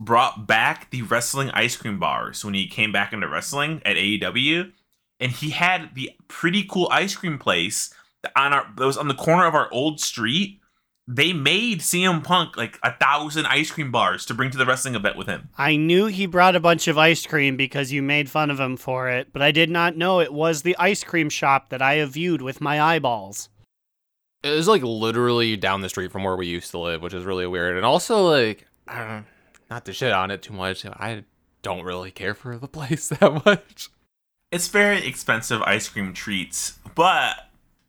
brought 0.00 0.46
back 0.46 0.90
the 0.90 1.02
wrestling 1.02 1.50
ice 1.50 1.76
cream 1.76 1.98
bars 1.98 2.42
when 2.42 2.54
he 2.54 2.66
came 2.66 2.90
back 2.90 3.12
into 3.12 3.28
wrestling 3.28 3.82
at 3.84 3.96
AEW, 3.96 4.72
and 5.20 5.32
he 5.32 5.50
had 5.50 5.94
the 5.94 6.12
pretty 6.28 6.64
cool 6.64 6.88
ice 6.90 7.14
cream 7.14 7.38
place 7.38 7.92
on 8.34 8.54
our 8.54 8.66
that 8.74 8.86
was 8.86 8.96
on 8.96 9.08
the 9.08 9.14
corner 9.14 9.46
of 9.46 9.54
our 9.54 9.70
old 9.70 10.00
street. 10.00 10.60
They 11.06 11.34
made 11.34 11.80
CM 11.80 12.24
Punk 12.24 12.56
like 12.56 12.78
a 12.82 12.92
thousand 12.94 13.44
ice 13.44 13.70
cream 13.70 13.90
bars 13.90 14.24
to 14.26 14.34
bring 14.34 14.50
to 14.50 14.56
the 14.56 14.64
wrestling 14.64 14.94
event 14.94 15.16
with 15.18 15.26
him. 15.26 15.50
I 15.58 15.76
knew 15.76 16.06
he 16.06 16.24
brought 16.24 16.56
a 16.56 16.60
bunch 16.60 16.88
of 16.88 16.96
ice 16.96 17.26
cream 17.26 17.58
because 17.58 17.92
you 17.92 18.00
made 18.00 18.30
fun 18.30 18.48
of 18.48 18.60
him 18.60 18.78
for 18.78 19.10
it, 19.10 19.30
but 19.32 19.42
I 19.42 19.50
did 19.50 19.68
not 19.68 19.96
know 19.96 20.20
it 20.20 20.32
was 20.32 20.62
the 20.62 20.76
ice 20.78 21.04
cream 21.04 21.28
shop 21.28 21.68
that 21.68 21.82
I 21.82 21.96
have 21.96 22.12
viewed 22.12 22.40
with 22.40 22.62
my 22.62 22.80
eyeballs. 22.80 23.49
It 24.42 24.50
was 24.50 24.68
like 24.68 24.82
literally 24.82 25.56
down 25.56 25.80
the 25.82 25.88
street 25.88 26.12
from 26.12 26.24
where 26.24 26.36
we 26.36 26.46
used 26.46 26.70
to 26.70 26.78
live, 26.78 27.02
which 27.02 27.14
is 27.14 27.24
really 27.24 27.46
weird. 27.46 27.76
And 27.76 27.84
also, 27.84 28.26
like, 28.26 28.66
I 28.88 29.06
don't, 29.06 29.26
not 29.70 29.84
to 29.84 29.92
shit 29.92 30.12
on 30.12 30.30
it 30.30 30.42
too 30.42 30.54
much. 30.54 30.84
I 30.86 31.24
don't 31.62 31.84
really 31.84 32.10
care 32.10 32.34
for 32.34 32.56
the 32.56 32.68
place 32.68 33.08
that 33.08 33.44
much. 33.44 33.90
It's 34.50 34.68
very 34.68 35.06
expensive 35.06 35.62
ice 35.62 35.88
cream 35.88 36.12
treats, 36.12 36.78
but 36.94 37.36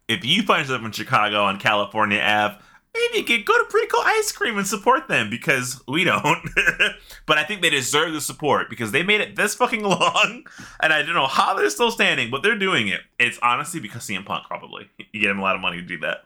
if 0.07 0.23
you 0.23 0.43
find 0.43 0.61
yourself 0.61 0.85
in 0.85 0.91
Chicago 0.91 1.43
on 1.43 1.57
California 1.57 2.19
Ave, 2.19 2.57
maybe 2.93 3.19
you 3.19 3.23
could 3.23 3.45
go 3.45 3.57
to 3.57 3.65
Pretty 3.69 3.87
Cool 3.87 4.03
Ice 4.05 4.31
Cream 4.31 4.57
and 4.57 4.67
support 4.67 5.07
them 5.07 5.29
because 5.29 5.81
we 5.87 6.03
don't. 6.03 6.49
but 7.25 7.37
I 7.37 7.43
think 7.43 7.61
they 7.61 7.69
deserve 7.69 8.13
the 8.13 8.21
support 8.21 8.69
because 8.69 8.91
they 8.91 9.03
made 9.03 9.21
it 9.21 9.35
this 9.35 9.55
fucking 9.55 9.83
long, 9.83 10.43
and 10.81 10.93
I 10.93 11.01
don't 11.01 11.15
know 11.15 11.27
how 11.27 11.55
they're 11.55 11.69
still 11.69 11.91
standing, 11.91 12.29
but 12.29 12.43
they're 12.43 12.57
doing 12.57 12.89
it. 12.89 13.01
It's 13.19 13.39
honestly 13.41 13.79
because 13.79 14.03
CM 14.03 14.25
Punk 14.25 14.45
probably 14.47 14.89
you 15.11 15.21
get 15.21 15.31
him 15.31 15.39
a 15.39 15.43
lot 15.43 15.55
of 15.55 15.61
money 15.61 15.77
to 15.77 15.83
do 15.87 15.99
that. 15.99 16.23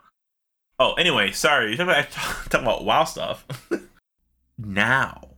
Oh, 0.77 0.93
anyway, 0.93 1.31
sorry. 1.31 1.69
You're 1.69 1.85
talking 1.85 1.91
about, 1.91 2.11
talking 2.49 2.67
about 2.67 2.85
WoW 2.85 3.03
stuff. 3.05 3.45
now, 4.57 5.29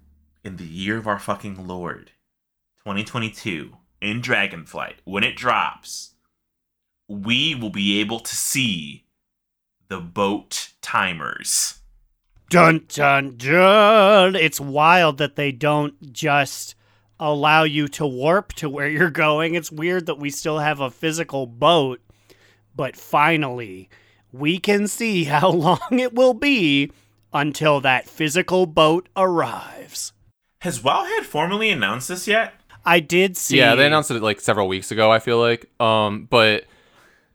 in 0.44 0.58
the 0.58 0.66
year 0.66 0.98
of 0.98 1.08
our 1.08 1.20
fucking 1.20 1.68
Lord, 1.68 2.12
2022, 2.80 3.74
in 4.02 4.22
Dragonflight, 4.22 4.96
when 5.04 5.24
it 5.24 5.36
drops, 5.36 6.16
we 7.08 7.56
will 7.56 7.70
be 7.70 8.00
able 8.00 8.20
to 8.20 8.36
see 8.36 9.06
the 9.88 10.00
boat 10.00 10.72
timers. 10.82 11.80
Dun 12.50 12.86
dun 12.88 13.36
dun! 13.38 14.36
It's 14.36 14.60
wild 14.60 15.18
that 15.18 15.36
they 15.36 15.52
don't 15.52 16.14
just 16.14 16.76
allow 17.20 17.64
you 17.64 17.88
to 17.90 18.06
warp 18.06 18.54
to 18.54 18.70
where 18.70 18.88
you're 18.88 19.10
going. 19.10 19.56
It's 19.56 19.72
weird 19.72 20.06
that 20.06 20.20
we 20.20 20.30
still 20.30 20.60
have 20.60 20.80
a 20.80 20.92
physical 20.92 21.46
boat, 21.46 22.00
but 22.76 22.96
finally, 22.96 23.90
we 24.32 24.60
can 24.60 24.88
see 24.88 25.26
how 25.26 25.50
long 25.52 25.80
it 25.92 26.14
will 26.14 26.34
be 26.34 26.92
until 27.34 27.82
that 27.82 28.08
physical 28.08 28.66
boat 28.66 29.10
arrives. 29.16 30.14
Has 30.62 30.80
Wowhead 30.80 31.24
formally 31.24 31.70
announced 31.70 32.08
this 32.08 32.28
yet? 32.28 32.54
I 32.86 33.00
did 33.00 33.36
see. 33.36 33.58
Yeah, 33.58 33.76
they 33.76 33.86
announced 33.86 34.12
it 34.12 34.22
like 34.22 34.40
several 34.40 34.68
weeks 34.68 34.92
ago. 34.92 35.12
I 35.12 35.20
feel 35.20 35.40
like, 35.40 35.70
um, 35.80 36.26
but 36.30 36.64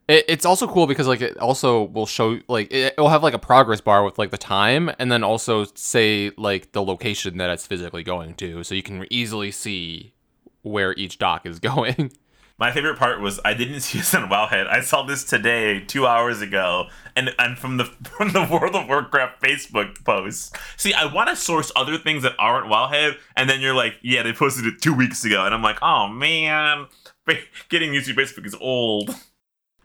it, 0.07 0.25
it's 0.27 0.45
also 0.45 0.67
cool 0.67 0.87
because 0.87 1.07
like 1.07 1.21
it 1.21 1.37
also 1.37 1.83
will 1.83 2.07
show 2.07 2.39
like 2.47 2.73
it 2.73 2.95
will 2.97 3.09
have 3.09 3.23
like 3.23 3.35
a 3.35 3.39
progress 3.39 3.79
bar 3.79 4.03
with 4.03 4.17
like 4.17 4.31
the 4.31 4.37
time, 4.37 4.91
and 4.97 5.11
then 5.11 5.23
also 5.23 5.65
say 5.75 6.31
like 6.37 6.71
the 6.71 6.83
location 6.83 7.37
that 7.37 7.51
it's 7.51 7.67
physically 7.67 8.03
going 8.03 8.33
to, 8.35 8.63
so 8.63 8.73
you 8.75 8.83
can 8.83 9.05
easily 9.11 9.51
see 9.51 10.13
where 10.63 10.93
each 10.93 11.19
dock 11.19 11.45
is 11.45 11.59
going. 11.59 12.11
My 12.59 12.71
favorite 12.71 12.99
part 12.99 13.19
was 13.19 13.39
I 13.43 13.55
didn't 13.55 13.79
see 13.81 13.97
this 13.97 14.13
on 14.13 14.29
Wowhead. 14.29 14.67
I 14.67 14.81
saw 14.81 15.03
this 15.03 15.23
today, 15.23 15.79
two 15.79 16.05
hours 16.05 16.41
ago, 16.41 16.87
and 17.15 17.33
and 17.39 17.57
from 17.57 17.77
the 17.77 17.85
from 18.17 18.31
the 18.31 18.47
World 18.49 18.75
of 18.75 18.87
Warcraft 18.87 19.41
Facebook 19.41 20.03
post. 20.05 20.55
See, 20.77 20.93
I 20.93 21.11
want 21.11 21.29
to 21.29 21.35
source 21.35 21.71
other 21.75 21.97
things 21.97 22.21
that 22.23 22.33
aren't 22.37 22.71
Wowhead, 22.71 23.17
and 23.35 23.49
then 23.49 23.59
you're 23.59 23.73
like, 23.73 23.95
yeah, 24.03 24.21
they 24.21 24.33
posted 24.33 24.65
it 24.65 24.81
two 24.81 24.93
weeks 24.93 25.25
ago, 25.25 25.45
and 25.45 25.53
I'm 25.53 25.63
like, 25.63 25.79
oh 25.81 26.07
man, 26.07 26.87
getting 27.69 27.93
used 27.93 28.07
to 28.07 28.13
Facebook 28.13 28.45
is 28.45 28.55
old. 28.55 29.15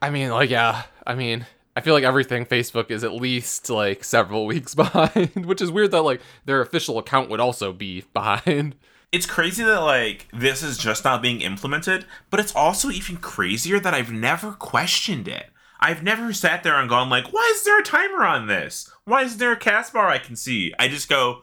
I 0.02 0.10
mean, 0.10 0.30
like 0.30 0.50
yeah, 0.50 0.84
I 1.06 1.14
mean. 1.14 1.46
I 1.76 1.80
feel 1.80 1.94
like 1.94 2.02
everything 2.02 2.44
Facebook 2.44 2.90
is 2.90 3.04
at 3.04 3.12
least 3.12 3.70
like 3.70 4.02
several 4.02 4.46
weeks 4.48 4.74
behind, 4.74 5.46
which 5.46 5.62
is 5.62 5.70
weird 5.70 5.92
that 5.92 6.02
like 6.02 6.20
their 6.44 6.60
official 6.60 6.98
account 6.98 7.30
would 7.30 7.38
also 7.38 7.72
be 7.72 8.02
behind. 8.12 8.74
It's 9.10 9.26
crazy 9.26 9.64
that 9.64 9.80
like 9.80 10.28
this 10.32 10.62
is 10.62 10.76
just 10.76 11.04
now 11.04 11.16
being 11.18 11.40
implemented, 11.40 12.04
but 12.30 12.40
it's 12.40 12.54
also 12.54 12.90
even 12.90 13.16
crazier 13.16 13.80
that 13.80 13.94
I've 13.94 14.12
never 14.12 14.52
questioned 14.52 15.28
it. 15.28 15.46
I've 15.80 16.02
never 16.02 16.32
sat 16.32 16.62
there 16.62 16.74
and 16.74 16.88
gone 16.88 17.08
like, 17.08 17.32
why 17.32 17.52
is 17.54 17.64
there 17.64 17.78
a 17.78 17.84
timer 17.84 18.24
on 18.24 18.48
this? 18.48 18.90
Why 19.04 19.22
is 19.22 19.36
there 19.36 19.52
a 19.52 19.56
cast 19.56 19.92
bar 19.92 20.08
I 20.08 20.18
can 20.18 20.36
see? 20.36 20.74
I 20.78 20.88
just 20.88 21.08
go, 21.08 21.42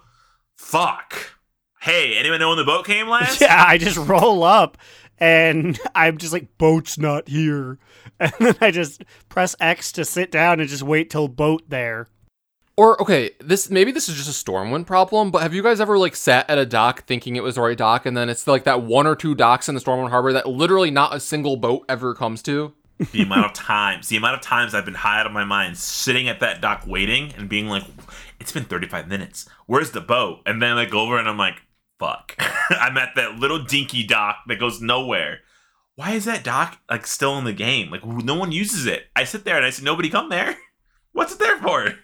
fuck. 0.57 1.37
Hey, 1.81 2.17
anyone 2.17 2.39
know 2.39 2.49
when 2.49 2.57
the 2.57 2.65
boat 2.65 2.85
came 2.85 3.07
last? 3.09 3.41
Yeah, 3.41 3.63
I 3.65 3.77
just 3.77 3.97
roll 3.97 4.43
up 4.43 4.77
and 5.17 5.79
I'm 5.95 6.17
just 6.17 6.33
like, 6.33 6.57
boat's 6.57 6.97
not 6.97 7.27
here. 7.27 7.79
And 8.17 8.31
then 8.39 8.55
I 8.61 8.71
just 8.71 9.03
press 9.27 9.57
X 9.59 9.91
to 9.91 10.05
sit 10.05 10.31
down 10.31 10.61
and 10.61 10.69
just 10.69 10.83
wait 10.83 11.09
till 11.09 11.27
boat 11.27 11.63
there. 11.67 12.07
Or 12.77 13.01
okay, 13.01 13.31
this 13.39 13.69
maybe 13.69 13.91
this 13.91 14.09
is 14.09 14.15
just 14.15 14.27
a 14.29 14.51
Stormwind 14.51 14.85
problem, 14.85 15.31
but 15.31 15.41
have 15.41 15.53
you 15.53 15.63
guys 15.63 15.79
ever 15.79 15.97
like 15.97 16.15
sat 16.15 16.49
at 16.49 16.57
a 16.57 16.65
dock 16.65 17.05
thinking 17.05 17.35
it 17.35 17.43
was 17.43 17.55
the 17.55 17.61
right 17.61 17.77
dock, 17.77 18.05
and 18.05 18.17
then 18.17 18.29
it's 18.29 18.47
like 18.47 18.65
that 18.65 18.81
one 18.81 19.07
or 19.07 19.15
two 19.15 19.33
docks 19.33 19.69
in 19.69 19.75
the 19.75 19.81
Stormwind 19.81 20.09
Harbor 20.09 20.33
that 20.33 20.49
literally 20.49 20.91
not 20.91 21.15
a 21.15 21.19
single 21.19 21.55
boat 21.55 21.85
ever 21.87 22.13
comes 22.13 22.41
to? 22.43 22.73
the 23.11 23.21
amount 23.21 23.45
of 23.45 23.53
times, 23.53 24.07
the 24.07 24.17
amount 24.17 24.35
of 24.35 24.41
times 24.41 24.73
I've 24.73 24.85
been 24.85 24.93
high 24.93 25.19
out 25.19 25.25
of 25.25 25.33
my 25.33 25.43
mind 25.43 25.77
sitting 25.77 26.29
at 26.29 26.39
that 26.39 26.61
dock 26.61 26.83
waiting 26.87 27.33
and 27.37 27.49
being 27.49 27.67
like, 27.67 27.83
it's 28.39 28.51
been 28.51 28.63
35 28.63 29.07
minutes. 29.07 29.47
Where's 29.65 29.91
the 29.91 30.01
boat? 30.01 30.39
And 30.45 30.61
then 30.61 30.77
I 30.77 30.85
go 30.85 31.01
over 31.01 31.17
and 31.17 31.27
I'm 31.27 31.37
like, 31.37 31.61
fuck. 31.99 32.35
I'm 32.69 32.97
at 32.97 33.15
that 33.15 33.35
little 33.35 33.63
dinky 33.63 34.05
dock 34.05 34.37
that 34.47 34.59
goes 34.59 34.81
nowhere. 34.81 35.39
Why 35.95 36.11
is 36.11 36.25
that 36.25 36.43
dock 36.43 36.79
like 36.89 37.07
still 37.07 37.37
in 37.37 37.45
the 37.45 37.53
game? 37.53 37.89
Like 37.89 38.05
no 38.05 38.35
one 38.35 38.51
uses 38.51 38.85
it. 38.85 39.07
I 39.15 39.23
sit 39.23 39.45
there 39.45 39.57
and 39.57 39.65
I 39.65 39.69
say, 39.69 39.83
nobody 39.83 40.09
come 40.09 40.29
there. 40.29 40.57
What's 41.11 41.33
it 41.33 41.39
there 41.39 41.57
for? 41.57 41.95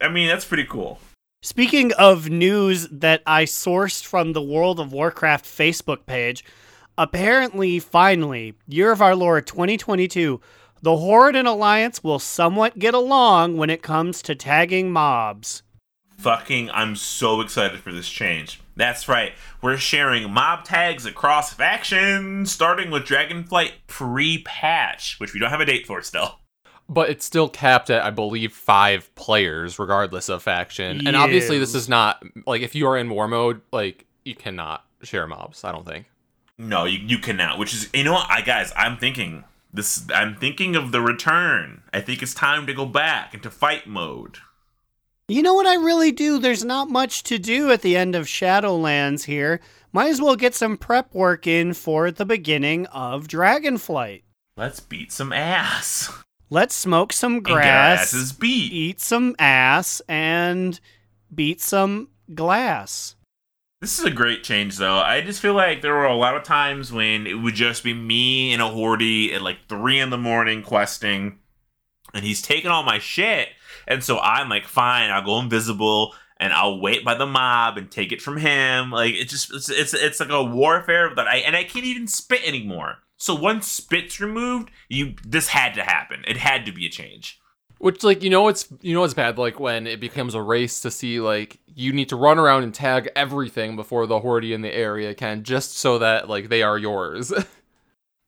I 0.00 0.08
mean, 0.08 0.28
that's 0.28 0.44
pretty 0.44 0.64
cool. 0.64 0.98
Speaking 1.42 1.92
of 1.92 2.30
news 2.30 2.88
that 2.88 3.22
I 3.26 3.44
sourced 3.44 4.04
from 4.04 4.32
the 4.32 4.42
World 4.42 4.80
of 4.80 4.92
Warcraft 4.92 5.44
Facebook 5.44 6.06
page, 6.06 6.44
Apparently, 6.96 7.80
finally, 7.80 8.54
year 8.68 8.92
of 8.92 9.02
our 9.02 9.16
Lord 9.16 9.48
2022, 9.48 10.40
the 10.80 10.96
Horde 10.96 11.34
and 11.34 11.48
Alliance 11.48 12.04
will 12.04 12.20
somewhat 12.20 12.78
get 12.78 12.94
along 12.94 13.56
when 13.56 13.68
it 13.68 13.82
comes 13.82 14.22
to 14.22 14.36
tagging 14.36 14.92
mobs. 14.92 15.64
Fucking, 16.18 16.70
I'm 16.70 16.94
so 16.94 17.40
excited 17.40 17.80
for 17.80 17.92
this 17.92 18.08
change. 18.08 18.60
That's 18.76 19.08
right. 19.08 19.32
We're 19.60 19.76
sharing 19.76 20.32
mob 20.32 20.64
tags 20.64 21.04
across 21.04 21.52
factions, 21.52 22.52
starting 22.52 22.92
with 22.92 23.02
Dragonflight 23.02 23.72
pre-patch, 23.88 25.18
which 25.18 25.34
we 25.34 25.40
don't 25.40 25.50
have 25.50 25.60
a 25.60 25.66
date 25.66 25.88
for 25.88 26.00
still. 26.02 26.38
But 26.88 27.08
it's 27.08 27.24
still 27.24 27.48
capped 27.48 27.88
at, 27.88 28.04
I 28.04 28.10
believe, 28.10 28.52
five 28.52 29.14
players, 29.14 29.78
regardless 29.78 30.28
of 30.28 30.42
faction. 30.42 31.06
And 31.06 31.16
obviously, 31.16 31.58
this 31.58 31.74
is 31.74 31.88
not 31.88 32.22
like 32.46 32.62
if 32.62 32.74
you 32.74 32.86
are 32.86 32.98
in 32.98 33.08
war 33.08 33.26
mode, 33.26 33.62
like 33.72 34.04
you 34.24 34.34
cannot 34.34 34.84
share 35.02 35.26
mobs. 35.26 35.64
I 35.64 35.72
don't 35.72 35.86
think. 35.86 36.06
No, 36.58 36.84
you, 36.84 36.98
you 36.98 37.18
cannot. 37.18 37.58
Which 37.58 37.74
is, 37.74 37.88
you 37.92 38.04
know 38.04 38.12
what, 38.12 38.30
I 38.30 38.42
guys, 38.42 38.72
I'm 38.76 38.96
thinking 38.96 39.44
this. 39.72 40.04
I'm 40.14 40.36
thinking 40.36 40.76
of 40.76 40.92
the 40.92 41.00
return. 41.00 41.82
I 41.92 42.00
think 42.00 42.22
it's 42.22 42.34
time 42.34 42.66
to 42.66 42.74
go 42.74 42.86
back 42.86 43.34
into 43.34 43.50
fight 43.50 43.86
mode. 43.86 44.38
You 45.26 45.42
know 45.42 45.54
what 45.54 45.66
I 45.66 45.76
really 45.76 46.12
do? 46.12 46.38
There's 46.38 46.64
not 46.64 46.90
much 46.90 47.22
to 47.24 47.38
do 47.38 47.72
at 47.72 47.80
the 47.80 47.96
end 47.96 48.14
of 48.14 48.26
Shadowlands 48.26 49.24
here. 49.24 49.60
Might 49.90 50.10
as 50.10 50.20
well 50.20 50.36
get 50.36 50.54
some 50.54 50.76
prep 50.76 51.14
work 51.14 51.46
in 51.46 51.72
for 51.72 52.10
the 52.10 52.26
beginning 52.26 52.84
of 52.86 53.26
Dragonflight. 53.26 54.22
Let's 54.56 54.80
beat 54.80 55.12
some 55.12 55.32
ass. 55.32 56.12
Let's 56.50 56.74
smoke 56.74 57.12
some 57.12 57.40
grass, 57.40 58.02
asses 58.02 58.32
beat. 58.32 58.72
eat 58.72 59.00
some 59.00 59.34
ass, 59.38 60.02
and 60.08 60.78
beat 61.34 61.60
some 61.60 62.08
glass. 62.34 63.16
This 63.80 63.98
is 63.98 64.04
a 64.04 64.10
great 64.10 64.44
change, 64.44 64.78
though. 64.78 64.96
I 64.96 65.20
just 65.20 65.42
feel 65.42 65.54
like 65.54 65.82
there 65.82 65.94
were 65.94 66.06
a 66.06 66.16
lot 66.16 66.36
of 66.36 66.42
times 66.42 66.92
when 66.92 67.26
it 67.26 67.34
would 67.34 67.54
just 67.54 67.84
be 67.84 67.92
me 67.92 68.52
and 68.52 68.62
a 68.62 68.68
horde 68.68 69.02
at 69.02 69.42
like 69.42 69.66
three 69.68 69.98
in 69.98 70.10
the 70.10 70.18
morning 70.18 70.62
questing, 70.62 71.38
and 72.14 72.24
he's 72.24 72.40
taking 72.40 72.70
all 72.70 72.82
my 72.82 72.98
shit. 72.98 73.48
And 73.86 74.02
so 74.02 74.18
I'm 74.20 74.48
like, 74.48 74.66
fine, 74.66 75.10
I'll 75.10 75.24
go 75.24 75.38
invisible 75.38 76.14
and 76.38 76.52
I'll 76.52 76.80
wait 76.80 77.04
by 77.04 77.14
the 77.14 77.26
mob 77.26 77.78
and 77.78 77.90
take 77.90 78.12
it 78.12 78.22
from 78.22 78.36
him. 78.36 78.90
Like 78.90 79.14
it's 79.14 79.30
just 79.30 79.52
it's 79.52 79.68
it's, 79.68 79.94
it's 79.94 80.20
like 80.20 80.30
a 80.30 80.42
warfare 80.42 81.14
that 81.14 81.26
I 81.26 81.36
and 81.38 81.56
I 81.56 81.64
can't 81.64 81.84
even 81.84 82.06
spit 82.06 82.46
anymore. 82.46 82.98
So 83.16 83.34
once 83.34 83.68
spit's 83.68 84.20
removed, 84.20 84.70
you 84.88 85.14
this 85.24 85.48
had 85.48 85.74
to 85.74 85.82
happen. 85.82 86.24
It 86.26 86.36
had 86.36 86.66
to 86.66 86.72
be 86.72 86.86
a 86.86 86.90
change. 86.90 87.40
Which, 87.78 88.02
like, 88.02 88.22
you 88.22 88.30
know, 88.30 88.48
it's 88.48 88.68
you 88.80 88.94
know, 88.94 89.04
it's 89.04 89.14
bad. 89.14 89.36
Like 89.38 89.60
when 89.60 89.86
it 89.86 90.00
becomes 90.00 90.34
a 90.34 90.42
race 90.42 90.80
to 90.80 90.90
see, 90.90 91.20
like, 91.20 91.58
you 91.66 91.92
need 91.92 92.08
to 92.10 92.16
run 92.16 92.38
around 92.38 92.62
and 92.62 92.74
tag 92.74 93.10
everything 93.14 93.76
before 93.76 94.06
the 94.06 94.20
horde 94.20 94.44
in 94.44 94.62
the 94.62 94.74
area 94.74 95.14
can, 95.14 95.42
just 95.42 95.76
so 95.76 95.98
that 95.98 96.28
like 96.28 96.48
they 96.48 96.62
are 96.62 96.78
yours. 96.78 97.32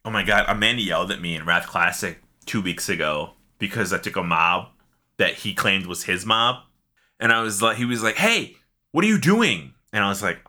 Oh 0.07 0.11
my 0.11 0.23
god, 0.23 0.45
Amanda 0.47 0.83
yelled 0.83 1.11
at 1.11 1.21
me 1.21 1.35
in 1.35 1.45
Wrath 1.45 1.67
Classic 1.67 2.23
two 2.45 2.63
weeks 2.63 2.89
ago 2.89 3.33
because 3.59 3.93
I 3.93 3.99
took 3.99 4.15
a 4.15 4.23
mob 4.23 4.69
that 5.17 5.35
he 5.35 5.53
claimed 5.53 5.87
was 5.87 6.05
his 6.05 6.25
mob. 6.25 6.63
And 7.19 7.33
I 7.33 7.41
was 7.41 7.61
like, 7.61 7.77
he 7.77 7.85
was 7.85 8.05
like, 8.05 8.15
hey, 8.15 8.55
what 8.93 9.05
are 9.05 9.09
you 9.09 9.19
doing? 9.19 9.75
And 9.93 10.05
I 10.05 10.09
was 10.09 10.23
like, 10.23 10.39
what? 10.45 10.46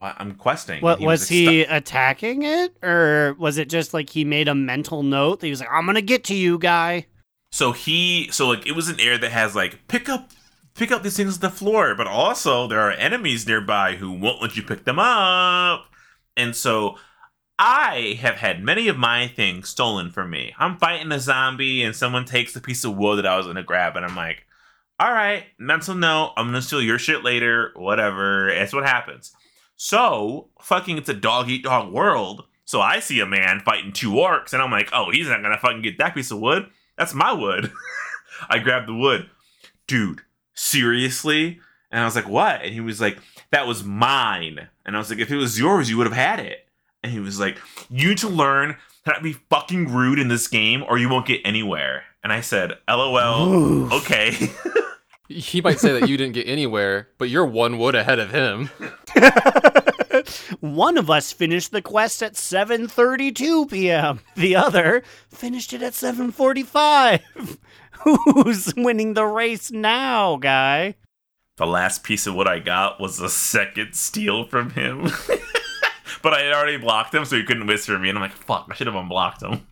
I'm 0.00 0.34
questing. 0.34 0.80
What 0.82 0.98
And 0.98 1.06
was, 1.06 1.22
like, 1.22 1.28
he 1.28 1.62
attacking 1.62 2.42
it, 2.42 2.74
or 2.82 3.36
was 3.38 3.58
it 3.58 3.68
just 3.68 3.92
like 3.92 4.10
he 4.10 4.24
made 4.24 4.48
a 4.48 4.54
mental 4.54 5.02
note 5.02 5.40
that 5.40 5.46
he 5.46 5.50
was 5.50 5.60
like, 5.60 5.68
"I'm 5.70 5.84
gonna 5.86 6.00
get 6.00 6.24
to 6.24 6.34
you, 6.34 6.58
guy"? 6.58 7.06
So 7.52 7.72
he, 7.72 8.28
so 8.30 8.48
like, 8.48 8.66
it 8.66 8.72
was 8.72 8.88
an 8.88 9.00
area 9.00 9.18
that 9.18 9.32
has 9.32 9.54
like, 9.54 9.86
pick 9.88 10.08
up, 10.08 10.30
pick 10.74 10.90
up 10.92 11.02
these 11.02 11.16
things 11.16 11.34
on 11.34 11.40
the 11.40 11.50
floor, 11.50 11.94
but 11.94 12.06
also 12.06 12.66
there 12.66 12.80
are 12.80 12.92
enemies 12.92 13.46
nearby 13.46 13.96
who 13.96 14.12
won't 14.12 14.40
let 14.40 14.56
you 14.56 14.62
pick 14.62 14.84
them 14.84 14.98
up. 14.98 15.86
And 16.36 16.54
so 16.54 16.96
I 17.58 18.18
have 18.20 18.36
had 18.36 18.62
many 18.62 18.88
of 18.88 18.96
my 18.96 19.26
things 19.26 19.68
stolen 19.68 20.10
from 20.10 20.30
me. 20.30 20.54
I'm 20.58 20.78
fighting 20.78 21.12
a 21.12 21.18
zombie 21.18 21.82
and 21.82 21.94
someone 21.94 22.24
takes 22.24 22.54
the 22.54 22.60
piece 22.60 22.84
of 22.84 22.96
wood 22.96 23.18
that 23.18 23.26
I 23.26 23.36
was 23.36 23.46
gonna 23.46 23.62
grab, 23.62 23.96
and 23.96 24.06
I'm 24.06 24.16
like, 24.16 24.46
all 24.98 25.12
right, 25.12 25.44
mental 25.58 25.94
note, 25.94 26.32
I'm 26.36 26.46
gonna 26.46 26.62
steal 26.62 26.80
your 26.80 26.98
shit 26.98 27.24
later, 27.24 27.72
whatever. 27.74 28.50
That's 28.54 28.72
what 28.72 28.84
happens. 28.86 29.32
So, 29.82 30.48
fucking, 30.60 30.98
it's 30.98 31.08
a 31.08 31.14
dog 31.14 31.48
eat 31.48 31.62
dog 31.62 31.90
world. 31.90 32.44
So 32.66 32.82
I 32.82 33.00
see 33.00 33.18
a 33.20 33.24
man 33.24 33.60
fighting 33.60 33.94
two 33.94 34.10
orcs, 34.12 34.52
and 34.52 34.60
I'm 34.60 34.70
like, 34.70 34.90
oh, 34.92 35.10
he's 35.10 35.26
not 35.26 35.40
gonna 35.40 35.56
fucking 35.56 35.80
get 35.80 35.96
that 35.96 36.14
piece 36.14 36.30
of 36.30 36.38
wood. 36.38 36.66
That's 36.98 37.14
my 37.14 37.32
wood. 37.32 37.72
I 38.50 38.58
grabbed 38.58 38.88
the 38.88 38.94
wood. 38.94 39.30
Dude, 39.86 40.20
seriously? 40.52 41.60
And 41.90 42.02
I 42.02 42.04
was 42.04 42.14
like, 42.14 42.28
what? 42.28 42.60
And 42.60 42.74
he 42.74 42.82
was 42.82 43.00
like, 43.00 43.20
that 43.52 43.66
was 43.66 43.82
mine. 43.82 44.68
And 44.84 44.96
I 44.96 44.98
was 44.98 45.08
like, 45.08 45.18
if 45.18 45.30
it 45.30 45.36
was 45.36 45.58
yours, 45.58 45.88
you 45.88 45.96
would 45.96 46.06
have 46.06 46.14
had 46.14 46.40
it. 46.40 46.68
And 47.02 47.10
he 47.10 47.18
was 47.18 47.40
like, 47.40 47.56
you 47.88 48.10
need 48.10 48.18
to 48.18 48.28
learn 48.28 48.76
how 49.06 49.12
to 49.12 49.22
be 49.22 49.32
fucking 49.32 49.94
rude 49.94 50.18
in 50.18 50.28
this 50.28 50.46
game 50.46 50.84
or 50.86 50.98
you 50.98 51.08
won't 51.08 51.24
get 51.24 51.40
anywhere. 51.42 52.02
And 52.22 52.34
I 52.34 52.42
said, 52.42 52.76
lol, 52.86 53.50
Oof. 53.50 53.92
okay. 53.94 54.50
he 55.30 55.60
might 55.60 55.78
say 55.78 55.98
that 55.98 56.08
you 56.08 56.16
didn't 56.16 56.34
get 56.34 56.48
anywhere, 56.48 57.08
but 57.16 57.30
you're 57.30 57.46
one 57.46 57.78
wood 57.78 57.94
ahead 57.94 58.18
of 58.18 58.30
him. 58.30 58.68
One 60.60 60.98
of 60.98 61.10
us 61.10 61.32
finished 61.32 61.72
the 61.72 61.82
quest 61.82 62.22
at 62.22 62.34
7:32 62.34 63.70
p.m. 63.70 64.20
The 64.36 64.56
other 64.56 65.02
finished 65.28 65.72
it 65.72 65.82
at 65.82 65.94
7:45. 65.94 67.58
Who's 68.04 68.72
winning 68.76 69.14
the 69.14 69.26
race 69.26 69.70
now, 69.70 70.36
guy? 70.36 70.96
the 71.60 71.66
last 71.66 72.02
piece 72.02 72.26
of 72.26 72.34
what 72.34 72.48
I 72.48 72.58
got 72.58 72.98
was 72.98 73.20
a 73.20 73.28
second 73.28 73.92
steal 73.92 74.46
from 74.46 74.70
him. 74.70 75.02
but 76.22 76.32
I 76.32 76.40
had 76.40 76.54
already 76.54 76.78
blocked 76.78 77.14
him, 77.14 77.26
so 77.26 77.36
he 77.36 77.44
couldn't 77.44 77.66
whisper 77.66 77.98
me. 77.98 78.08
And 78.08 78.16
I'm 78.16 78.22
like, 78.22 78.32
fuck, 78.32 78.66
I 78.70 78.74
should 78.74 78.86
have 78.86 78.96
unblocked 78.96 79.42
him. 79.42 79.66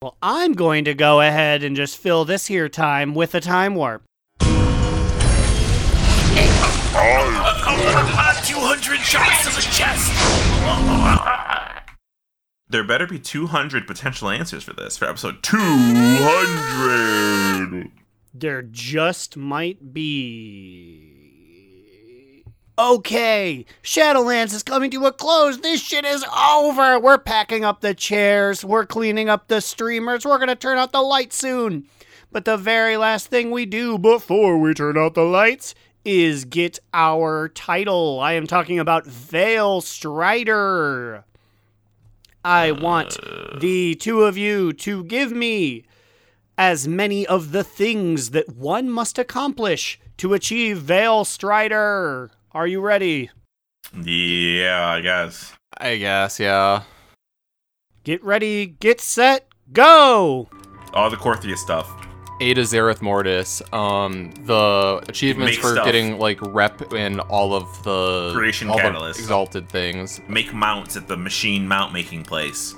Well, 0.00 0.16
I'm 0.22 0.54
going 0.54 0.86
to 0.86 0.94
go 0.94 1.20
ahead 1.20 1.62
and 1.62 1.76
just 1.76 1.98
fill 1.98 2.24
this 2.24 2.46
here 2.46 2.70
time 2.70 3.14
with 3.14 3.34
a 3.34 3.40
time 3.40 3.74
warp. 3.74 4.04
200 8.80 9.04
shots 9.04 9.44
to 9.44 9.50
the 9.54 9.60
chest! 9.70 10.10
There 12.70 12.82
better 12.84 13.06
be 13.08 13.18
200 13.18 13.84
potential 13.84 14.30
answers 14.30 14.62
for 14.62 14.72
this 14.72 14.96
for 14.96 15.06
episode 15.06 15.42
200. 15.42 17.90
There 18.32 18.62
just 18.62 19.36
might 19.36 19.92
be. 19.92 21.16
Okay, 22.78 23.66
Shadowlands 23.82 24.54
is 24.54 24.62
coming 24.62 24.92
to 24.92 25.06
a 25.06 25.12
close. 25.12 25.62
This 25.62 25.82
shit 25.82 26.04
is 26.04 26.24
over. 26.24 27.00
We're 27.00 27.18
packing 27.18 27.64
up 27.64 27.80
the 27.80 27.92
chairs. 27.92 28.64
We're 28.64 28.86
cleaning 28.86 29.28
up 29.28 29.48
the 29.48 29.60
streamers. 29.60 30.24
We're 30.24 30.38
gonna 30.38 30.54
turn 30.54 30.78
out 30.78 30.92
the 30.92 31.02
lights 31.02 31.36
soon. 31.36 31.88
But 32.30 32.44
the 32.44 32.56
very 32.56 32.96
last 32.96 33.26
thing 33.26 33.50
we 33.50 33.66
do 33.66 33.98
before 33.98 34.56
we 34.58 34.74
turn 34.74 34.96
out 34.96 35.14
the 35.14 35.22
lights 35.22 35.74
is 36.04 36.44
get 36.44 36.78
our 36.94 37.48
title. 37.48 38.20
I 38.20 38.32
am 38.32 38.46
talking 38.46 38.78
about 38.78 39.06
Vale 39.06 39.80
Strider. 39.80 41.24
I 42.44 42.72
want 42.72 43.18
the 43.60 43.94
two 43.96 44.22
of 44.22 44.38
you 44.38 44.72
to 44.74 45.04
give 45.04 45.30
me 45.32 45.84
as 46.56 46.88
many 46.88 47.26
of 47.26 47.52
the 47.52 47.64
things 47.64 48.30
that 48.30 48.48
one 48.54 48.90
must 48.90 49.18
accomplish 49.18 50.00
to 50.18 50.34
achieve 50.34 50.78
Vale 50.78 51.24
Strider. 51.24 52.30
Are 52.52 52.66
you 52.66 52.80
ready? 52.80 53.30
Yeah, 53.94 54.86
I 54.86 55.00
guess. 55.00 55.52
I 55.78 55.96
guess, 55.96 56.40
yeah. 56.40 56.82
Get 58.04 58.22
ready, 58.24 58.66
get 58.66 59.00
set, 59.00 59.46
go! 59.72 60.48
All 60.94 61.10
the 61.10 61.16
Korthia 61.16 61.56
stuff. 61.56 61.99
Ada 62.40 62.62
Zereth 62.62 63.02
Mortis. 63.02 63.62
Um, 63.72 64.32
the 64.44 65.02
achievements 65.08 65.56
Make 65.56 65.60
for 65.60 65.72
stuff. 65.72 65.84
getting 65.84 66.18
like 66.18 66.38
rep 66.40 66.92
in 66.92 67.20
all 67.20 67.54
of 67.54 67.82
the 67.84 68.32
Creation 68.34 68.70
all 68.70 68.78
the 68.78 69.08
exalted 69.10 69.68
things. 69.68 70.20
Make 70.28 70.54
mounts 70.54 70.96
at 70.96 71.06
the 71.06 71.16
machine 71.16 71.68
mount 71.68 71.92
making 71.92 72.24
place. 72.24 72.74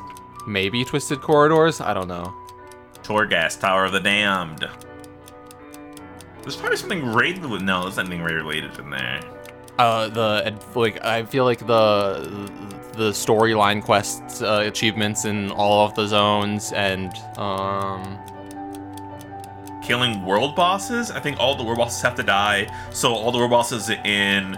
Maybe 0.47 0.85
twisted 0.85 1.21
corridors. 1.21 1.81
I 1.81 1.95
don't 1.95 2.09
know. 2.09 2.35
Torghast, 3.03 3.61
Tower 3.61 3.85
of 3.85 3.93
the 3.93 4.01
Damned. 4.01 4.69
There's 6.43 6.57
probably 6.57 6.77
something 6.77 7.07
raid 7.13 7.41
no, 7.41 7.83
there's 7.83 7.97
nothing 7.97 8.21
raid 8.21 8.35
related 8.35 8.77
in 8.79 8.91
there. 8.91 9.21
Uh, 9.79 10.09
the 10.09 10.55
like 10.75 11.05
I 11.05 11.25
feel 11.25 11.45
like 11.45 11.61
the 11.67 12.51
the 12.95 13.11
storyline 13.11 13.83
quests 13.83 14.43
uh, 14.43 14.65
achievements 14.67 15.25
in 15.25 15.51
all 15.53 15.87
of 15.87 15.95
the 15.95 16.07
zones 16.07 16.73
and 16.73 17.15
um 17.39 18.19
Killing 19.83 20.25
world 20.25 20.55
bosses. 20.55 21.11
I 21.11 21.21
think 21.21 21.39
all 21.41 21.55
the 21.57 21.65
world 21.65 21.79
bosses 21.79 22.03
have 22.03 22.15
to 22.17 22.23
die. 22.23 22.69
So 22.93 23.13
all 23.13 23.33
the 23.33 23.39
world 23.39 23.51
bosses 23.51 23.91
in 23.91 24.57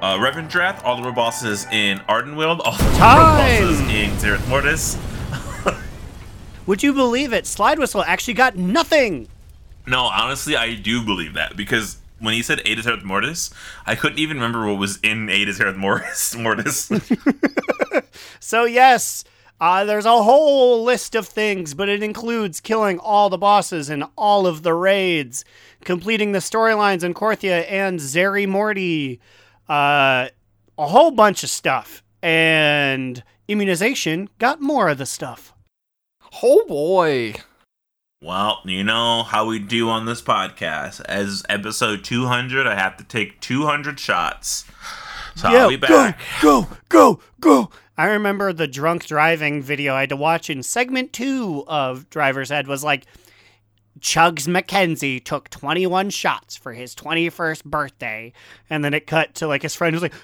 uh, 0.00 0.16
Revendreth, 0.18 0.84
all 0.84 0.96
the 0.96 1.02
world 1.02 1.14
bosses 1.14 1.66
in 1.72 1.98
Ardenweald, 2.00 2.60
all 2.64 2.76
the 2.76 2.84
world 2.84 2.96
Time! 2.96 3.60
bosses 3.60 3.80
in 3.80 4.10
Zereth 4.18 4.46
Mortis. 4.48 4.96
Would 6.66 6.82
you 6.82 6.92
believe 6.92 7.32
it? 7.32 7.46
Slide 7.46 7.78
Whistle 7.78 8.02
actually 8.04 8.34
got 8.34 8.56
nothing! 8.56 9.28
No, 9.86 10.02
honestly, 10.02 10.54
I 10.54 10.74
do 10.74 11.02
believe 11.02 11.34
that 11.34 11.56
because 11.56 11.96
when 12.20 12.34
he 12.34 12.42
said 12.42 12.60
Ada's 12.64 12.86
Earth 12.86 13.04
Mortis, 13.04 13.50
I 13.86 13.94
couldn't 13.94 14.18
even 14.18 14.36
remember 14.36 14.66
what 14.66 14.78
was 14.78 14.98
in 15.02 15.30
Ada's 15.30 15.60
Earth 15.60 15.76
Mortis. 15.76 16.34
Mortis. 16.38 16.90
So 18.40 18.64
yes, 18.64 19.24
uh, 19.60 19.84
there's 19.84 20.06
a 20.06 20.22
whole 20.22 20.84
list 20.84 21.14
of 21.14 21.26
things, 21.26 21.74
but 21.74 21.88
it 21.88 22.02
includes 22.02 22.60
killing 22.60 22.98
all 22.98 23.28
the 23.28 23.38
bosses 23.38 23.90
in 23.90 24.04
all 24.16 24.46
of 24.46 24.62
the 24.62 24.74
raids, 24.74 25.44
completing 25.84 26.32
the 26.32 26.38
storylines 26.38 27.02
in 27.02 27.12
Korthia 27.12 27.68
and 27.68 27.98
Zeri 27.98 28.46
Morty, 28.46 29.20
uh, 29.68 30.28
a 30.78 30.86
whole 30.86 31.10
bunch 31.10 31.42
of 31.42 31.50
stuff, 31.50 32.04
and 32.22 33.22
immunization 33.48 34.28
got 34.38 34.60
more 34.60 34.88
of 34.88 34.98
the 34.98 35.06
stuff. 35.06 35.52
Oh 36.42 36.64
boy. 36.68 37.34
well, 38.22 38.60
you 38.64 38.84
know 38.84 39.24
how 39.24 39.46
we 39.46 39.58
do 39.58 39.88
on 39.88 40.06
this 40.06 40.22
podcast. 40.22 41.00
As 41.06 41.42
episode 41.48 42.04
200, 42.04 42.66
I 42.66 42.76
have 42.76 42.96
to 42.98 43.04
take 43.04 43.40
200 43.40 43.98
shots. 43.98 44.66
So 45.34 45.48
I'll 45.48 45.68
be 45.68 45.76
back. 45.76 46.18
go, 46.42 46.66
go, 46.88 47.20
go. 47.40 47.70
I 47.98 48.06
remember 48.06 48.52
the 48.52 48.68
drunk 48.68 49.06
driving 49.06 49.60
video 49.60 49.92
I 49.92 50.00
had 50.00 50.10
to 50.10 50.16
watch 50.16 50.48
in 50.48 50.62
segment 50.62 51.12
two 51.12 51.64
of 51.66 52.08
Driver's 52.08 52.52
Ed 52.52 52.68
was 52.68 52.84
like, 52.84 53.06
Chugs 53.98 54.46
McKenzie 54.46 55.22
took 55.22 55.50
21 55.50 56.10
shots 56.10 56.56
for 56.56 56.72
his 56.72 56.94
21st 56.94 57.64
birthday. 57.64 58.32
And 58.70 58.84
then 58.84 58.94
it 58.94 59.08
cut 59.08 59.34
to 59.34 59.48
like 59.48 59.62
his 59.62 59.74
friend 59.74 59.94
who's 59.94 60.02
like, 60.02 60.14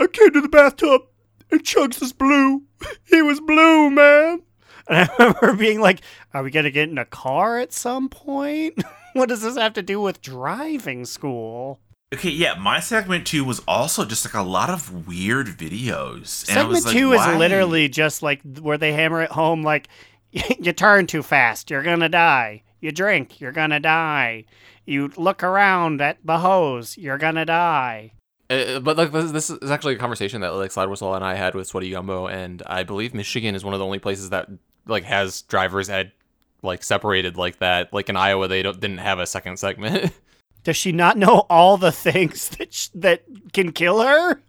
I 0.00 0.06
came 0.12 0.32
to 0.34 0.40
the 0.40 0.48
bathtub 0.48 1.02
and 1.50 1.64
Chugs 1.64 2.00
was 2.00 2.12
blue. 2.12 2.62
He 3.06 3.20
was 3.20 3.40
blue, 3.40 3.90
man. 3.90 4.42
And 4.88 5.10
I 5.10 5.14
remember 5.18 5.56
being 5.56 5.80
like, 5.80 6.02
are 6.32 6.44
we 6.44 6.52
going 6.52 6.62
to 6.62 6.70
get 6.70 6.88
in 6.88 6.98
a 6.98 7.04
car 7.04 7.58
at 7.58 7.72
some 7.72 8.08
point? 8.08 8.80
what 9.14 9.28
does 9.28 9.42
this 9.42 9.56
have 9.56 9.72
to 9.72 9.82
do 9.82 10.00
with 10.00 10.22
driving 10.22 11.04
school? 11.04 11.80
Okay, 12.14 12.30
yeah, 12.30 12.54
my 12.54 12.80
segment 12.80 13.26
two 13.26 13.44
was 13.44 13.60
also 13.68 14.04
just 14.06 14.24
like 14.24 14.34
a 14.34 14.46
lot 14.46 14.70
of 14.70 15.06
weird 15.06 15.48
videos. 15.48 16.48
And 16.48 16.58
I 16.58 16.62
Segment 16.62 16.68
was 16.68 16.86
like, 16.86 16.96
two 16.96 17.10
why? 17.10 17.32
is 17.32 17.38
literally 17.38 17.88
just 17.88 18.22
like 18.22 18.40
where 18.60 18.78
they 18.78 18.92
hammer 18.92 19.22
it 19.22 19.30
home 19.30 19.62
like 19.62 19.88
you 20.32 20.72
turn 20.72 21.06
too 21.06 21.22
fast, 21.22 21.70
you're 21.70 21.82
gonna 21.82 22.08
die. 22.08 22.62
You 22.80 22.92
drink, 22.92 23.40
you're 23.40 23.52
gonna 23.52 23.80
die. 23.80 24.44
You 24.86 25.10
look 25.16 25.42
around 25.42 26.00
at 26.00 26.18
the 26.24 26.38
hose, 26.38 26.96
you're 26.96 27.18
gonna 27.18 27.44
die. 27.44 28.12
Uh, 28.48 28.80
but 28.80 28.96
like 28.96 29.12
this, 29.12 29.30
this 29.30 29.50
is 29.50 29.70
actually 29.70 29.94
a 29.94 29.98
conversation 29.98 30.40
that 30.40 30.54
like 30.54 30.70
Slide 30.70 30.88
Whistle 30.88 31.14
and 31.14 31.24
I 31.24 31.34
had 31.34 31.54
with 31.54 31.66
Sweaty 31.66 31.90
Gumbo, 31.90 32.26
and 32.26 32.62
I 32.66 32.84
believe 32.84 33.12
Michigan 33.12 33.54
is 33.54 33.64
one 33.64 33.74
of 33.74 33.80
the 33.80 33.86
only 33.86 33.98
places 33.98 34.30
that 34.30 34.48
like 34.86 35.04
has 35.04 35.42
drivers 35.42 35.90
ed 35.90 36.12
like 36.62 36.82
separated 36.82 37.36
like 37.36 37.58
that. 37.58 37.92
Like 37.92 38.08
in 38.08 38.16
Iowa, 38.16 38.48
they 38.48 38.62
don't 38.62 38.80
didn't 38.80 38.98
have 38.98 39.18
a 39.18 39.26
second 39.26 39.58
segment. 39.58 40.10
Does 40.64 40.76
she 40.76 40.92
not 40.92 41.16
know 41.16 41.46
all 41.48 41.76
the 41.76 41.92
things 41.92 42.48
that 42.58 42.72
sh- 42.74 42.88
that 42.94 43.22
can 43.52 43.72
kill 43.72 44.00
her? 44.02 44.40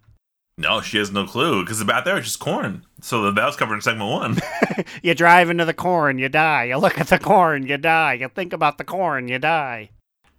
No, 0.57 0.81
she 0.81 0.97
has 0.97 1.09
no 1.11 1.25
clue 1.25 1.63
because 1.63 1.79
about 1.79 2.03
there 2.03 2.17
it's 2.17 2.27
just 2.27 2.39
corn. 2.39 2.85
So 3.01 3.31
that 3.31 3.45
was 3.45 3.55
covered 3.55 3.75
in 3.75 3.81
segment 3.81 4.09
one. 4.11 4.37
You 5.03 5.13
drive 5.13 5.49
into 5.49 5.65
the 5.65 5.73
corn, 5.73 6.19
you 6.19 6.29
die. 6.29 6.65
You 6.65 6.77
look 6.77 6.99
at 6.99 7.07
the 7.07 7.19
corn, 7.19 7.67
you 7.67 7.77
die. 7.77 8.13
You 8.13 8.29
think 8.29 8.53
about 8.53 8.77
the 8.77 8.83
corn, 8.85 9.27
you 9.27 9.39
die. 9.39 9.89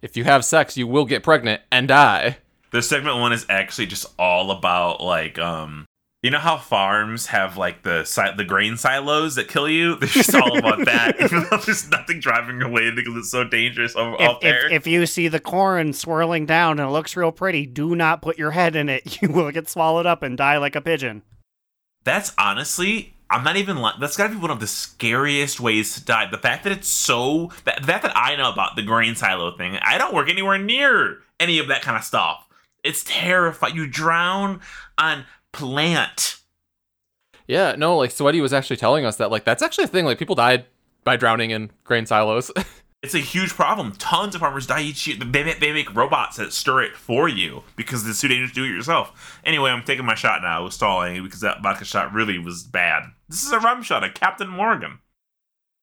if 0.01 0.17
you 0.17 0.23
have 0.23 0.43
sex, 0.45 0.75
you 0.77 0.87
will 0.87 1.05
get 1.05 1.23
pregnant 1.23 1.61
and 1.71 1.87
die. 1.87 2.37
the 2.71 2.81
segment 2.81 3.17
one 3.17 3.33
is 3.33 3.45
actually 3.49 3.85
just 3.87 4.05
all 4.19 4.51
about 4.51 5.01
like 5.01 5.37
um 5.39 5.85
you 6.23 6.29
know 6.29 6.37
how 6.39 6.57
farms 6.57 7.27
have 7.27 7.57
like 7.57 7.81
the 7.83 8.03
si- 8.05 8.33
the 8.37 8.43
grain 8.43 8.77
silos 8.77 9.35
that 9.35 9.47
kill 9.47 9.67
you? 9.67 9.95
They're 9.99 10.07
just 10.09 10.35
all 10.35 10.57
about 10.57 10.85
that. 10.85 11.15
Even 11.21 11.45
though 11.49 11.57
there's 11.57 11.89
nothing 11.89 12.19
driving 12.19 12.61
away 12.61 12.91
because 12.91 13.15
it's 13.15 13.31
so 13.31 13.43
dangerous 13.43 13.95
over 13.95 14.15
If, 14.19 14.39
there. 14.41 14.65
if, 14.67 14.71
if 14.73 14.87
you 14.87 15.05
see 15.07 15.27
the 15.27 15.39
corn 15.39 15.93
swirling 15.93 16.45
down 16.45 16.79
and 16.79 16.87
it 16.89 16.91
looks 16.91 17.17
real 17.17 17.31
pretty, 17.31 17.65
do 17.65 17.95
not 17.95 18.21
put 18.21 18.37
your 18.37 18.51
head 18.51 18.75
in 18.75 18.87
it. 18.89 19.17
You 19.21 19.29
will 19.29 19.51
get 19.51 19.67
swallowed 19.69 20.05
up 20.05 20.21
and 20.23 20.37
die 20.37 20.57
like 20.57 20.75
a 20.75 20.81
pigeon. 20.81 21.21
That's 22.03 22.33
honestly, 22.37 23.13
I'm 23.29 23.43
not 23.43 23.55
even. 23.57 23.81
Li- 23.81 23.91
that's 23.99 24.17
got 24.17 24.27
to 24.27 24.33
be 24.33 24.39
one 24.39 24.49
of 24.51 24.59
the 24.59 24.67
scariest 24.67 25.59
ways 25.59 25.93
to 25.95 26.03
die. 26.03 26.29
The 26.29 26.37
fact 26.37 26.63
that 26.63 26.71
it's 26.73 26.87
so 26.87 27.51
that 27.65 27.81
the 27.81 27.87
fact 27.87 28.03
that 28.03 28.15
I 28.17 28.35
know 28.35 28.51
about 28.51 28.75
the 28.75 28.81
grain 28.81 29.15
silo 29.15 29.55
thing. 29.55 29.77
I 29.81 29.97
don't 29.97 30.13
work 30.13 30.29
anywhere 30.29 30.57
near 30.57 31.19
any 31.39 31.59
of 31.59 31.67
that 31.67 31.81
kind 31.81 31.97
of 31.97 32.03
stuff. 32.03 32.47
It's 32.83 33.03
terrifying. 33.05 33.75
You 33.75 33.85
drown 33.87 34.59
on 34.97 35.25
plant. 35.51 36.37
Yeah, 37.47 37.75
no, 37.77 37.97
like 37.97 38.11
Sweaty 38.11 38.41
was 38.41 38.53
actually 38.53 38.77
telling 38.77 39.05
us 39.05 39.17
that 39.17 39.31
like 39.31 39.43
that's 39.43 39.61
actually 39.61 39.85
a 39.85 39.87
thing. 39.87 40.05
Like 40.05 40.19
people 40.19 40.35
died 40.35 40.65
by 41.03 41.17
drowning 41.17 41.51
in 41.51 41.71
grain 41.83 42.05
silos. 42.05 42.51
It's 43.03 43.15
a 43.15 43.19
huge 43.19 43.55
problem. 43.55 43.93
Tons 43.93 44.35
of 44.35 44.41
farmers 44.41 44.67
die 44.67 44.83
each 44.83 45.07
year. 45.07 45.17
They 45.17 45.43
make, 45.43 45.59
they 45.59 45.73
make 45.73 45.95
robots 45.95 46.37
that 46.37 46.53
stir 46.53 46.83
it 46.83 46.95
for 46.95 47.27
you 47.27 47.63
because 47.75 48.07
it's 48.07 48.21
too 48.21 48.27
dangerous 48.27 48.51
to 48.51 48.55
do 48.55 48.63
it 48.63 48.75
yourself. 48.75 49.41
Anyway, 49.43 49.71
I'm 49.71 49.83
taking 49.83 50.05
my 50.05 50.13
shot 50.13 50.43
now. 50.43 50.59
I 50.59 50.63
was 50.63 50.75
stalling 50.75 51.23
because 51.23 51.39
that 51.39 51.63
vodka 51.63 51.83
shot 51.83 52.13
really 52.13 52.37
was 52.37 52.63
bad. 52.63 53.05
This 53.27 53.43
is 53.43 53.51
a 53.51 53.59
rum 53.59 53.81
shot 53.81 54.03
of 54.03 54.13
Captain 54.13 54.47
Morgan. 54.47 54.99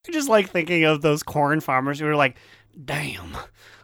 I 0.07 0.12
just 0.12 0.29
like 0.29 0.49
thinking 0.51 0.85
of 0.85 1.03
those 1.03 1.25
corn 1.25 1.59
farmers 1.59 1.99
who 1.99 2.07
are 2.07 2.14
like, 2.14 2.37
damn, 2.85 3.37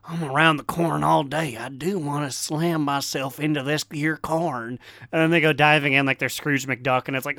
I'm 0.07 0.23
around 0.23 0.59
the 0.59 0.65
corn 0.65 1.03
all 1.03 1.25
day. 1.25 1.57
I 1.57 1.71
do 1.71 1.99
want 1.99 2.31
to 2.31 2.37
slam 2.37 2.83
myself 2.83 3.41
into 3.41 3.63
this 3.63 3.85
here 3.91 4.19
corn. 4.19 4.79
And 5.11 5.23
then 5.23 5.31
they 5.31 5.41
go 5.41 5.53
diving 5.53 5.95
in 5.95 6.05
like 6.05 6.19
they're 6.19 6.29
Scrooge 6.29 6.67
McDuck, 6.67 7.09
and 7.09 7.17
it's 7.17 7.25
like, 7.25 7.39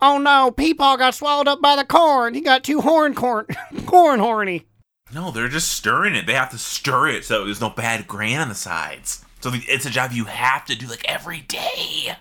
oh 0.00 0.18
no, 0.18 0.50
Peepaw 0.50 0.98
got 0.98 1.14
swallowed 1.14 1.48
up 1.48 1.60
by 1.60 1.76
the 1.76 1.84
corn. 1.84 2.34
He 2.34 2.40
got 2.40 2.64
too 2.64 2.80
horn 2.80 3.14
corn, 3.14 3.46
corn 3.86 4.20
horny. 4.20 4.66
No, 5.12 5.30
they're 5.30 5.48
just 5.48 5.72
stirring 5.72 6.14
it. 6.14 6.26
They 6.26 6.34
have 6.34 6.50
to 6.50 6.58
stir 6.58 7.08
it 7.08 7.24
so 7.24 7.44
there's 7.44 7.60
no 7.60 7.70
bad 7.70 8.06
grain 8.06 8.38
on 8.38 8.48
the 8.48 8.54
sides. 8.54 9.24
So 9.40 9.52
it's 9.54 9.86
a 9.86 9.90
job 9.90 10.12
you 10.12 10.24
have 10.24 10.64
to 10.64 10.74
do 10.74 10.86
like 10.86 11.04
every 11.06 11.42
day. 11.42 12.16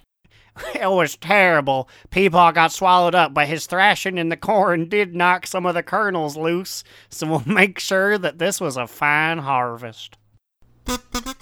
It 0.76 0.92
was 0.92 1.18
terrible. 1.18 1.90
Peepaw 2.12 2.54
got 2.54 2.72
swallowed 2.72 3.16
up, 3.16 3.34
but 3.34 3.48
his 3.48 3.66
thrashing 3.66 4.18
in 4.18 4.30
the 4.30 4.38
corn 4.38 4.88
did 4.88 5.16
knock 5.16 5.48
some 5.48 5.66
of 5.66 5.74
the 5.74 5.84
kernels 5.84 6.38
loose, 6.38 6.84
so 7.10 7.28
we'll 7.28 7.44
make 7.46 7.80
sure 7.80 8.18
that 8.18 8.40
this 8.40 8.62
was 8.62 8.78
a 8.78 8.88
fine 8.88 9.40
harvest. 9.40 10.18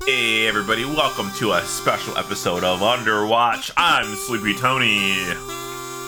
Hey 0.06 0.48
everybody, 0.48 0.86
welcome 0.86 1.30
to 1.38 1.52
a 1.52 1.62
special 1.64 2.18
episode 2.18 2.64
of 2.64 2.80
Underwatch. 2.80 3.72
I'm 3.76 4.06
Sleepy 4.16 4.56
Tony. 4.56 5.16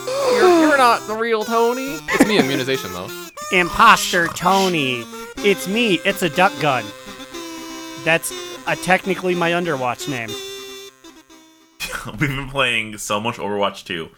you're, 0.08 0.60
you're 0.62 0.78
not 0.78 1.06
the 1.08 1.16
real 1.16 1.43
Tony. 1.43 1.97
It's 2.08 2.26
me, 2.28 2.39
immunization 2.39 2.93
though. 2.93 3.10
Imposter 3.51 4.28
Tony. 4.28 5.03
It's 5.38 5.68
me. 5.68 5.95
It's 6.06 6.24
a 6.24 6.30
duck 6.30 6.53
gun. 6.62 6.86
That's 8.03 8.32
uh, 8.66 8.76
technically 8.76 9.36
my 9.36 9.51
Underwatch 9.51 10.08
name. 10.08 10.30
We've 12.05 12.19
been 12.19 12.49
playing 12.49 12.97
so 12.97 13.19
much 13.19 13.38
Overwatch 13.38 13.86
2. 13.86 14.09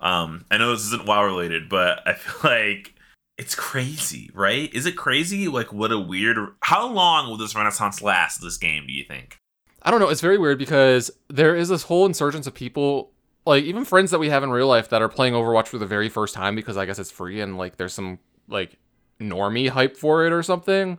Um, 0.00 0.44
I 0.50 0.58
know 0.58 0.72
this 0.72 0.86
isn't 0.86 1.06
WoW 1.06 1.24
related, 1.24 1.68
but 1.68 2.06
I 2.06 2.14
feel 2.14 2.50
like 2.50 2.94
it's 3.38 3.54
crazy, 3.54 4.30
right? 4.34 4.72
Is 4.74 4.86
it 4.86 4.96
crazy? 4.96 5.48
Like, 5.48 5.72
what 5.72 5.92
a 5.92 5.98
weird. 5.98 6.38
How 6.60 6.86
long 6.86 7.28
will 7.28 7.36
this 7.36 7.54
renaissance 7.54 8.02
last? 8.02 8.40
This 8.40 8.56
game, 8.56 8.86
do 8.86 8.92
you 8.92 9.04
think? 9.04 9.38
I 9.82 9.90
don't 9.90 10.00
know. 10.00 10.08
It's 10.08 10.20
very 10.20 10.38
weird 10.38 10.58
because 10.58 11.10
there 11.28 11.56
is 11.56 11.68
this 11.68 11.84
whole 11.84 12.06
insurgence 12.06 12.46
of 12.46 12.54
people, 12.54 13.10
like 13.46 13.64
even 13.64 13.84
friends 13.84 14.10
that 14.12 14.20
we 14.20 14.28
have 14.28 14.42
in 14.42 14.50
real 14.50 14.68
life 14.68 14.88
that 14.90 15.02
are 15.02 15.08
playing 15.08 15.34
Overwatch 15.34 15.68
for 15.68 15.78
the 15.78 15.86
very 15.86 16.08
first 16.08 16.34
time 16.34 16.54
because 16.54 16.76
I 16.76 16.86
guess 16.86 16.98
it's 16.98 17.10
free 17.10 17.40
and 17.40 17.58
like 17.58 17.76
there's 17.76 17.94
some 17.94 18.18
like 18.48 18.78
normie 19.20 19.68
hype 19.68 19.96
for 19.96 20.24
it 20.24 20.32
or 20.32 20.42
something. 20.42 20.98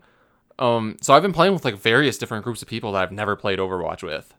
Um, 0.59 0.97
so 1.01 1.13
I've 1.13 1.21
been 1.21 1.33
playing 1.33 1.53
with 1.53 1.65
like 1.65 1.77
various 1.77 2.17
different 2.17 2.43
groups 2.43 2.61
of 2.61 2.67
people 2.67 2.91
that 2.91 3.01
I've 3.01 3.11
never 3.11 3.35
played 3.35 3.59
Overwatch 3.59 4.03
with. 4.03 4.33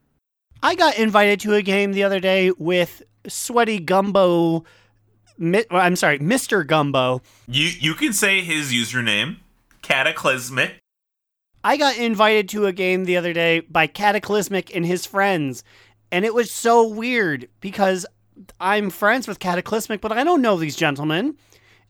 I 0.65 0.77
got 0.77 0.97
invited 0.97 1.41
to 1.41 1.53
a 1.53 1.61
game 1.61 1.93
the 1.93 2.05
other 2.05 2.21
day 2.21 2.51
with 2.53 3.03
Sweaty 3.29 3.79
Gumbo. 3.79 4.65
I'm 5.39 5.95
sorry, 5.95 6.21
Mr. 6.21 6.67
Gumbo. 6.67 7.21
You 7.47 7.67
you 7.67 7.93
can 7.93 8.15
say 8.15 8.41
his 8.41 8.73
username, 8.73 9.41
Cataclysmic. 9.83 10.79
I 11.62 11.77
got 11.77 11.99
invited 11.99 12.49
to 12.49 12.65
a 12.65 12.73
game 12.73 13.05
the 13.05 13.19
other 13.19 13.35
day 13.35 13.61
by 13.61 13.87
Cataclysmic 13.87 14.75
and 14.75 14.87
his 14.87 15.05
friends, 15.05 15.65
and 16.11 16.25
it 16.25 16.33
was 16.33 16.51
so 16.51 16.89
weird 16.89 17.47
because 17.61 18.07
I'm 18.59 18.89
friends 18.89 19.29
with 19.29 19.41
Cataclysmic, 19.41 20.01
but 20.01 20.12
I 20.12 20.25
don't 20.25 20.41
know 20.41 20.57
these 20.57 20.77
gentlemen. 20.77 21.37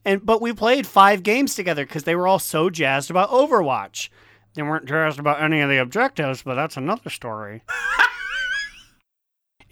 And 0.05 0.27
but 0.27 0.43
we 0.43 0.53
played 0.53 0.85
five 0.85 1.23
games 1.23 1.55
together 1.55 1.87
because 1.87 2.03
they 2.03 2.17
were 2.17 2.27
all 2.27 2.41
so 2.41 2.71
jazzed 2.71 3.09
about 3.09 3.31
Overwatch. 3.31 4.09
They 4.55 4.63
weren't 4.63 4.87
jazzed 4.87 5.21
about 5.21 5.41
any 5.41 5.61
of 5.61 5.71
the 5.71 5.81
objectives, 5.81 6.43
but 6.43 6.57
that's 6.57 6.77
another 6.77 7.09
story. 7.09 7.63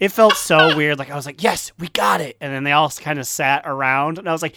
it 0.03 0.11
felt 0.11 0.35
so 0.35 0.75
weird. 0.75 0.99
Like 0.99 1.09
I 1.09 1.15
was 1.15 1.25
like, 1.25 1.41
"Yes, 1.41 1.71
we 1.79 1.87
got 1.87 2.19
it," 2.19 2.35
and 2.41 2.51
then 2.53 2.65
they 2.65 2.73
all 2.73 2.89
kind 2.89 3.19
of 3.19 3.25
sat 3.25 3.63
around, 3.65 4.17
and 4.17 4.27
I 4.27 4.33
was 4.33 4.41
like, 4.41 4.53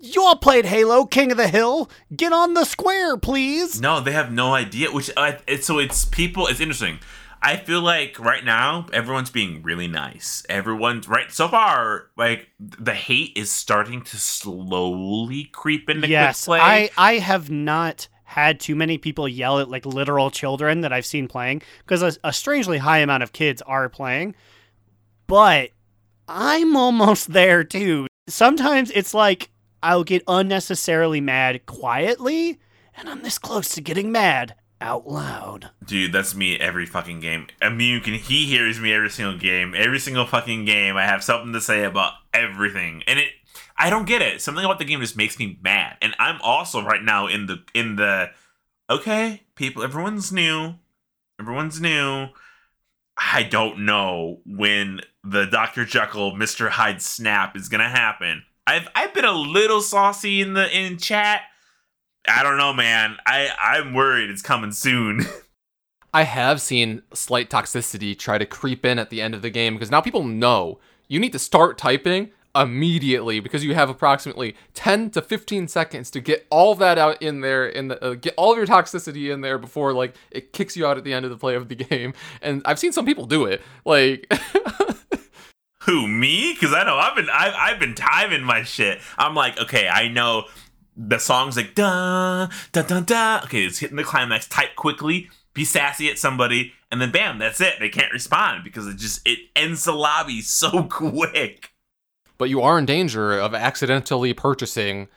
"You 0.00 0.22
all 0.22 0.36
played 0.36 0.64
Halo, 0.64 1.04
King 1.04 1.30
of 1.30 1.36
the 1.36 1.48
Hill. 1.48 1.90
Get 2.16 2.32
on 2.32 2.54
the 2.54 2.64
square, 2.64 3.18
please." 3.18 3.78
No, 3.78 4.00
they 4.00 4.12
have 4.12 4.32
no 4.32 4.54
idea. 4.54 4.90
Which 4.90 5.10
uh, 5.14 5.32
it's 5.46 5.66
so 5.66 5.78
it's 5.78 6.06
people. 6.06 6.46
It's 6.46 6.60
interesting. 6.60 6.98
I 7.42 7.58
feel 7.58 7.82
like 7.82 8.18
right 8.18 8.42
now 8.42 8.86
everyone's 8.90 9.28
being 9.28 9.62
really 9.62 9.86
nice. 9.86 10.46
Everyone's 10.48 11.06
right 11.06 11.30
so 11.30 11.46
far. 11.46 12.06
Like 12.16 12.48
the 12.58 12.94
hate 12.94 13.32
is 13.36 13.52
starting 13.52 14.00
to 14.00 14.16
slowly 14.16 15.44
creep 15.44 15.90
into 15.90 16.08
yes, 16.08 16.46
quick 16.46 16.60
play. 16.62 16.88
I 16.96 17.12
I 17.12 17.18
have 17.18 17.50
not 17.50 18.08
had 18.24 18.60
too 18.60 18.74
many 18.74 18.96
people 18.96 19.28
yell 19.28 19.58
at 19.60 19.68
like 19.68 19.84
literal 19.84 20.30
children 20.30 20.80
that 20.80 20.92
I've 20.94 21.06
seen 21.06 21.28
playing 21.28 21.60
because 21.84 22.02
a, 22.02 22.12
a 22.24 22.32
strangely 22.32 22.78
high 22.78 22.98
amount 22.98 23.22
of 23.22 23.34
kids 23.34 23.60
are 23.62 23.90
playing. 23.90 24.34
But 25.26 25.70
I'm 26.28 26.76
almost 26.76 27.32
there 27.32 27.64
too. 27.64 28.06
Sometimes 28.28 28.90
it's 28.90 29.14
like 29.14 29.50
I'll 29.82 30.04
get 30.04 30.22
unnecessarily 30.26 31.20
mad 31.20 31.66
quietly, 31.66 32.58
and 32.96 33.08
I'm 33.08 33.22
this 33.22 33.38
close 33.38 33.68
to 33.74 33.80
getting 33.80 34.10
mad 34.10 34.54
out 34.80 35.08
loud. 35.08 35.70
Dude, 35.84 36.12
that's 36.12 36.34
me 36.34 36.58
every 36.58 36.86
fucking 36.86 37.20
game. 37.20 37.46
I 37.62 37.68
mean, 37.68 37.92
you 37.92 38.00
can 38.00 38.14
he 38.14 38.46
hears 38.46 38.80
me 38.80 38.92
every 38.92 39.10
single 39.10 39.38
game. 39.38 39.74
Every 39.76 39.98
single 39.98 40.26
fucking 40.26 40.64
game, 40.64 40.96
I 40.96 41.04
have 41.04 41.22
something 41.22 41.52
to 41.52 41.60
say 41.60 41.84
about 41.84 42.14
everything, 42.32 43.02
and 43.06 43.18
it. 43.18 43.28
I 43.78 43.90
don't 43.90 44.06
get 44.06 44.22
it. 44.22 44.40
Something 44.40 44.64
about 44.64 44.78
the 44.78 44.86
game 44.86 45.00
just 45.00 45.16
makes 45.16 45.38
me 45.38 45.58
mad, 45.62 45.98
and 46.00 46.14
I'm 46.18 46.40
also 46.40 46.82
right 46.82 47.02
now 47.02 47.26
in 47.26 47.46
the 47.46 47.62
in 47.74 47.96
the. 47.96 48.30
Okay, 48.88 49.42
people, 49.56 49.82
everyone's 49.82 50.32
new. 50.32 50.74
Everyone's 51.40 51.80
new. 51.80 52.28
I 53.16 53.42
don't 53.42 53.84
know 53.84 54.40
when 54.44 55.00
the 55.28 55.46
Dr. 55.46 55.84
Jekyll, 55.84 56.32
Mr. 56.32 56.70
Hyde 56.70 57.02
snap 57.02 57.56
is 57.56 57.68
gonna 57.68 57.88
happen. 57.88 58.44
I've 58.66 58.88
I've 58.94 59.14
been 59.14 59.24
a 59.24 59.32
little 59.32 59.80
saucy 59.80 60.40
in 60.40 60.54
the 60.54 60.68
in 60.76 60.98
chat. 60.98 61.42
I 62.28 62.42
don't 62.42 62.58
know, 62.58 62.72
man. 62.72 63.16
I 63.26 63.50
I'm 63.58 63.94
worried 63.94 64.30
it's 64.30 64.42
coming 64.42 64.72
soon. 64.72 65.26
I 66.14 66.22
have 66.22 66.62
seen 66.62 67.02
slight 67.12 67.50
toxicity 67.50 68.18
try 68.18 68.38
to 68.38 68.46
creep 68.46 68.86
in 68.86 68.98
at 68.98 69.10
the 69.10 69.20
end 69.20 69.34
of 69.34 69.42
the 69.42 69.50
game 69.50 69.74
because 69.74 69.90
now 69.90 70.00
people 70.00 70.24
know 70.24 70.78
you 71.08 71.20
need 71.20 71.32
to 71.32 71.38
start 71.38 71.76
typing 71.76 72.30
immediately 72.54 73.38
because 73.38 73.62
you 73.62 73.74
have 73.74 73.90
approximately 73.90 74.56
10 74.72 75.10
to 75.10 75.20
15 75.20 75.68
seconds 75.68 76.10
to 76.10 76.20
get 76.20 76.46
all 76.50 76.74
that 76.74 76.96
out 76.96 77.20
in 77.20 77.42
there 77.42 77.66
in 77.66 77.88
the 77.88 78.02
uh, 78.02 78.14
get 78.14 78.32
all 78.36 78.52
of 78.52 78.56
your 78.56 78.66
toxicity 78.66 79.30
in 79.30 79.42
there 79.42 79.58
before 79.58 79.92
like 79.92 80.14
it 80.30 80.54
kicks 80.54 80.74
you 80.74 80.86
out 80.86 80.96
at 80.96 81.04
the 81.04 81.12
end 81.12 81.26
of 81.26 81.30
the 81.30 81.36
play 81.36 81.54
of 81.54 81.68
the 81.68 81.74
game 81.74 82.14
and 82.40 82.62
i've 82.64 82.78
seen 82.78 82.92
some 82.92 83.04
people 83.04 83.26
do 83.26 83.44
it 83.44 83.60
like 83.84 84.26
Who 85.86 86.06
me? 86.08 86.52
Because 86.54 86.74
I 86.74 86.84
know 86.84 86.96
I've 86.96 87.16
been 87.16 87.28
I've, 87.32 87.54
I've 87.58 87.80
been 87.80 87.94
timing 87.94 88.42
my 88.44 88.62
shit. 88.62 89.00
I'm 89.16 89.34
like, 89.34 89.58
okay, 89.58 89.88
I 89.88 90.08
know 90.08 90.44
the 90.96 91.18
song's 91.18 91.56
like 91.56 91.74
da 91.74 92.48
da 92.72 92.82
da 92.82 93.00
da. 93.00 93.40
Okay, 93.44 93.64
it's 93.64 93.78
hitting 93.78 93.96
the 93.96 94.04
climax. 94.04 94.46
Type 94.48 94.76
quickly, 94.76 95.28
be 95.54 95.64
sassy 95.64 96.10
at 96.10 96.18
somebody, 96.18 96.72
and 96.90 97.00
then 97.00 97.10
bam, 97.12 97.38
that's 97.38 97.60
it. 97.60 97.74
They 97.80 97.88
can't 97.88 98.12
respond 98.12 98.64
because 98.64 98.86
it 98.86 98.96
just 98.96 99.20
it 99.26 99.38
ends 99.54 99.84
the 99.84 99.92
lobby 99.92 100.40
so 100.42 100.84
quick. 100.84 101.70
but 102.38 102.50
you 102.50 102.60
are 102.62 102.78
in 102.78 102.86
danger 102.86 103.32
of 103.38 103.54
accidentally 103.54 104.34
purchasing 104.34 105.08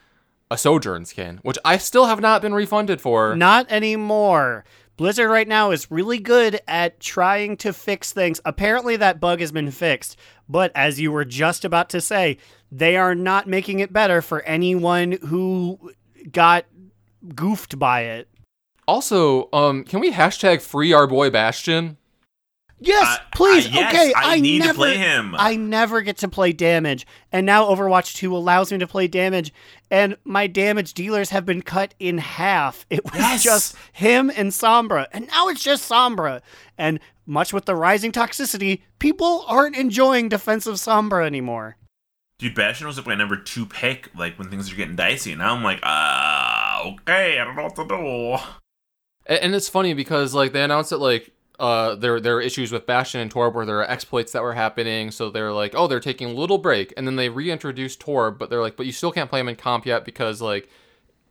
a 0.51 0.57
sojourn 0.57 1.05
skin 1.05 1.39
which 1.43 1.59
i 1.63 1.77
still 1.77 2.05
have 2.07 2.19
not 2.19 2.41
been 2.41 2.55
refunded 2.55 2.99
for 2.99 3.35
Not 3.35 3.69
anymore. 3.71 4.65
Blizzard 4.99 5.29
right 5.31 5.47
now 5.47 5.71
is 5.71 5.89
really 5.89 6.19
good 6.19 6.59
at 6.67 6.99
trying 6.99 7.55
to 7.55 7.71
fix 7.71 8.11
things. 8.11 8.41
Apparently, 8.43 8.97
that 8.97 9.21
bug 9.21 9.39
has 9.39 9.49
been 9.49 9.71
fixed. 9.71 10.17
But 10.49 10.73
as 10.75 10.99
you 10.99 11.13
were 11.13 11.23
just 11.23 11.63
about 11.63 11.89
to 11.91 12.01
say, 12.01 12.37
they 12.69 12.97
are 12.97 13.15
not 13.15 13.47
making 13.47 13.79
it 13.79 13.93
better 13.93 14.21
for 14.21 14.41
anyone 14.41 15.13
who 15.13 15.93
got 16.33 16.65
goofed 17.33 17.79
by 17.79 18.01
it. 18.01 18.27
also 18.89 19.47
um 19.53 19.85
can 19.85 20.01
we 20.01 20.11
hashtag 20.11 20.61
free 20.61 20.91
our 20.91 21.07
boy 21.07 21.29
bastion 21.29 21.95
Yes, 22.81 23.03
I- 23.05 23.19
please. 23.35 23.67
I- 23.67 23.69
yes, 23.69 23.93
okay, 23.93 24.13
I 24.15 24.39
need 24.39 24.59
to 24.61 24.67
never, 24.67 24.77
play 24.77 24.97
him. 24.97 25.35
I 25.37 25.55
never 25.57 26.01
get 26.01 26.17
to 26.19 26.27
play 26.27 26.53
damage, 26.53 27.05
and 27.31 27.45
now 27.45 27.65
Overwatch 27.65 28.15
2 28.15 28.35
allows 28.35 28.71
me 28.71 28.77
to 28.77 28.87
play 28.87 29.07
damage, 29.07 29.53
and 29.91 30.15
my 30.23 30.47
damage 30.47 30.93
dealers 30.93 31.29
have 31.31 31.45
been 31.45 31.61
cut 31.61 31.93
in 31.99 32.17
half. 32.19 32.85
It 32.89 33.03
was 33.05 33.15
Yes. 33.15 33.43
just 33.43 33.75
him 33.93 34.31
and 34.35 34.51
Sombra, 34.51 35.07
and 35.11 35.27
now 35.27 35.49
it's 35.49 35.63
just 35.63 35.89
Sombra. 35.89 36.41
And 36.77 36.99
much 37.25 37.51
with 37.53 37.65
the 37.65 37.75
rising 37.75 38.11
toxicity, 38.11 38.81
people 38.97 39.43
aren't 39.47 39.75
enjoying 39.75 40.29
defensive 40.29 40.75
Sombra 40.75 41.25
anymore. 41.25 41.75
Dude, 42.39 42.55
Bastion 42.55 42.87
was 42.87 42.95
like 42.95 43.05
my 43.05 43.15
number 43.15 43.35
two 43.35 43.65
pick, 43.65 44.09
like 44.15 44.39
when 44.39 44.49
things 44.49 44.71
are 44.71 44.75
getting 44.75 44.95
dicey. 44.95 45.35
Now 45.35 45.53
I'm 45.53 45.61
like, 45.63 45.81
ah, 45.83 46.81
okay, 46.93 47.37
I 47.37 47.43
don't 47.43 47.57
know 47.57 47.63
what 47.63 47.75
to 47.75 47.85
do. 47.85 48.37
A- 49.27 49.43
And 49.43 49.53
it's 49.53 49.67
funny 49.67 49.93
because 49.93 50.33
like 50.33 50.53
they 50.53 50.63
announced 50.63 50.93
it 50.93 50.97
like 50.99 51.31
uh 51.59 51.95
there 51.95 52.19
there 52.19 52.37
are 52.37 52.41
issues 52.41 52.71
with 52.71 52.85
Bastion 52.85 53.19
and 53.19 53.31
Torb 53.31 53.53
where 53.53 53.65
there 53.65 53.79
are 53.79 53.89
exploits 53.89 54.31
that 54.31 54.41
were 54.41 54.53
happening, 54.53 55.11
so 55.11 55.29
they're 55.29 55.51
like, 55.51 55.73
oh, 55.75 55.87
they're 55.87 55.99
taking 55.99 56.29
a 56.29 56.33
little 56.33 56.57
break, 56.57 56.93
and 56.97 57.05
then 57.05 57.15
they 57.15 57.29
reintroduced 57.29 57.99
Torb, 57.99 58.37
but 58.37 58.49
they're 58.49 58.61
like, 58.61 58.75
but 58.77 58.85
you 58.85 58.91
still 58.91 59.11
can't 59.11 59.29
play 59.29 59.39
him 59.39 59.49
in 59.49 59.55
comp 59.55 59.85
yet 59.85 60.05
because 60.05 60.41
like 60.41 60.69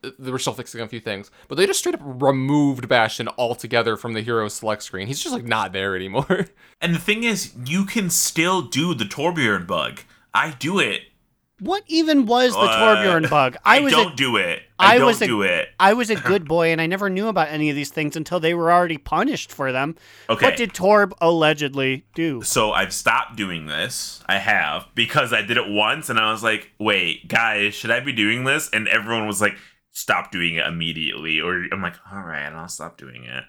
they 0.02 0.30
were 0.30 0.38
still 0.38 0.52
fixing 0.52 0.80
a 0.80 0.88
few 0.88 1.00
things. 1.00 1.30
But 1.48 1.56
they 1.56 1.66
just 1.66 1.80
straight 1.80 1.94
up 1.94 2.00
removed 2.04 2.88
Bastion 2.88 3.28
altogether 3.36 3.96
from 3.96 4.12
the 4.12 4.20
hero 4.20 4.48
select 4.48 4.82
screen. 4.82 5.06
He's 5.06 5.22
just 5.22 5.34
like 5.34 5.44
not 5.44 5.72
there 5.72 5.96
anymore. 5.96 6.46
And 6.80 6.94
the 6.94 7.00
thing 7.00 7.24
is, 7.24 7.54
you 7.64 7.84
can 7.84 8.08
still 8.08 8.62
do 8.62 8.94
the 8.94 9.04
Torbjorn 9.04 9.66
bug. 9.66 10.02
I 10.32 10.52
do 10.52 10.78
it. 10.78 11.07
What 11.60 11.82
even 11.88 12.26
was 12.26 12.52
the 12.52 12.58
Uh, 12.60 12.96
Torbjorn 12.96 13.28
bug? 13.28 13.56
I, 13.64 13.80
was 13.80 13.92
don't 13.92 14.12
a, 14.12 14.16
do 14.16 14.36
it. 14.36 14.62
I, 14.78 14.94
I 14.94 14.98
don't 14.98 15.06
was 15.08 15.20
a- 15.20 15.26
do 15.26 15.42
it. 15.42 15.68
I 15.80 15.92
was 15.94 16.08
a 16.08 16.14
good 16.14 16.46
boy, 16.46 16.70
and 16.70 16.80
I 16.80 16.86
never 16.86 17.10
knew 17.10 17.26
about 17.26 17.48
any 17.48 17.68
of 17.68 17.74
these 17.74 17.90
things 17.90 18.14
until 18.16 18.38
they 18.38 18.54
were 18.54 18.70
already 18.70 18.96
punished 18.96 19.50
for 19.50 19.72
them. 19.72 19.96
Okay. 20.30 20.46
What 20.46 20.56
did 20.56 20.72
Torb 20.72 21.12
allegedly 21.20 22.04
do? 22.14 22.42
So 22.42 22.70
I've 22.72 22.92
stopped 22.92 23.36
doing 23.36 23.66
this. 23.66 24.22
I 24.26 24.38
have 24.38 24.86
because 24.94 25.32
I 25.32 25.42
did 25.42 25.56
it 25.56 25.68
once 25.68 26.08
and 26.10 26.18
I 26.20 26.30
was 26.30 26.42
like, 26.44 26.70
wait, 26.78 27.26
guys, 27.26 27.74
should 27.74 27.90
I 27.90 28.00
be 28.00 28.12
doing 28.12 28.44
this? 28.44 28.70
And 28.72 28.86
everyone 28.86 29.26
was 29.26 29.40
like, 29.40 29.56
stop 29.90 30.30
doing 30.30 30.54
it 30.56 30.66
immediately. 30.66 31.40
Or 31.40 31.64
I'm 31.72 31.82
like, 31.82 31.96
all 32.12 32.22
right, 32.22 32.52
I'll 32.52 32.68
stop 32.68 32.98
doing 32.98 33.24
it. 33.24 33.42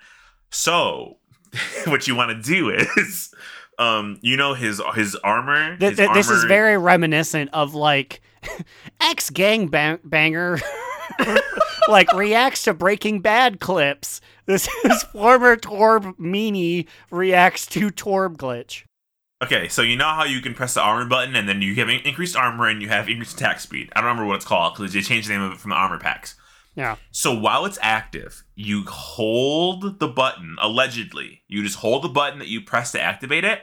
So 0.49 1.17
what 1.85 2.07
you 2.07 2.15
want 2.15 2.31
to 2.31 2.41
do 2.41 2.69
is, 2.97 3.33
um, 3.79 4.19
you 4.21 4.37
know, 4.37 4.53
his 4.53 4.81
his 4.93 5.15
armor. 5.15 5.77
Th- 5.77 5.91
his 5.91 5.97
th- 5.97 6.13
this 6.13 6.29
is 6.29 6.43
very 6.43 6.77
reminiscent 6.77 7.49
of 7.53 7.73
like 7.73 8.21
ex 9.01 9.29
gang 9.29 9.67
bang- 9.67 9.99
banger 10.03 10.59
like 11.87 12.11
reacts 12.13 12.63
to 12.65 12.73
Breaking 12.73 13.21
Bad 13.21 13.59
clips. 13.59 14.21
This 14.45 14.67
is 14.83 15.03
former 15.13 15.55
Torb 15.55 16.15
meanie 16.17 16.87
reacts 17.09 17.65
to 17.67 17.89
Torb 17.89 18.35
glitch. 18.35 18.83
Okay, 19.41 19.69
so 19.69 19.81
you 19.81 19.95
know 19.95 20.09
how 20.09 20.25
you 20.25 20.41
can 20.41 20.53
press 20.53 20.73
the 20.73 20.81
armor 20.81 21.05
button 21.05 21.33
and 21.33 21.47
then 21.47 21.61
you 21.61 21.73
have 21.75 21.87
increased 21.87 22.35
armor 22.35 22.67
and 22.67 22.81
you 22.81 22.89
have 22.89 23.07
increased 23.07 23.37
attack 23.37 23.61
speed. 23.61 23.89
I 23.95 24.01
don't 24.01 24.09
remember 24.09 24.27
what 24.27 24.35
it's 24.35 24.45
called 24.45 24.75
because 24.75 24.91
they 24.91 24.99
changed 24.99 25.29
the 25.29 25.33
name 25.33 25.41
of 25.41 25.53
it 25.53 25.59
from 25.59 25.69
the 25.69 25.77
armor 25.77 25.97
packs. 25.97 26.35
Yeah. 26.75 26.97
So 27.11 27.37
while 27.37 27.65
it's 27.65 27.79
active, 27.81 28.43
you 28.55 28.83
hold 28.83 29.99
the 29.99 30.07
button, 30.09 30.57
allegedly. 30.61 31.43
You 31.47 31.63
just 31.63 31.77
hold 31.77 32.03
the 32.03 32.09
button 32.09 32.39
that 32.39 32.49
you 32.49 32.59
press 32.61 32.91
to 32.91 33.01
activate 33.01 33.45
it. 33.45 33.61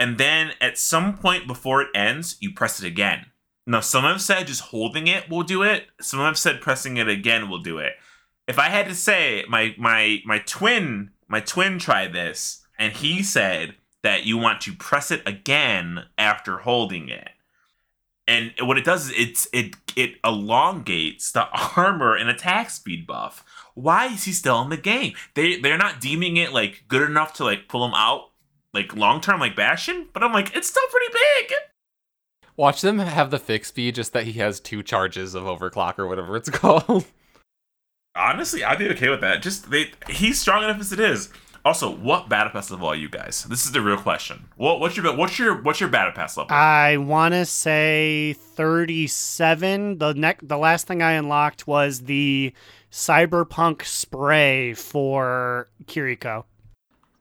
And 0.00 0.18
then 0.18 0.52
at 0.60 0.78
some 0.78 1.16
point 1.16 1.46
before 1.46 1.82
it 1.82 1.88
ends, 1.94 2.36
you 2.40 2.52
press 2.52 2.82
it 2.82 2.86
again. 2.86 3.26
Now, 3.66 3.80
some 3.80 4.02
have 4.02 4.20
said 4.20 4.48
just 4.48 4.62
holding 4.62 5.06
it 5.06 5.30
will 5.30 5.44
do 5.44 5.62
it. 5.62 5.86
Some 6.00 6.18
have 6.18 6.38
said 6.38 6.60
pressing 6.60 6.96
it 6.96 7.08
again 7.08 7.48
will 7.48 7.62
do 7.62 7.78
it. 7.78 7.92
If 8.48 8.58
I 8.58 8.70
had 8.70 8.88
to 8.88 8.94
say, 8.96 9.44
my 9.48 9.76
my 9.78 10.22
my 10.24 10.38
twin, 10.38 11.10
my 11.28 11.38
twin 11.38 11.78
tried 11.78 12.12
this, 12.12 12.66
and 12.78 12.94
he 12.94 13.22
said 13.22 13.76
that 14.02 14.24
you 14.24 14.36
want 14.36 14.60
to 14.62 14.72
press 14.72 15.12
it 15.12 15.22
again 15.24 16.06
after 16.18 16.58
holding 16.58 17.08
it 17.08 17.28
and 18.30 18.52
what 18.62 18.78
it 18.78 18.84
does 18.84 19.10
is 19.10 19.14
it's 19.16 19.48
it 19.52 19.74
it 19.96 20.14
elongates 20.24 21.32
the 21.32 21.48
armor 21.76 22.14
and 22.14 22.30
attack 22.30 22.70
speed 22.70 23.06
buff. 23.06 23.44
Why 23.74 24.06
is 24.06 24.24
he 24.24 24.32
still 24.32 24.62
in 24.62 24.70
the 24.70 24.76
game? 24.76 25.14
They 25.34 25.60
they're 25.60 25.76
not 25.76 26.00
deeming 26.00 26.36
it 26.36 26.52
like 26.52 26.84
good 26.86 27.02
enough 27.02 27.34
to 27.34 27.44
like 27.44 27.68
pull 27.68 27.84
him 27.84 27.94
out 27.94 28.29
like 28.72 28.94
long 28.96 29.20
term 29.20 29.40
like 29.40 29.56
Bastion, 29.56 30.08
but 30.12 30.22
I'm 30.22 30.32
like 30.32 30.54
it's 30.56 30.68
still 30.68 30.86
pretty 30.90 31.12
big. 31.12 31.52
Watch 32.56 32.80
them 32.82 32.98
have 32.98 33.30
the 33.30 33.38
fix 33.38 33.70
be 33.70 33.90
just 33.90 34.12
that 34.12 34.24
he 34.24 34.32
has 34.34 34.60
two 34.60 34.82
charges 34.82 35.34
of 35.34 35.44
overclock 35.44 35.98
or 35.98 36.06
whatever 36.06 36.36
it's 36.36 36.50
called. 36.50 37.06
Honestly, 38.14 38.64
I'd 38.64 38.78
be 38.78 38.88
okay 38.90 39.08
with 39.08 39.20
that. 39.20 39.42
Just 39.42 39.70
they 39.70 39.92
he's 40.08 40.40
strong 40.40 40.64
enough 40.64 40.80
as 40.80 40.92
it 40.92 41.00
is. 41.00 41.30
Also, 41.64 41.94
what 41.94 42.28
battle 42.28 42.50
pass 42.50 42.70
level 42.70 42.88
are 42.88 42.94
you 42.94 43.08
guys? 43.08 43.44
This 43.44 43.66
is 43.66 43.72
the 43.72 43.82
real 43.82 43.98
question. 43.98 44.48
What 44.56 44.80
what's 44.80 44.96
your 44.96 45.14
what's 45.14 45.38
your 45.38 45.60
what's 45.60 45.78
your 45.78 45.90
battle 45.90 46.12
pass 46.12 46.36
level? 46.36 46.54
I 46.54 46.96
want 46.96 47.34
to 47.34 47.44
say 47.44 48.34
37. 48.38 49.98
The 49.98 50.14
neck 50.14 50.40
the 50.42 50.56
last 50.56 50.86
thing 50.86 51.02
I 51.02 51.12
unlocked 51.12 51.66
was 51.66 52.00
the 52.02 52.54
cyberpunk 52.90 53.84
spray 53.84 54.72
for 54.74 55.68
Kiriko. 55.84 56.44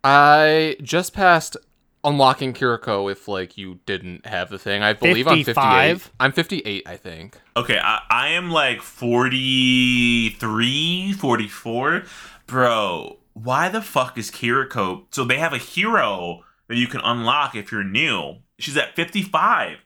I 0.03 0.75
just 0.81 1.13
passed 1.13 1.57
unlocking 2.03 2.53
Kiriko 2.53 3.11
if 3.11 3.27
like 3.27 3.57
you 3.57 3.79
didn't 3.85 4.25
have 4.25 4.49
the 4.49 4.57
thing. 4.57 4.81
I 4.83 4.93
believe 4.93 5.27
I'm 5.27 5.37
55? 5.43 6.01
58. 6.01 6.11
I'm 6.19 6.31
58, 6.31 6.83
I 6.87 6.97
think. 6.97 7.39
Okay, 7.57 7.77
I, 7.77 8.01
I 8.09 8.27
am 8.29 8.49
like 8.51 8.81
43, 8.81 11.13
44. 11.13 12.03
Bro, 12.47 13.17
why 13.33 13.69
the 13.69 13.81
fuck 13.81 14.17
is 14.17 14.31
Kiriko? 14.31 15.05
So 15.11 15.23
they 15.23 15.37
have 15.37 15.53
a 15.53 15.57
hero 15.57 16.43
that 16.67 16.77
you 16.77 16.87
can 16.87 17.01
unlock 17.01 17.55
if 17.55 17.71
you're 17.71 17.83
new. 17.83 18.37
She's 18.57 18.77
at 18.77 18.95
55. 18.95 19.77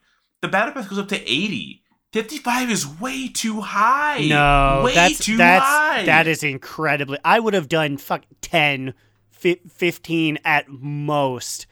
The 0.42 0.48
battle 0.48 0.74
pass 0.74 0.88
goes 0.88 1.00
up 1.00 1.08
to 1.10 1.22
80. 1.22 1.82
55 2.12 2.70
is 2.70 2.88
way 3.00 3.28
too 3.28 3.62
high. 3.62 4.28
No, 4.28 4.84
way 4.86 4.94
that's 4.94 5.18
too 5.18 5.36
that's 5.38 5.66
high. 5.66 6.04
that 6.04 6.28
is 6.28 6.44
incredibly. 6.44 7.18
I 7.26 7.40
would 7.40 7.56
have 7.56 7.68
done 7.68 7.98
fuck 7.98 8.24
10, 8.42 8.92
fi- 8.92 8.98
15 9.44 10.40
at 10.46 10.68
most. 10.70 11.68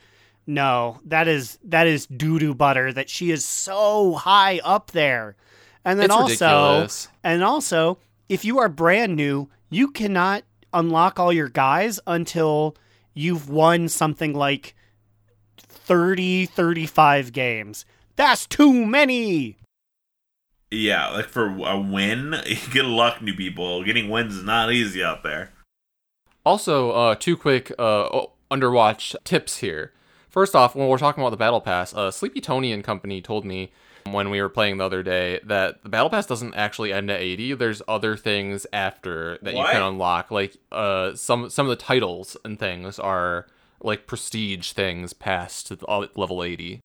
No, 0.46 1.00
that 1.04 1.28
is 1.28 1.58
that 1.64 1.86
is 1.86 2.06
doo 2.06 2.38
doo 2.38 2.54
butter. 2.54 2.92
That 2.92 3.08
she 3.08 3.30
is 3.30 3.44
so 3.44 4.14
high 4.14 4.60
up 4.64 4.90
there, 4.90 5.36
and 5.84 5.98
then 5.98 6.06
It's 6.06 6.14
also 6.14 6.30
ridiculous. 6.46 7.08
and 7.22 7.44
also 7.44 7.98
if 8.28 8.44
you 8.44 8.58
are 8.58 8.68
brand 8.68 9.14
new, 9.16 9.48
you 9.70 9.88
cannot 9.90 10.42
unlock 10.72 11.20
all 11.20 11.32
your 11.32 11.48
guys 11.48 12.00
until 12.06 12.76
you've 13.14 13.48
won 13.50 13.88
something 13.88 14.32
like 14.32 14.74
30, 15.58 16.46
35 16.46 17.32
games. 17.32 17.84
That's 18.16 18.46
too 18.46 18.86
many. 18.86 19.58
Yeah, 20.70 21.08
like 21.10 21.28
for 21.28 21.46
a 21.66 21.78
win, 21.78 22.34
good 22.72 22.86
luck, 22.86 23.20
new 23.20 23.34
people. 23.34 23.84
Getting 23.84 24.08
wins 24.08 24.36
is 24.36 24.44
not 24.44 24.72
easy 24.72 25.04
out 25.04 25.22
there. 25.22 25.50
Also, 26.44 26.90
uh, 26.90 27.14
two 27.14 27.36
quick 27.36 27.72
uh, 27.78 28.26
Underwatch 28.50 29.14
tips 29.24 29.58
here. 29.58 29.92
First 30.28 30.56
off, 30.56 30.74
when 30.74 30.88
we're 30.88 30.98
talking 30.98 31.22
about 31.22 31.30
the 31.30 31.36
Battle 31.36 31.60
Pass, 31.60 31.94
uh, 31.94 32.10
Sleepy 32.10 32.40
Tony 32.40 32.72
and 32.72 32.82
company 32.82 33.20
told 33.20 33.44
me 33.44 33.70
when 34.10 34.30
we 34.30 34.40
were 34.40 34.48
playing 34.48 34.78
the 34.78 34.84
other 34.84 35.02
day 35.02 35.40
that 35.44 35.82
the 35.82 35.88
Battle 35.88 36.10
Pass 36.10 36.26
doesn't 36.26 36.54
actually 36.54 36.92
end 36.92 37.10
at 37.10 37.20
80. 37.20 37.54
There's 37.54 37.82
other 37.86 38.16
things 38.16 38.66
after 38.72 39.38
that 39.42 39.54
you 39.54 39.64
can 39.64 39.82
unlock. 39.82 40.30
Like 40.30 40.56
uh, 40.72 41.14
some 41.14 41.50
some 41.50 41.66
of 41.66 41.70
the 41.70 41.76
titles 41.76 42.36
and 42.44 42.58
things 42.58 42.98
are 42.98 43.46
like 43.80 44.06
prestige 44.06 44.72
things 44.72 45.12
past 45.12 45.72
uh, 45.86 46.06
level 46.16 46.42
80. 46.42 46.80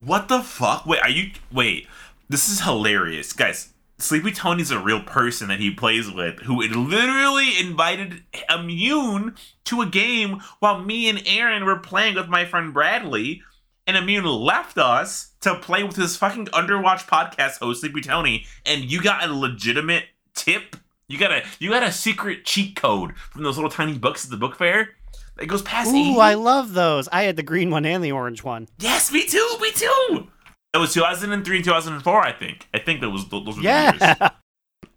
What 0.00 0.28
the 0.28 0.40
fuck? 0.40 0.86
Wait, 0.86 1.00
are 1.02 1.10
you? 1.10 1.32
Wait, 1.52 1.88
this 2.28 2.48
is 2.48 2.60
hilarious, 2.60 3.32
guys. 3.32 3.72
Sleepy 3.98 4.30
Tony's 4.30 4.70
a 4.70 4.78
real 4.78 5.02
person 5.02 5.48
that 5.48 5.60
he 5.60 5.70
plays 5.70 6.10
with, 6.10 6.40
who 6.40 6.60
literally 6.60 7.58
invited 7.58 8.24
Immune 8.50 9.36
to 9.64 9.80
a 9.80 9.86
game 9.86 10.42
while 10.58 10.80
me 10.80 11.08
and 11.08 11.22
Aaron 11.26 11.64
were 11.64 11.78
playing 11.78 12.14
with 12.14 12.28
my 12.28 12.44
friend 12.44 12.74
Bradley, 12.74 13.42
and 13.86 13.96
Immune 13.96 14.26
left 14.26 14.76
us 14.76 15.32
to 15.40 15.54
play 15.54 15.82
with 15.82 15.96
his 15.96 16.16
fucking 16.16 16.46
Underwatch 16.46 17.06
podcast 17.06 17.58
host, 17.58 17.80
Sleepy 17.80 18.02
Tony, 18.02 18.44
and 18.66 18.84
you 18.84 19.00
got 19.00 19.26
a 19.26 19.32
legitimate 19.32 20.04
tip. 20.34 20.76
You 21.08 21.18
got 21.18 21.32
a 21.32 21.44
you 21.58 21.70
got 21.70 21.82
a 21.82 21.92
secret 21.92 22.44
cheat 22.44 22.76
code 22.76 23.16
from 23.16 23.44
those 23.44 23.56
little 23.56 23.70
tiny 23.70 23.96
books 23.96 24.24
at 24.24 24.30
the 24.30 24.36
book 24.36 24.56
fair 24.56 24.90
that 25.36 25.46
goes 25.46 25.62
past 25.62 25.92
Ooh, 25.92 26.10
80. 26.10 26.20
I 26.20 26.34
love 26.34 26.74
those. 26.74 27.08
I 27.12 27.22
had 27.22 27.36
the 27.36 27.42
green 27.42 27.70
one 27.70 27.86
and 27.86 28.02
the 28.02 28.12
orange 28.12 28.42
one. 28.42 28.68
Yes, 28.78 29.12
me 29.12 29.24
too, 29.24 29.56
me 29.60 29.70
too. 29.72 30.28
It 30.76 30.80
was 30.80 30.92
2003 30.92 31.56
and 31.56 31.64
2004, 31.64 32.20
I 32.20 32.32
think. 32.32 32.68
I 32.74 32.78
think 32.78 33.00
that 33.00 33.10
was 33.10 33.26
those 33.28 33.46
were 33.46 33.52
the 33.54 33.62
years. 33.62 33.94
Yeah. 34.00 34.30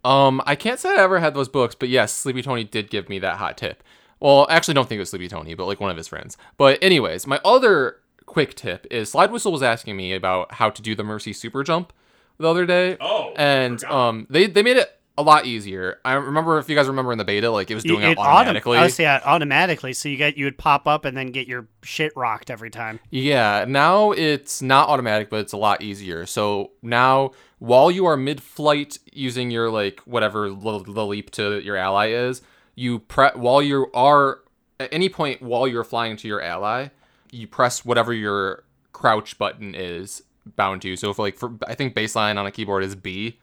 Um, 0.02 0.40
I 0.46 0.54
can't 0.54 0.80
say 0.80 0.88
I 0.88 1.02
ever 1.02 1.18
had 1.18 1.34
those 1.34 1.50
books, 1.50 1.74
but 1.74 1.90
yes, 1.90 2.10
Sleepy 2.14 2.40
Tony 2.40 2.64
did 2.64 2.88
give 2.88 3.10
me 3.10 3.18
that 3.18 3.36
hot 3.36 3.58
tip. 3.58 3.82
Well, 4.18 4.46
I 4.48 4.54
actually 4.56 4.72
don't 4.72 4.88
think 4.88 4.96
it 4.96 5.00
was 5.00 5.10
Sleepy 5.10 5.28
Tony, 5.28 5.52
but 5.52 5.66
like 5.66 5.78
one 5.78 5.90
of 5.90 5.96
his 5.98 6.08
friends. 6.08 6.38
But 6.56 6.82
anyways, 6.82 7.26
my 7.26 7.38
other 7.44 7.96
quick 8.24 8.54
tip 8.54 8.86
is 8.90 9.10
Slide 9.10 9.30
Whistle 9.30 9.52
was 9.52 9.62
asking 9.62 9.98
me 9.98 10.14
about 10.14 10.54
how 10.54 10.70
to 10.70 10.80
do 10.80 10.94
the 10.94 11.04
Mercy 11.04 11.34
Super 11.34 11.62
Jump 11.62 11.92
the 12.38 12.48
other 12.48 12.64
day. 12.64 12.96
Oh, 12.98 13.34
and 13.36 13.84
um, 13.84 14.26
they 14.30 14.46
they 14.46 14.62
made 14.62 14.78
it 14.78 14.99
a 15.20 15.22
lot 15.22 15.44
easier. 15.44 15.98
I 16.04 16.14
remember 16.14 16.58
if 16.58 16.68
you 16.68 16.74
guys 16.74 16.88
remember 16.88 17.12
in 17.12 17.18
the 17.18 17.24
beta, 17.24 17.50
like 17.50 17.70
it 17.70 17.74
was 17.74 17.84
doing 17.84 18.02
it, 18.02 18.16
autom- 18.16 18.26
automatically. 18.26 18.78
oh, 18.78 18.88
so 18.88 19.02
yeah, 19.02 19.20
automatically. 19.24 19.92
So 19.92 20.08
you 20.08 20.16
get 20.16 20.36
you 20.36 20.46
would 20.46 20.58
pop 20.58 20.86
up 20.86 21.04
and 21.04 21.16
then 21.16 21.28
get 21.28 21.46
your 21.46 21.68
shit 21.82 22.12
rocked 22.16 22.50
every 22.50 22.70
time. 22.70 23.00
Yeah, 23.10 23.64
now 23.68 24.12
it's 24.12 24.62
not 24.62 24.88
automatic, 24.88 25.28
but 25.30 25.40
it's 25.40 25.52
a 25.52 25.58
lot 25.58 25.82
easier. 25.82 26.26
So 26.26 26.72
now, 26.82 27.32
while 27.58 27.90
you 27.90 28.06
are 28.06 28.16
mid-flight 28.16 28.98
using 29.12 29.50
your 29.50 29.70
like 29.70 30.00
whatever 30.00 30.48
the, 30.48 30.82
the 30.86 31.06
leap 31.06 31.30
to 31.32 31.60
your 31.60 31.76
ally 31.76 32.08
is, 32.08 32.42
you 32.74 33.00
pre 33.00 33.28
while 33.34 33.62
you 33.62 33.90
are 33.92 34.40
at 34.80 34.88
any 34.92 35.08
point 35.08 35.42
while 35.42 35.68
you're 35.68 35.84
flying 35.84 36.16
to 36.16 36.26
your 36.28 36.40
ally, 36.40 36.88
you 37.30 37.46
press 37.46 37.84
whatever 37.84 38.12
your 38.12 38.64
crouch 38.92 39.38
button 39.38 39.74
is 39.74 40.22
bound 40.56 40.82
to. 40.82 40.96
So 40.96 41.10
if 41.10 41.18
like 41.18 41.36
for 41.36 41.52
I 41.66 41.74
think 41.74 41.94
baseline 41.94 42.38
on 42.38 42.46
a 42.46 42.50
keyboard 42.50 42.82
is 42.82 42.94
B, 42.94 43.38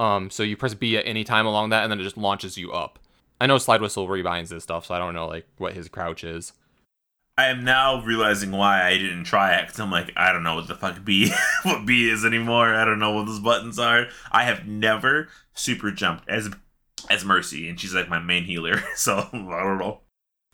um, 0.00 0.30
so 0.30 0.42
you 0.42 0.56
press 0.56 0.72
B 0.72 0.96
at 0.96 1.06
any 1.06 1.24
time 1.24 1.44
along 1.44 1.70
that, 1.70 1.82
and 1.82 1.92
then 1.92 2.00
it 2.00 2.04
just 2.04 2.16
launches 2.16 2.56
you 2.56 2.72
up. 2.72 2.98
I 3.38 3.46
know 3.46 3.58
Slide 3.58 3.82
Whistle 3.82 4.08
rebinds 4.08 4.48
this 4.48 4.62
stuff, 4.62 4.86
so 4.86 4.94
I 4.94 4.98
don't 4.98 5.12
know 5.12 5.26
like 5.26 5.46
what 5.58 5.74
his 5.74 5.88
crouch 5.88 6.24
is. 6.24 6.54
I 7.36 7.46
am 7.46 7.64
now 7.64 8.02
realizing 8.02 8.50
why 8.50 8.82
I 8.82 8.96
didn't 8.96 9.24
try 9.24 9.54
it. 9.54 9.68
Cause 9.68 9.78
I'm 9.78 9.90
like, 9.90 10.12
I 10.16 10.32
don't 10.32 10.42
know 10.42 10.54
what 10.54 10.68
the 10.68 10.74
fuck 10.74 11.04
B, 11.04 11.32
what 11.62 11.84
B 11.84 12.08
is 12.08 12.24
anymore. 12.24 12.74
I 12.74 12.84
don't 12.86 12.98
know 12.98 13.12
what 13.12 13.26
those 13.26 13.40
buttons 13.40 13.78
are. 13.78 14.08
I 14.32 14.44
have 14.44 14.66
never 14.66 15.28
super 15.54 15.90
jumped 15.90 16.28
as 16.28 16.50
as 17.10 17.24
Mercy, 17.24 17.68
and 17.68 17.78
she's 17.78 17.94
like 17.94 18.08
my 18.08 18.18
main 18.18 18.44
healer. 18.44 18.82
So 18.96 19.28
I 19.32 19.32
don't 19.32 19.78
know. 19.78 20.00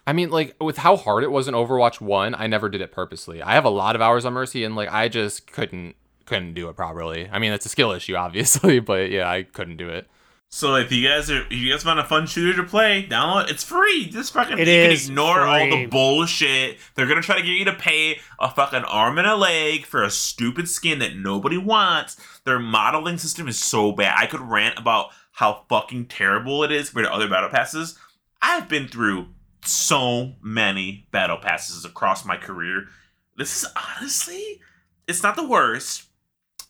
I 0.09 0.13
mean, 0.13 0.31
like 0.31 0.57
with 0.61 0.79
how 0.79 0.97
hard 0.97 1.23
it 1.23 1.31
was 1.31 1.47
in 1.47 1.55
Overwatch 1.55 2.01
One, 2.01 2.35
I 2.35 2.49
never 2.49 2.69
did 2.69 2.81
it 2.81 2.91
purposely. 2.91 3.43
I 3.43 3.55
have 3.55 3.65
a 3.65 3.71
lot 3.71 3.95
of 3.95 4.03
hours 4.03 4.25
on 4.25 4.33
Mercy, 4.33 4.65
and 4.65 4.75
like 4.75 4.93
I 4.93 5.09
just 5.09 5.47
couldn't 5.47 5.95
couldn't 6.27 6.55
do 6.55 6.69
it 6.69 6.77
properly. 6.77 7.29
I 7.31 7.39
mean, 7.39 7.53
it's 7.53 7.67
a 7.67 7.71
skill 7.71 7.93
issue, 7.93 8.15
obviously, 8.17 8.81
but 8.81 9.11
yeah, 9.11 9.31
I 9.31 9.45
couldn't 9.45 9.77
do 9.77 9.89
it. 9.89 10.09
So 10.49 10.77
if 10.77 10.93
you 10.93 11.07
guys 11.07 11.31
are, 11.31 11.43
if 11.43 11.53
you 11.53 11.73
guys 11.73 11.85
want 11.85 11.99
a 11.99 12.05
fun 12.05 12.27
shooter 12.27 12.63
to 12.63 12.69
play, 12.69 13.07
download. 13.11 13.51
It's 13.51 13.65
free. 13.65 14.09
Just 14.11 14.33
fucking. 14.33 14.59
It 14.59 14.69
you 14.69 14.75
is 14.75 15.07
can 15.07 15.13
ignore 15.13 15.41
all 15.41 15.69
the 15.69 15.87
bullshit. 15.87 16.79
They're 16.95 17.07
gonna 17.07 17.21
try 17.21 17.37
to 17.37 17.43
get 17.43 17.51
you 17.51 17.65
to 17.65 17.75
pay 17.75 18.21
a 18.39 18.49
fucking 18.49 18.85
arm 18.85 19.19
and 19.19 19.27
a 19.27 19.35
leg 19.35 19.87
for 19.87 20.03
a 20.03 20.11
stupid 20.11 20.69
skin 20.69 21.01
that 21.01 21.17
nobody 21.17 21.59
wants. 21.59 22.17
Their 22.45 22.61
modeling 22.61 23.19
system 23.19 23.49
is 23.49 23.59
so 23.59 23.91
bad. 23.91 24.15
I 24.17 24.27
could 24.27 24.41
rant 24.41 24.79
about 24.79 25.11
how 25.33 25.65
fucking 25.69 26.07
terrible 26.07 26.63
it 26.63 26.71
is 26.71 26.91
compared 26.91 27.09
to 27.09 27.13
other 27.13 27.29
battle 27.29 27.51
passes. 27.51 27.99
I've 28.41 28.69
been 28.69 28.87
through 28.87 29.27
so 29.63 30.35
many 30.41 31.09
battle 31.11 31.39
passes 31.39 31.85
across 31.85 32.25
my 32.25 32.37
career. 32.37 32.85
This 33.37 33.63
is 33.65 33.71
honestly, 33.99 34.61
it's 35.09 35.23
not 35.23 35.37
the 35.37 35.47
worst, 35.47 36.05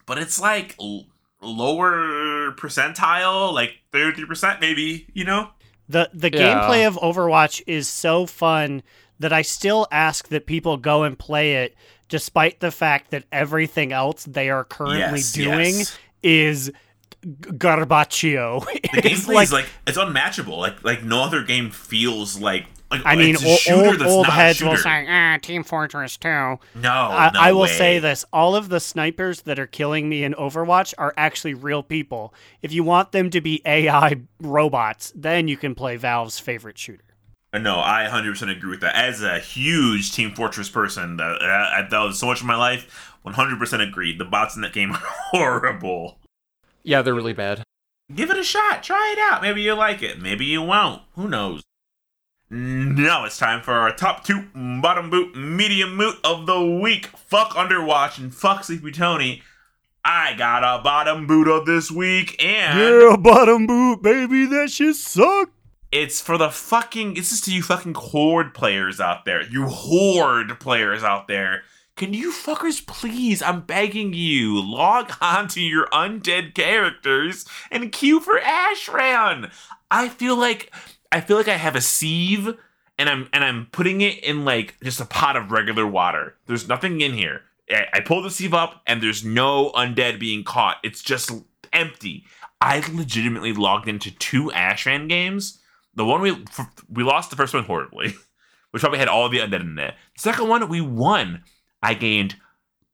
but 0.06 0.18
it's 0.18 0.40
like 0.40 0.74
l- 0.80 1.06
lower 1.40 2.52
percentile, 2.52 3.52
like 3.52 3.78
33% 3.92 4.60
maybe, 4.60 5.06
you 5.12 5.24
know? 5.24 5.50
The 5.88 6.10
the 6.12 6.30
Yeah. 6.32 6.60
gameplay 6.60 6.86
of 6.86 6.96
Overwatch 6.96 7.62
is 7.66 7.86
so 7.88 8.26
fun 8.26 8.82
that 9.18 9.32
I 9.32 9.42
still 9.42 9.86
ask 9.92 10.28
that 10.28 10.46
people 10.46 10.76
go 10.76 11.04
and 11.04 11.18
play 11.18 11.54
it 11.56 11.74
despite 12.08 12.60
the 12.60 12.70
fact 12.70 13.10
that 13.10 13.24
everything 13.32 13.92
else 13.92 14.24
they 14.24 14.50
are 14.50 14.64
currently 14.64 15.20
Yes, 15.20 15.32
doing 15.32 15.78
yes. 15.78 15.98
is 16.22 16.66
g- 17.22 17.50
garbaccio. 17.52 18.64
The 18.66 18.80
It's 19.06 19.26
gameplay 19.26 19.42
is 19.44 19.52
like 19.52 19.66
it's 19.86 19.96
unmatchable. 19.96 20.58
Like 20.58 20.82
like 20.84 21.02
no 21.04 21.22
other 21.22 21.42
game 21.42 21.70
feels 21.70 22.40
like 22.40 22.66
like 22.90 23.02
I 23.04 23.16
mean, 23.16 23.34
it's 23.34 23.44
a 23.44 23.48
o- 23.48 23.56
shooter 23.56 23.88
old, 23.88 24.02
old 24.02 24.26
heads 24.26 24.62
will 24.62 24.70
shooter. 24.76 24.82
say, 24.82 25.06
ah, 25.08 25.38
Team 25.42 25.64
Fortress 25.64 26.16
2. 26.16 26.28
No, 26.28 26.58
I, 26.84 27.30
no 27.34 27.40
I 27.40 27.52
will 27.52 27.62
way. 27.62 27.68
say 27.68 27.98
this 27.98 28.24
all 28.32 28.54
of 28.54 28.68
the 28.68 28.78
snipers 28.80 29.42
that 29.42 29.58
are 29.58 29.66
killing 29.66 30.08
me 30.08 30.22
in 30.24 30.34
Overwatch 30.34 30.94
are 30.96 31.12
actually 31.16 31.54
real 31.54 31.82
people. 31.82 32.32
If 32.62 32.72
you 32.72 32.84
want 32.84 33.12
them 33.12 33.30
to 33.30 33.40
be 33.40 33.60
AI 33.66 34.16
robots, 34.40 35.12
then 35.16 35.48
you 35.48 35.56
can 35.56 35.74
play 35.74 35.96
Valve's 35.96 36.38
favorite 36.38 36.78
shooter. 36.78 37.02
Uh, 37.52 37.58
No, 37.58 37.76
I 37.80 38.08
100% 38.10 38.56
agree 38.56 38.70
with 38.70 38.80
that. 38.82 38.94
As 38.94 39.22
a 39.22 39.38
huge 39.38 40.12
Team 40.12 40.34
Fortress 40.34 40.68
person, 40.68 41.16
that, 41.16 41.38
that, 41.40 41.90
that 41.90 41.98
was 42.00 42.18
so 42.18 42.26
much 42.26 42.40
of 42.40 42.46
my 42.46 42.56
life. 42.56 43.12
100% 43.26 43.88
agreed. 43.88 44.18
The 44.20 44.24
bots 44.24 44.54
in 44.54 44.62
that 44.62 44.72
game 44.72 44.92
are 44.94 45.02
horrible. 45.32 46.18
Yeah, 46.84 47.02
they're 47.02 47.14
really 47.14 47.32
bad. 47.32 47.62
Give 48.14 48.30
it 48.30 48.38
a 48.38 48.44
shot. 48.44 48.84
Try 48.84 49.14
it 49.16 49.18
out. 49.18 49.42
Maybe 49.42 49.62
you'll 49.62 49.76
like 49.76 50.00
it. 50.02 50.20
Maybe 50.22 50.44
you 50.44 50.62
won't. 50.62 51.02
Who 51.16 51.26
knows? 51.28 51.62
Now 52.48 53.24
it's 53.24 53.38
time 53.38 53.60
for 53.62 53.72
our 53.74 53.92
top 53.94 54.24
two 54.24 54.44
bottom 54.54 55.10
boot 55.10 55.34
medium 55.36 55.96
moot 55.96 56.16
of 56.22 56.46
the 56.46 56.64
week. 56.64 57.06
Fuck 57.06 57.50
Underwatch 57.50 58.18
and 58.18 58.32
fuck 58.32 58.62
Sleepy 58.64 58.92
Tony. 58.92 59.42
I 60.04 60.34
got 60.34 60.62
a 60.62 60.80
bottom 60.82 61.26
boot 61.26 61.48
of 61.48 61.66
this 61.66 61.90
week, 61.90 62.40
and 62.42 62.78
Yeah, 62.78 63.16
bottom 63.16 63.66
boot, 63.66 64.02
baby, 64.02 64.46
that 64.46 64.70
shit 64.70 64.94
suck. 64.94 65.50
it's 65.90 66.20
for 66.20 66.38
the 66.38 66.48
fucking. 66.50 67.14
This 67.14 67.32
is 67.32 67.40
to 67.42 67.52
you 67.52 67.64
fucking 67.64 67.94
horde 67.94 68.54
players 68.54 69.00
out 69.00 69.24
there. 69.24 69.42
You 69.42 69.66
horde 69.66 70.60
players 70.60 71.02
out 71.02 71.26
there. 71.26 71.62
Can 71.96 72.12
you 72.12 72.30
fuckers 72.30 72.86
please, 72.86 73.42
I'm 73.42 73.62
begging 73.62 74.12
you, 74.14 74.60
log 74.62 75.12
on 75.20 75.48
to 75.48 75.60
your 75.60 75.86
undead 75.88 76.54
characters 76.54 77.44
and 77.72 77.90
queue 77.90 78.20
for 78.20 78.38
Ashran. 78.38 79.50
I 79.90 80.08
feel 80.08 80.36
like 80.36 80.72
I 81.16 81.20
feel 81.22 81.38
like 81.38 81.48
I 81.48 81.56
have 81.56 81.76
a 81.76 81.80
sieve 81.80 82.54
and 82.98 83.08
I'm 83.08 83.28
and 83.32 83.42
I'm 83.42 83.68
putting 83.72 84.02
it 84.02 84.22
in 84.22 84.44
like 84.44 84.76
just 84.82 85.00
a 85.00 85.06
pot 85.06 85.34
of 85.34 85.50
regular 85.50 85.86
water. 85.86 86.36
There's 86.46 86.68
nothing 86.68 87.00
in 87.00 87.14
here. 87.14 87.40
I, 87.70 87.86
I 87.94 88.00
pull 88.00 88.22
the 88.22 88.30
sieve 88.30 88.52
up 88.52 88.82
and 88.86 89.02
there's 89.02 89.24
no 89.24 89.70
undead 89.72 90.20
being 90.20 90.44
caught. 90.44 90.76
It's 90.84 91.02
just 91.02 91.32
empty. 91.72 92.24
I 92.60 92.84
legitimately 92.92 93.54
logged 93.54 93.88
into 93.88 94.10
two 94.10 94.50
Ashran 94.50 95.08
games. 95.08 95.58
The 95.94 96.04
one 96.04 96.20
we 96.20 96.44
we 96.90 97.02
lost 97.02 97.30
the 97.30 97.36
first 97.36 97.54
one 97.54 97.64
horribly, 97.64 98.14
which 98.72 98.82
probably 98.82 98.98
had 98.98 99.08
all 99.08 99.30
the 99.30 99.38
undead 99.38 99.62
in 99.62 99.78
it. 99.78 99.94
The 100.16 100.20
second 100.20 100.48
one 100.48 100.68
we 100.68 100.82
won. 100.82 101.44
I 101.82 101.94
gained 101.94 102.36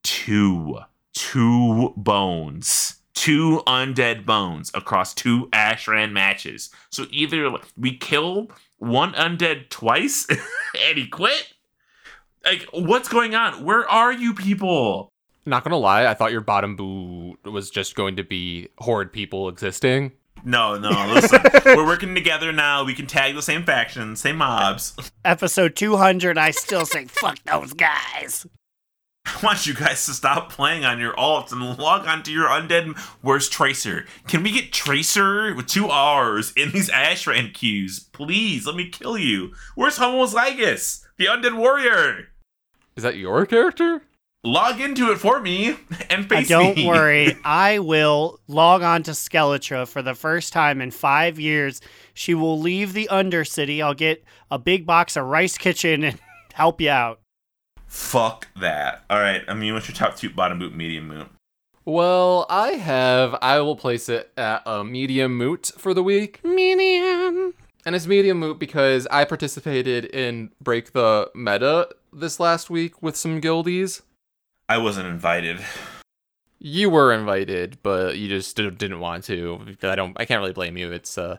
two 0.04 0.78
two 1.12 1.92
bones 1.96 3.01
two 3.14 3.62
undead 3.66 4.24
bones 4.24 4.70
across 4.74 5.14
two 5.14 5.48
Ashran 5.52 6.12
matches. 6.12 6.70
So 6.90 7.06
either 7.10 7.52
we 7.76 7.96
kill 7.96 8.50
one 8.78 9.12
undead 9.12 9.68
twice 9.68 10.26
and 10.30 10.98
he 10.98 11.06
quit. 11.06 11.52
Like, 12.44 12.66
what's 12.72 13.08
going 13.08 13.34
on? 13.34 13.64
Where 13.64 13.88
are 13.88 14.12
you 14.12 14.34
people? 14.34 15.08
Not 15.44 15.64
gonna 15.64 15.76
lie, 15.76 16.06
I 16.06 16.14
thought 16.14 16.32
your 16.32 16.40
bottom 16.40 16.76
boot 16.76 17.38
was 17.44 17.70
just 17.70 17.94
going 17.94 18.16
to 18.16 18.24
be 18.24 18.68
horde 18.78 19.12
people 19.12 19.48
existing. 19.48 20.12
No, 20.44 20.76
no, 20.78 20.90
listen. 21.14 21.40
We're 21.64 21.86
working 21.86 22.14
together 22.14 22.52
now. 22.52 22.84
We 22.84 22.94
can 22.94 23.06
tag 23.06 23.34
the 23.34 23.42
same 23.42 23.64
factions, 23.64 24.20
same 24.20 24.36
mobs. 24.36 24.96
Episode 25.24 25.76
200, 25.76 26.36
I 26.36 26.50
still 26.50 26.84
say 26.84 27.04
fuck 27.06 27.38
those 27.44 27.72
guys. 27.72 28.46
I 29.26 29.38
want 29.42 29.66
you 29.66 29.74
guys 29.74 30.04
to 30.06 30.12
stop 30.12 30.50
playing 30.50 30.84
on 30.84 30.98
your 30.98 31.14
alts 31.14 31.52
and 31.52 31.60
log 31.78 32.06
on 32.06 32.22
to 32.24 32.32
your 32.32 32.48
undead. 32.48 32.96
Where's 33.22 33.48
Tracer? 33.48 34.04
Can 34.26 34.42
we 34.42 34.50
get 34.52 34.72
Tracer 34.72 35.54
with 35.54 35.66
two 35.66 35.88
R's 35.88 36.52
in 36.56 36.72
these 36.72 36.90
Ashran 36.90 37.54
queues? 37.54 38.00
Please, 38.12 38.66
let 38.66 38.74
me 38.76 38.88
kill 38.88 39.16
you. 39.16 39.52
Where's 39.76 39.98
Homozygous, 39.98 41.04
the 41.18 41.26
undead 41.26 41.56
warrior? 41.56 42.28
Is 42.96 43.04
that 43.04 43.16
your 43.16 43.46
character? 43.46 44.02
Log 44.44 44.80
into 44.80 45.12
it 45.12 45.18
for 45.18 45.40
me 45.40 45.76
and 46.10 46.24
Uh, 46.24 46.28
face 46.28 46.48
don't 46.48 46.76
me. 46.76 46.86
worry, 46.86 47.36
I 47.44 47.78
will 47.78 48.40
log 48.48 48.82
on 48.82 49.04
to 49.04 49.12
Skeletra 49.12 49.86
for 49.86 50.02
the 50.02 50.14
first 50.16 50.52
time 50.52 50.80
in 50.80 50.90
five 50.90 51.38
years. 51.38 51.80
She 52.12 52.34
will 52.34 52.58
leave 52.58 52.92
the 52.92 53.08
Undercity. 53.10 53.80
I'll 53.80 53.94
get 53.94 54.24
a 54.50 54.58
big 54.58 54.84
box 54.84 55.16
of 55.16 55.26
Rice 55.26 55.56
Kitchen 55.56 56.02
and 56.02 56.18
help 56.54 56.80
you 56.80 56.90
out. 56.90 57.20
Fuck 57.92 58.48
that. 58.58 59.04
All 59.10 59.20
right, 59.20 59.42
I 59.46 59.52
mean, 59.52 59.74
what's 59.74 59.86
your 59.86 59.94
top 59.94 60.16
two, 60.16 60.30
bottom 60.30 60.58
boot, 60.58 60.74
medium 60.74 61.10
boot? 61.10 61.26
Well, 61.84 62.46
I 62.48 62.68
have. 62.70 63.36
I 63.42 63.60
will 63.60 63.76
place 63.76 64.08
it 64.08 64.32
at 64.34 64.62
a 64.64 64.82
medium 64.82 65.36
moot 65.36 65.70
for 65.76 65.92
the 65.92 66.02
week. 66.02 66.42
Medium. 66.42 67.52
And 67.84 67.94
it's 67.94 68.06
medium 68.06 68.38
moot 68.38 68.58
because 68.58 69.06
I 69.10 69.26
participated 69.26 70.06
in 70.06 70.52
Break 70.58 70.92
the 70.92 71.30
Meta 71.34 71.90
this 72.14 72.40
last 72.40 72.70
week 72.70 73.02
with 73.02 73.14
some 73.14 73.42
guildies. 73.42 74.00
I 74.70 74.78
wasn't 74.78 75.08
invited. 75.08 75.60
You 76.58 76.88
were 76.88 77.12
invited, 77.12 77.76
but 77.82 78.16
you 78.16 78.26
just 78.26 78.56
did- 78.56 78.78
didn't 78.78 79.00
want 79.00 79.24
to. 79.24 79.60
Because 79.66 79.90
I 79.90 79.96
don't. 79.96 80.18
I 80.18 80.24
can't 80.24 80.40
really 80.40 80.54
blame 80.54 80.78
you. 80.78 80.90
It's 80.92 81.18
uh, 81.18 81.36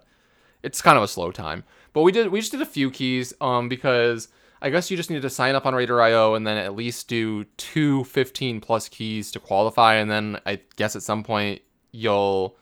it's 0.62 0.84
kind 0.84 0.97
of 0.99 1.04
a 1.04 1.08
slow 1.08 1.32
time. 1.32 1.64
But 1.93 2.04
we 2.04 2.12
did. 2.12 2.28
We 2.28 2.41
just 2.41 2.51
did 2.51 2.62
a 2.62 2.66
few 2.68 2.91
keys. 2.91 3.34
Um, 3.41 3.70
because 3.70 4.28
I 4.64 4.70
guess 4.70 4.89
you 4.89 4.95
just 4.95 5.09
need 5.09 5.22
to 5.22 5.30
sign 5.30 5.55
up 5.55 5.66
on 5.66 5.76
Raider.io 5.76 6.36
and 6.36 6.47
then 6.47 6.57
at 6.57 6.74
least 6.74 7.09
do 7.09 7.43
two 7.57 8.05
15 8.05 8.61
plus 8.61 8.88
keys 8.88 9.30
to 9.34 9.39
qualify, 9.39 9.95
and 9.95 10.09
then 10.09 10.39
I 10.45 10.61
guess 10.78 10.95
at 10.95 11.03
some 11.03 11.22
point 11.22 11.61
you'll 11.91 12.55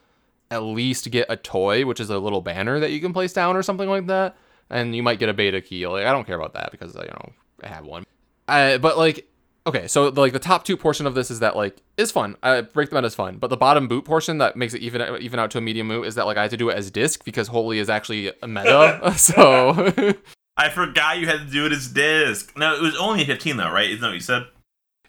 at 0.49 0.63
least 0.63 1.09
get 1.11 1.27
a 1.29 1.37
toy, 1.37 1.85
which 1.85 1.99
is 1.99 2.09
a 2.09 2.17
little 2.17 2.41
banner 2.41 2.79
that 2.79 2.89
you 2.89 2.99
can 2.99 3.13
place 3.13 3.33
down 3.33 3.55
or 3.55 3.61
something 3.61 3.87
like 3.87 4.07
that, 4.07 4.35
and 4.71 4.95
you 4.95 5.03
might 5.03 5.19
get 5.19 5.29
a 5.29 5.33
beta 5.33 5.61
key. 5.61 5.85
Like 5.87 6.07
I 6.07 6.11
don't 6.11 6.25
care 6.25 6.35
about 6.35 6.53
that 6.55 6.71
because 6.71 6.95
you 6.95 7.01
know 7.01 7.31
I 7.63 7.67
have 7.67 7.85
one. 7.85 8.03
Uh, 8.47 8.79
but 8.79 8.97
like 8.97 9.27
okay, 9.67 9.87
so 9.87 10.07
like 10.07 10.33
the 10.33 10.39
top 10.39 10.65
two 10.65 10.75
portion 10.75 11.05
of 11.05 11.13
this 11.13 11.29
is 11.29 11.39
that 11.39 11.55
like 11.55 11.77
is 11.97 12.11
fun. 12.11 12.35
I 12.41 12.61
break 12.61 12.89
the 12.89 12.95
meta 12.95 13.07
is 13.07 13.15
fun, 13.15 13.37
but 13.37 13.51
the 13.51 13.57
bottom 13.57 13.87
boot 13.87 14.05
portion 14.05 14.39
that 14.39 14.55
makes 14.55 14.73
it 14.73 14.81
even 14.81 15.01
even 15.21 15.39
out 15.39 15.51
to 15.51 15.59
a 15.59 15.61
medium 15.61 15.85
moot 15.85 16.07
is 16.07 16.15
that 16.15 16.25
like 16.25 16.37
I 16.37 16.41
had 16.41 16.51
to 16.51 16.57
do 16.57 16.69
it 16.69 16.77
as 16.77 16.89
disc 16.89 17.23
because 17.23 17.47
holy 17.47 17.77
is 17.77 17.91
actually 17.91 18.31
a 18.41 18.47
meta. 18.47 19.13
so 19.17 19.93
I 20.57 20.69
forgot 20.69 21.19
you 21.19 21.27
had 21.27 21.47
to 21.47 21.51
do 21.51 21.65
it 21.65 21.71
as 21.71 21.87
disc. 21.87 22.55
No, 22.57 22.75
it 22.75 22.81
was 22.81 22.95
only 22.97 23.23
15 23.25 23.57
though, 23.57 23.71
right? 23.71 23.89
Isn't 23.89 24.01
that 24.01 24.07
what 24.07 24.13
you 24.13 24.19
said? 24.19 24.43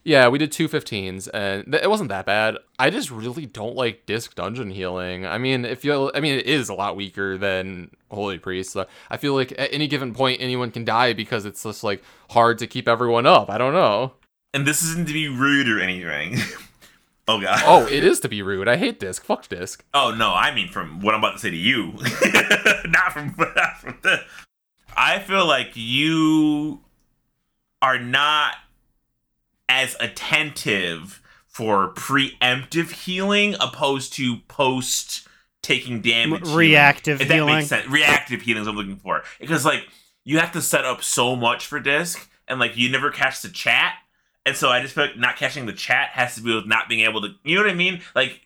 yeah, 0.04 0.26
we 0.26 0.36
did 0.38 0.50
two 0.50 0.68
15s 0.68 1.28
and 1.32 1.64
th- 1.70 1.82
it 1.84 1.88
wasn't 1.88 2.08
that 2.08 2.26
bad. 2.26 2.56
I 2.78 2.90
just 2.90 3.10
really 3.10 3.46
don't 3.46 3.76
like 3.76 4.04
disc 4.04 4.34
dungeon 4.34 4.70
healing. 4.70 5.24
I 5.24 5.38
mean, 5.38 5.64
if 5.64 5.84
you 5.84 6.10
I 6.14 6.20
mean 6.20 6.34
it 6.38 6.46
is 6.46 6.68
a 6.68 6.74
lot 6.74 6.96
weaker 6.96 7.38
than 7.38 7.90
holy 8.10 8.38
priest. 8.38 8.72
So 8.72 8.86
I 9.10 9.16
feel 9.16 9.34
like 9.34 9.52
at 9.52 9.72
any 9.72 9.86
given 9.86 10.12
point 10.12 10.40
anyone 10.40 10.72
can 10.72 10.84
die 10.84 11.12
because 11.12 11.44
it's 11.44 11.62
just 11.62 11.84
like 11.84 12.02
hard 12.30 12.58
to 12.58 12.66
keep 12.66 12.88
everyone 12.88 13.26
up. 13.26 13.48
I 13.48 13.58
don't 13.58 13.74
know. 13.74 14.14
And 14.52 14.66
this 14.66 14.82
isn't 14.82 15.06
to 15.06 15.12
be 15.12 15.28
rude 15.28 15.68
or 15.68 15.78
anything. 15.80 16.36
oh 17.28 17.40
god. 17.40 17.62
Oh, 17.64 17.86
it 17.86 18.02
is 18.04 18.18
to 18.20 18.28
be 18.28 18.42
rude. 18.42 18.66
I 18.66 18.76
hate 18.76 18.98
disc. 18.98 19.22
Fuck 19.22 19.48
disc. 19.48 19.84
Oh 19.94 20.12
no, 20.12 20.34
I 20.34 20.52
mean 20.52 20.68
from 20.68 21.00
what 21.00 21.14
I'm 21.14 21.20
about 21.20 21.34
to 21.34 21.38
say 21.38 21.50
to 21.50 21.56
you, 21.56 21.92
not 22.86 23.12
from 23.12 23.36
not 23.56 23.78
from 23.78 23.98
the. 24.02 24.22
I 24.96 25.18
feel 25.18 25.46
like 25.46 25.70
you 25.74 26.80
are 27.80 27.98
not 27.98 28.54
as 29.68 29.96
attentive 30.00 31.20
for 31.46 31.92
preemptive 31.94 32.90
healing 32.92 33.54
opposed 33.60 34.12
to 34.14 34.38
post 34.48 35.26
taking 35.62 36.00
damage. 36.00 36.42
healing. 36.42 36.56
reactive 36.56 37.20
If 37.20 37.28
that 37.28 37.34
healing. 37.34 37.56
makes 37.56 37.68
sense. 37.68 37.88
Reactive 37.88 38.42
healing 38.42 38.62
is 38.62 38.66
what 38.66 38.72
I'm 38.72 38.78
looking 38.78 38.96
for 38.96 39.22
because 39.40 39.64
like 39.64 39.86
you 40.24 40.38
have 40.38 40.52
to 40.52 40.62
set 40.62 40.84
up 40.84 41.02
so 41.02 41.36
much 41.36 41.66
for 41.66 41.78
disc 41.80 42.28
and 42.48 42.58
like 42.60 42.76
you 42.76 42.90
never 42.90 43.10
catch 43.10 43.42
the 43.42 43.48
chat. 43.48 43.94
And 44.44 44.56
so 44.56 44.70
I 44.70 44.80
just 44.82 44.94
feel 44.94 45.04
like 45.06 45.16
not 45.16 45.36
catching 45.36 45.66
the 45.66 45.72
chat 45.72 46.08
has 46.10 46.34
to 46.34 46.40
do 46.42 46.56
with 46.56 46.66
not 46.66 46.88
being 46.88 47.00
able 47.04 47.20
to, 47.22 47.28
you 47.44 47.54
know 47.56 47.62
what 47.62 47.70
I 47.70 47.74
mean? 47.74 48.00
Like 48.14 48.40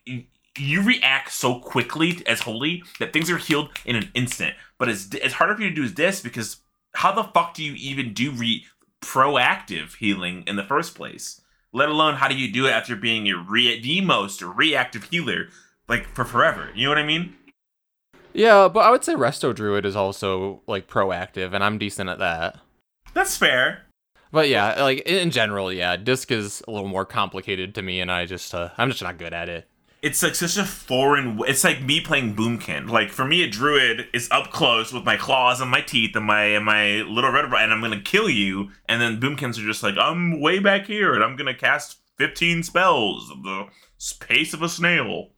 you 0.58 0.82
react 0.82 1.32
so 1.32 1.58
quickly 1.58 2.22
as 2.26 2.40
holy 2.40 2.82
that 2.98 3.12
things 3.12 3.30
are 3.30 3.38
healed 3.38 3.70
in 3.84 3.96
an 3.96 4.10
instant. 4.14 4.54
But 4.78 4.88
it's 4.88 5.08
it's 5.14 5.34
harder 5.34 5.56
for 5.56 5.62
you 5.62 5.70
to 5.70 5.74
do 5.74 5.84
as 5.84 5.94
this 5.94 6.20
because 6.20 6.58
how 6.94 7.12
the 7.12 7.24
fuck 7.24 7.54
do 7.54 7.62
you 7.62 7.74
even 7.74 8.12
do 8.12 8.30
re 8.30 8.64
proactive 9.02 9.96
healing 9.96 10.44
in 10.46 10.56
the 10.56 10.64
first 10.64 10.94
place? 10.94 11.40
Let 11.72 11.88
alone 11.88 12.14
how 12.14 12.28
do 12.28 12.36
you 12.36 12.50
do 12.52 12.66
it 12.66 12.70
after 12.70 12.96
being 12.96 13.28
a 13.28 13.36
re- 13.36 13.80
the 13.80 14.00
most 14.00 14.42
reactive 14.42 15.04
healer 15.04 15.48
like 15.88 16.06
for 16.14 16.24
forever? 16.24 16.70
You 16.74 16.84
know 16.84 16.90
what 16.90 16.98
I 16.98 17.04
mean? 17.04 17.36
Yeah, 18.32 18.68
but 18.68 18.80
I 18.80 18.90
would 18.90 19.04
say 19.04 19.14
Resto 19.14 19.54
Druid 19.54 19.86
is 19.86 19.96
also 19.96 20.60
like 20.66 20.88
proactive, 20.88 21.54
and 21.54 21.64
I'm 21.64 21.78
decent 21.78 22.10
at 22.10 22.18
that. 22.18 22.58
That's 23.14 23.36
fair. 23.36 23.84
But 24.30 24.50
yeah, 24.50 24.82
like 24.82 25.00
in 25.00 25.16
in 25.16 25.30
general, 25.30 25.72
yeah, 25.72 25.96
disc 25.96 26.30
is 26.30 26.62
a 26.68 26.70
little 26.70 26.88
more 26.88 27.06
complicated 27.06 27.74
to 27.76 27.82
me, 27.82 28.00
and 28.00 28.10
I 28.10 28.26
just 28.26 28.54
uh, 28.54 28.70
I'm 28.76 28.90
just 28.90 29.02
not 29.02 29.16
good 29.16 29.32
at 29.32 29.48
it. 29.48 29.68
It's 30.02 30.22
like 30.22 30.34
such 30.34 30.56
a 30.56 30.64
foreign. 30.64 31.40
It's 31.46 31.64
like 31.64 31.82
me 31.82 32.00
playing 32.00 32.36
Boomkin. 32.36 32.88
Like 32.88 33.10
for 33.10 33.24
me, 33.24 33.42
a 33.42 33.48
druid 33.48 34.06
is 34.12 34.28
up 34.30 34.50
close 34.50 34.92
with 34.92 35.04
my 35.04 35.16
claws 35.16 35.60
and 35.60 35.70
my 35.70 35.80
teeth 35.80 36.14
and 36.14 36.24
my 36.24 36.44
and 36.44 36.64
my 36.64 37.02
little 37.02 37.32
red 37.32 37.46
and 37.46 37.72
I'm 37.72 37.80
gonna 37.80 38.00
kill 38.00 38.28
you. 38.28 38.70
And 38.88 39.00
then 39.00 39.20
Boomkins 39.20 39.58
are 39.58 39.66
just 39.66 39.82
like 39.82 39.96
I'm 39.98 40.40
way 40.40 40.58
back 40.58 40.86
here 40.86 41.14
and 41.14 41.24
I'm 41.24 41.36
gonna 41.36 41.54
cast 41.54 41.98
15 42.18 42.62
spells 42.62 43.28
the 43.42 43.66
pace 44.20 44.54
of 44.54 44.62
a 44.62 44.68
snail. 44.68 45.30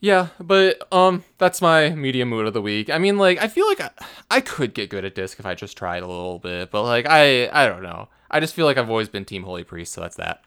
Yeah, 0.00 0.28
but 0.38 0.86
um, 0.92 1.24
that's 1.38 1.62
my 1.62 1.90
medium 1.90 2.28
mood 2.28 2.46
of 2.46 2.52
the 2.52 2.60
week. 2.60 2.90
I 2.90 2.98
mean, 2.98 3.16
like 3.16 3.38
I 3.38 3.48
feel 3.48 3.66
like 3.66 3.80
I, 3.80 3.90
I 4.30 4.40
could 4.40 4.74
get 4.74 4.90
good 4.90 5.04
at 5.04 5.14
disc 5.14 5.38
if 5.38 5.46
I 5.46 5.54
just 5.54 5.78
tried 5.78 6.02
a 6.02 6.06
little 6.06 6.38
bit, 6.38 6.70
but 6.70 6.82
like 6.82 7.06
I 7.08 7.48
I 7.48 7.66
don't 7.66 7.82
know. 7.82 8.08
I 8.30 8.40
just 8.40 8.54
feel 8.54 8.66
like 8.66 8.76
I've 8.76 8.90
always 8.90 9.08
been 9.08 9.24
Team 9.24 9.44
Holy 9.44 9.64
Priest, 9.64 9.94
so 9.94 10.02
that's 10.02 10.16
that. 10.16 10.42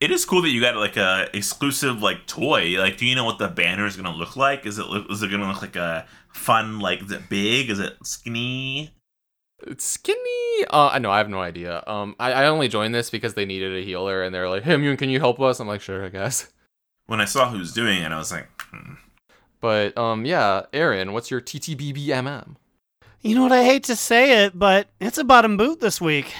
It 0.00 0.10
is 0.10 0.24
cool 0.24 0.40
that 0.42 0.48
you 0.48 0.60
got 0.62 0.76
like 0.76 0.96
a 0.96 1.28
exclusive 1.34 2.00
like 2.02 2.26
toy. 2.26 2.78
Like, 2.78 2.96
do 2.96 3.04
you 3.04 3.14
know 3.14 3.24
what 3.24 3.38
the 3.38 3.48
banner 3.48 3.84
is 3.86 3.96
gonna 3.96 4.14
look 4.14 4.34
like? 4.36 4.64
Is 4.64 4.78
it 4.78 4.86
look- 4.86 5.10
is 5.10 5.22
it 5.22 5.30
gonna 5.30 5.46
look 5.46 5.60
like 5.60 5.76
a 5.76 6.06
fun 6.32 6.78
like 6.78 7.02
is 7.02 7.12
it 7.12 7.28
big? 7.28 7.68
Is 7.70 7.78
it 7.78 7.96
skinny? 8.02 8.92
It's 9.66 9.84
skinny. 9.84 10.64
Uh, 10.70 10.88
I 10.92 10.98
know 10.98 11.10
I 11.10 11.18
have 11.18 11.28
no 11.28 11.40
idea. 11.42 11.84
Um, 11.86 12.16
I, 12.18 12.32
I 12.32 12.46
only 12.46 12.66
joined 12.68 12.94
this 12.94 13.10
because 13.10 13.34
they 13.34 13.44
needed 13.44 13.76
a 13.76 13.84
healer, 13.84 14.22
and 14.22 14.34
they're 14.34 14.48
like, 14.48 14.62
"Hey, 14.62 14.72
Immune, 14.72 14.96
can 14.96 15.10
you 15.10 15.20
help 15.20 15.38
us?" 15.38 15.60
I'm 15.60 15.68
like, 15.68 15.82
"Sure, 15.82 16.02
I 16.02 16.08
guess." 16.08 16.50
When 17.06 17.20
I 17.20 17.26
saw 17.26 17.50
who 17.50 17.58
was 17.58 17.74
doing 17.74 18.00
it, 18.00 18.10
I 18.10 18.16
was 18.16 18.32
like, 18.32 18.48
hmm. 18.70 18.94
But 19.60 19.98
um, 19.98 20.24
yeah, 20.24 20.62
Aaron, 20.72 21.12
what's 21.12 21.30
your 21.30 21.40
TTBBMM? 21.42 22.56
You 23.20 23.34
know 23.34 23.42
what? 23.42 23.52
I 23.52 23.64
hate 23.64 23.84
to 23.84 23.96
say 23.96 24.44
it, 24.44 24.58
but 24.58 24.88
it's 24.98 25.18
a 25.18 25.24
bottom 25.24 25.58
boot 25.58 25.80
this 25.80 26.00
week. 26.00 26.32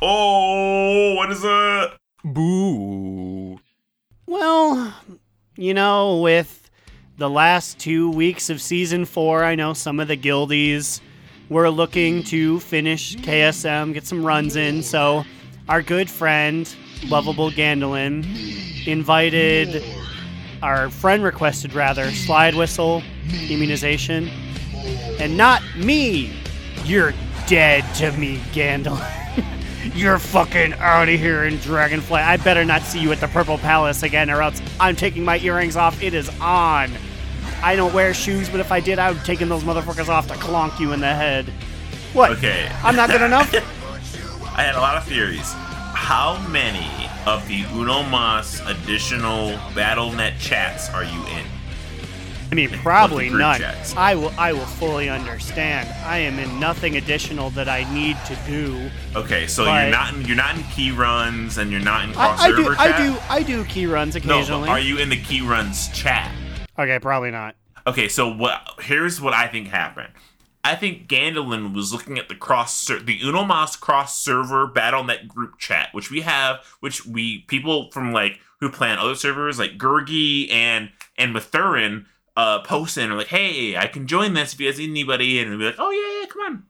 oh, 0.00 1.14
what 1.16 1.30
is 1.30 1.42
it? 1.44 1.90
Boo. 2.24 3.60
Well, 4.26 4.94
you 5.56 5.74
know, 5.74 6.18
with 6.18 6.70
the 7.16 7.30
last 7.30 7.78
two 7.78 8.10
weeks 8.10 8.50
of 8.50 8.60
season 8.60 9.04
four, 9.04 9.44
I 9.44 9.54
know 9.54 9.72
some 9.72 10.00
of 10.00 10.08
the 10.08 10.16
guildies 10.16 11.00
were 11.48 11.70
looking 11.70 12.22
to 12.24 12.60
finish 12.60 13.16
KSM, 13.16 13.94
get 13.94 14.06
some 14.06 14.24
runs 14.24 14.56
in. 14.56 14.82
So, 14.82 15.24
our 15.68 15.82
good 15.82 16.10
friend, 16.10 16.72
lovable 17.08 17.50
Gandolin, 17.50 18.24
invited, 18.86 19.82
our 20.62 20.90
friend 20.90 21.22
requested 21.22 21.74
rather, 21.74 22.10
slide 22.10 22.54
whistle 22.54 23.02
immunization. 23.48 24.28
And 25.18 25.36
not 25.36 25.62
me! 25.76 26.32
You're 26.84 27.14
dead 27.46 27.84
to 27.96 28.12
me, 28.12 28.38
Gandalin. 28.52 29.27
You're 29.98 30.20
fucking 30.20 30.74
out 30.74 31.08
of 31.08 31.18
here 31.18 31.44
in 31.44 31.54
Dragonflight. 31.54 32.24
I 32.24 32.36
better 32.36 32.64
not 32.64 32.82
see 32.82 33.00
you 33.00 33.10
at 33.10 33.18
the 33.18 33.26
Purple 33.26 33.58
Palace 33.58 34.04
again, 34.04 34.30
or 34.30 34.40
else 34.42 34.62
I'm 34.78 34.94
taking 34.94 35.24
my 35.24 35.40
earrings 35.40 35.74
off. 35.74 36.00
It 36.00 36.14
is 36.14 36.28
on. 36.40 36.92
I 37.64 37.74
don't 37.74 37.92
wear 37.92 38.14
shoes, 38.14 38.48
but 38.48 38.60
if 38.60 38.70
I 38.70 38.78
did, 38.78 39.00
I 39.00 39.10
would 39.10 39.24
taking 39.24 39.48
those 39.48 39.64
motherfuckers 39.64 40.08
off 40.08 40.28
to 40.28 40.34
clonk 40.34 40.78
you 40.78 40.92
in 40.92 41.00
the 41.00 41.12
head. 41.12 41.46
What? 42.12 42.30
Okay. 42.30 42.70
I'm 42.84 42.94
not 42.94 43.10
good 43.10 43.22
enough? 43.22 43.52
I 44.56 44.62
had 44.62 44.76
a 44.76 44.80
lot 44.80 44.96
of 44.96 45.02
theories. 45.02 45.52
How 45.52 46.38
many 46.46 47.10
of 47.26 47.48
the 47.48 47.64
Uno 47.74 48.04
Mas 48.04 48.60
additional 48.66 49.54
BattleNet 49.74 50.38
chats 50.38 50.88
are 50.90 51.02
you 51.02 51.26
in? 51.26 51.57
I 52.50 52.54
mean, 52.54 52.70
probably 52.70 53.28
none. 53.28 53.58
chats. 53.60 53.94
I 53.94 54.14
will. 54.14 54.32
I 54.38 54.52
will 54.52 54.64
fully 54.64 55.10
understand. 55.10 55.88
I 56.04 56.18
am 56.18 56.38
in 56.38 56.58
nothing 56.58 56.96
additional 56.96 57.50
that 57.50 57.68
I 57.68 57.92
need 57.92 58.16
to 58.26 58.36
do. 58.46 58.90
Okay, 59.14 59.46
so 59.46 59.64
you're 59.64 59.90
not 59.90 60.14
in 60.14 60.24
you're 60.24 60.36
not 60.36 60.56
in 60.56 60.62
key 60.64 60.90
runs 60.90 61.58
and 61.58 61.70
you're 61.70 61.80
not 61.80 62.04
in 62.04 62.10
I, 62.10 62.14
cross 62.14 62.40
I 62.40 62.48
do. 62.48 62.56
server 62.64 62.76
I 62.78 62.88
chat. 62.90 62.98
do. 62.98 63.18
I 63.28 63.42
do 63.42 63.64
key 63.64 63.86
runs 63.86 64.16
occasionally. 64.16 64.68
but 64.68 64.70
are 64.70 64.80
you 64.80 64.98
in 64.98 65.10
the 65.10 65.20
key 65.22 65.42
runs 65.42 65.88
chat? 65.88 66.32
okay, 66.78 66.98
probably 66.98 67.30
not. 67.30 67.54
Okay, 67.86 68.08
so 68.08 68.32
what? 68.32 68.62
Here's 68.80 69.20
what 69.20 69.34
I 69.34 69.46
think 69.46 69.68
happened. 69.68 70.12
I 70.64 70.74
think 70.74 71.06
Gandalin 71.06 71.74
was 71.74 71.92
looking 71.92 72.18
at 72.18 72.28
the 72.28 72.34
cross 72.34 72.74
ser- 72.74 73.00
the 73.00 73.18
Unomas 73.20 73.78
cross 73.78 74.18
server 74.18 74.66
BattleNet 74.68 75.28
group 75.28 75.58
chat, 75.58 75.88
which 75.92 76.10
we 76.10 76.22
have, 76.22 76.64
which 76.80 77.04
we 77.04 77.40
people 77.48 77.90
from 77.90 78.12
like 78.12 78.40
who 78.60 78.70
play 78.70 78.90
on 78.90 78.98
other 78.98 79.14
servers 79.14 79.58
like 79.58 79.76
Gurgi 79.76 80.50
and 80.50 80.90
and 81.18 81.32
Mathurin 81.34 82.06
uh 82.38 82.62
are 82.68 83.14
like, 83.16 83.26
hey, 83.26 83.76
I 83.76 83.88
can 83.88 84.06
join 84.06 84.34
this 84.34 84.52
if 84.52 84.60
you 84.60 84.70
guys 84.70 84.78
need 84.78 84.90
anybody, 84.90 85.40
and 85.40 85.58
be 85.58 85.64
like, 85.64 85.74
oh 85.78 85.90
yeah, 85.90 86.20
yeah, 86.20 86.26
come 86.26 86.42
on. 86.42 86.62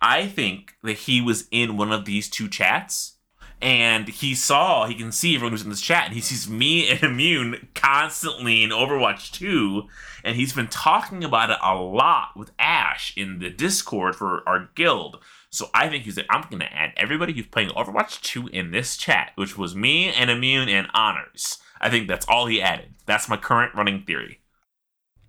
I 0.00 0.26
think 0.26 0.74
that 0.82 0.98
he 0.98 1.20
was 1.20 1.46
in 1.50 1.76
one 1.76 1.92
of 1.92 2.04
these 2.04 2.28
two 2.28 2.48
chats 2.48 3.16
and 3.60 4.08
he 4.08 4.34
saw 4.34 4.86
he 4.86 4.94
can 4.94 5.12
see 5.12 5.34
everyone 5.34 5.52
who's 5.52 5.62
in 5.62 5.70
this 5.70 5.80
chat 5.80 6.06
and 6.06 6.14
he 6.14 6.20
sees 6.20 6.48
me 6.48 6.88
and 6.90 7.02
immune 7.02 7.68
constantly 7.74 8.62
in 8.62 8.70
overwatch 8.70 9.30
2 9.32 9.84
and 10.24 10.36
he's 10.36 10.52
been 10.52 10.68
talking 10.68 11.22
about 11.22 11.50
it 11.50 11.58
a 11.62 11.74
lot 11.74 12.36
with 12.36 12.50
ash 12.58 13.16
in 13.16 13.38
the 13.38 13.50
discord 13.50 14.16
for 14.16 14.46
our 14.48 14.68
guild. 14.74 15.18
So 15.50 15.70
i 15.72 15.88
think 15.88 16.04
he's 16.04 16.16
like 16.16 16.26
i'm 16.30 16.46
gonna 16.50 16.64
add 16.64 16.92
everybody 16.96 17.32
who's 17.32 17.46
playing 17.46 17.70
overwatch 17.70 18.20
2 18.22 18.48
in 18.48 18.70
this 18.70 18.96
chat 18.96 19.32
which 19.36 19.56
was 19.56 19.74
me 19.74 20.08
and 20.08 20.30
immune 20.30 20.68
and 20.68 20.88
honors. 20.92 21.58
I 21.80 21.90
think 21.90 22.08
that's 22.08 22.26
all 22.26 22.46
he 22.46 22.62
added. 22.62 22.94
That's 23.06 23.28
my 23.28 23.36
current 23.36 23.74
running 23.74 24.04
theory 24.04 24.40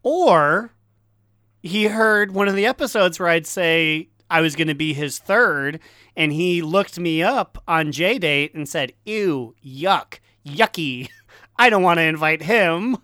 Or 0.06 0.72
he 1.64 1.86
heard 1.86 2.32
one 2.32 2.47
of 2.47 2.56
the 2.56 2.68
episodes 2.68 3.20
where 3.20 3.28
I'd 3.28 3.47
say 3.47 4.10
I 4.30 4.39
was 4.39 4.56
going 4.56 4.68
to 4.68 4.76
be 4.76 4.93
his 4.93 5.18
third, 5.18 5.80
and 6.16 6.32
he 6.32 6.62
looked 6.62 6.99
me 6.99 7.24
up 7.24 7.62
on 7.68 7.91
J 7.91 8.20
Date 8.20 8.53
and 8.53 8.70
said, 8.70 8.93
"Ew, 9.03 9.56
yuck, 9.66 10.20
yucky. 10.45 11.10
I 11.58 11.70
don't 11.72 11.82
want 11.84 11.97
to 11.97 12.03
invite 12.03 12.43
him." 12.43 12.97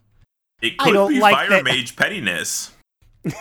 it 0.62 0.74
I 0.78 0.84
could 0.86 0.93
don't 0.93 1.10
be 1.10 1.20
like 1.20 1.36
fire 1.36 1.49
that- 1.49 1.64
mage 1.64 1.95
pettiness 1.95 2.72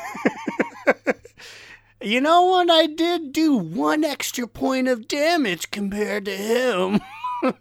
You 2.02 2.22
know 2.22 2.44
what? 2.46 2.70
I 2.70 2.86
did 2.86 3.30
do 3.30 3.54
one 3.56 4.04
extra 4.04 4.46
point 4.48 4.88
of 4.88 5.06
damage 5.06 5.70
compared 5.70 6.24
to 6.24 6.34
him. 6.34 7.00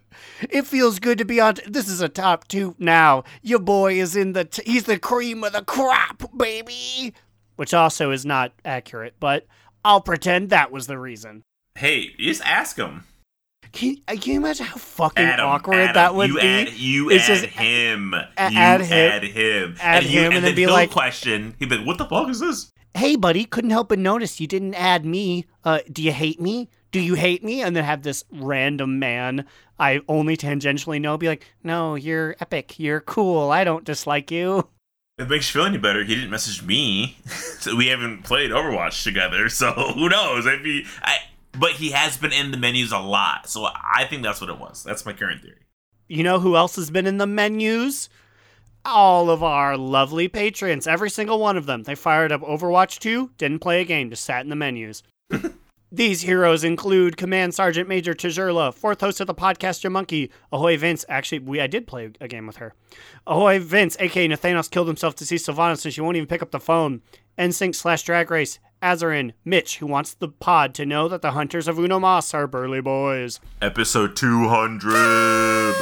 it 0.50 0.66
feels 0.66 0.98
good 0.98 1.18
to 1.18 1.24
be 1.24 1.40
on. 1.40 1.56
this 1.66 1.88
is 1.88 2.00
a 2.00 2.08
top 2.08 2.48
two 2.48 2.74
now. 2.78 3.24
Your 3.42 3.58
boy 3.58 3.94
is 4.00 4.16
in 4.16 4.32
the. 4.32 4.44
T- 4.44 4.62
he's 4.64 4.84
the 4.84 4.98
cream 4.98 5.42
of 5.44 5.52
the 5.52 5.62
crop, 5.62 6.30
baby. 6.36 7.14
Which 7.56 7.74
also 7.74 8.10
is 8.10 8.24
not 8.24 8.52
accurate, 8.64 9.14
but 9.20 9.46
I'll 9.84 10.00
pretend 10.00 10.50
that 10.50 10.70
was 10.72 10.86
the 10.86 10.98
reason. 10.98 11.42
hey 11.76 12.10
you 12.18 12.26
just 12.30 12.42
ask 12.44 12.76
him 12.76 13.04
Can, 13.72 13.96
uh, 14.08 14.16
can 14.20 14.32
you 14.32 14.40
imagine 14.40 14.66
how 14.66 14.76
fucking 14.76 15.24
Adam, 15.24 15.46
awkward 15.46 15.76
Adam, 15.76 15.94
that 15.94 16.14
would 16.14 16.28
you 16.30 16.40
be? 16.40 16.40
Add, 16.46 16.72
you 16.74 17.10
It's 17.10 17.24
add 17.28 17.34
just 17.42 17.44
him. 17.46 18.12
you 18.14 18.20
add 18.36 18.80
him- 18.80 18.92
add 19.12 19.22
him. 19.24 19.76
add 19.80 20.02
and 20.04 20.12
you, 20.12 20.20
him 20.22 20.32
and 20.32 20.44
then 20.44 20.54
be 20.54 20.66
like- 20.66 20.90
question. 20.90 21.54
He'd 21.58 21.68
be 21.68 21.76
like, 21.76 21.86
"What 21.86 21.98
the 21.98 22.06
fuck 22.06 22.28
is 22.28 22.40
this?" 22.40 22.70
hey, 22.94 23.14
buddy, 23.14 23.44
couldn't 23.44 23.70
help 23.70 23.88
but 23.90 23.98
notice 24.00 24.40
you 24.40 24.46
didn't 24.48 24.74
add 24.74 25.04
me. 25.04 25.44
Uh, 25.62 25.78
do 25.92 26.02
you 26.02 26.10
hate 26.12 26.40
me? 26.40 26.68
Do 26.92 27.00
you 27.00 27.14
hate 27.14 27.44
me? 27.44 27.62
And 27.62 27.76
then 27.76 27.84
have 27.84 28.02
this 28.02 28.24
random 28.30 28.98
man 28.98 29.46
I 29.80 30.02
only 30.08 30.36
tangentially 30.36 31.00
know 31.00 31.16
be 31.16 31.28
like, 31.28 31.46
no, 31.64 31.94
you're 31.94 32.36
epic. 32.38 32.78
You're 32.78 33.00
cool. 33.00 33.50
I 33.50 33.64
don't 33.64 33.82
dislike 33.82 34.30
you. 34.30 34.68
It 35.18 35.28
makes 35.28 35.52
you 35.52 35.60
feel 35.60 35.66
any 35.66 35.78
better, 35.78 36.04
he 36.04 36.14
didn't 36.14 36.30
message 36.30 36.62
me, 36.62 37.18
so 37.26 37.76
we 37.76 37.88
haven't 37.88 38.24
played 38.24 38.50
Overwatch 38.50 39.02
together. 39.04 39.48
So 39.48 39.72
who 39.94 40.08
knows? 40.08 40.46
If 40.46 40.62
he, 40.62 40.86
I, 41.02 41.16
but 41.52 41.72
he 41.72 41.90
has 41.90 42.16
been 42.16 42.32
in 42.32 42.52
the 42.52 42.56
menus 42.56 42.92
a 42.92 42.98
lot, 42.98 43.48
so 43.48 43.66
I 43.66 44.06
think 44.08 44.22
that's 44.22 44.40
what 44.40 44.48
it 44.48 44.58
was. 44.58 44.82
That's 44.82 45.04
my 45.04 45.12
current 45.12 45.42
theory. 45.42 45.66
You 46.08 46.22
know 46.22 46.40
who 46.40 46.56
else 46.56 46.76
has 46.76 46.90
been 46.90 47.06
in 47.06 47.18
the 47.18 47.26
menus? 47.26 48.08
All 48.82 49.28
of 49.28 49.42
our 49.42 49.76
lovely 49.76 50.26
patrons, 50.28 50.86
every 50.86 51.10
single 51.10 51.38
one 51.38 51.58
of 51.58 51.66
them. 51.66 51.82
They 51.82 51.94
fired 51.94 52.32
up 52.32 52.40
Overwatch 52.40 52.98
2, 52.98 53.32
didn't 53.36 53.58
play 53.58 53.82
a 53.82 53.84
game, 53.84 54.08
just 54.08 54.24
sat 54.24 54.42
in 54.42 54.48
the 54.48 54.56
menus. 54.56 55.02
These 55.92 56.20
heroes 56.20 56.62
include 56.62 57.16
Command 57.16 57.52
Sergeant 57.52 57.88
Major 57.88 58.14
Tjurla, 58.14 58.72
fourth 58.72 59.00
host 59.00 59.20
of 59.20 59.26
the 59.26 59.34
podcast 59.34 59.82
Your 59.82 59.90
Monkey, 59.90 60.30
Ahoy 60.52 60.76
Vince. 60.76 61.04
Actually, 61.08 61.40
we 61.40 61.60
I 61.60 61.66
did 61.66 61.88
play 61.88 62.10
a 62.20 62.28
game 62.28 62.46
with 62.46 62.58
her. 62.58 62.74
Ahoy 63.26 63.58
Vince, 63.58 63.96
aka 63.98 64.28
Nathanos, 64.28 64.70
killed 64.70 64.86
himself 64.86 65.16
to 65.16 65.26
see 65.26 65.34
Sylvana 65.34 65.76
since 65.76 65.94
she 65.94 66.00
won't 66.00 66.16
even 66.16 66.28
pick 66.28 66.42
up 66.42 66.52
the 66.52 66.60
phone. 66.60 67.02
NSYNC 67.36 67.74
slash 67.74 68.04
Drag 68.04 68.30
Race, 68.30 68.60
Azarin, 68.80 69.32
Mitch, 69.44 69.78
who 69.78 69.86
wants 69.86 70.14
the 70.14 70.28
pod 70.28 70.74
to 70.74 70.86
know 70.86 71.08
that 71.08 71.22
the 71.22 71.32
hunters 71.32 71.66
of 71.66 71.76
Uno 71.78 71.98
Mas 71.98 72.32
are 72.34 72.46
burly 72.46 72.80
boys. 72.80 73.40
Episode 73.60 74.14
two 74.14 74.46
hundred. 74.48 75.74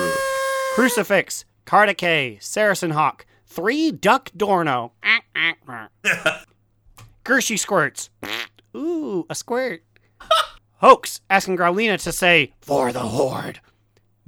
Crucifix, 0.74 1.44
Cardicay, 1.66 2.42
Saracen 2.42 2.92
Hawk, 2.92 3.26
Three 3.46 3.92
Duck 3.92 4.30
Dorno, 4.30 4.92
Gershie 7.24 7.58
Squirts, 7.58 8.08
ooh, 8.74 9.26
a 9.28 9.34
squirt. 9.34 9.82
Hoax, 10.76 11.20
asking 11.28 11.56
Growlina 11.56 12.00
to 12.02 12.12
say, 12.12 12.52
for 12.60 12.92
the 12.92 13.00
Horde. 13.00 13.60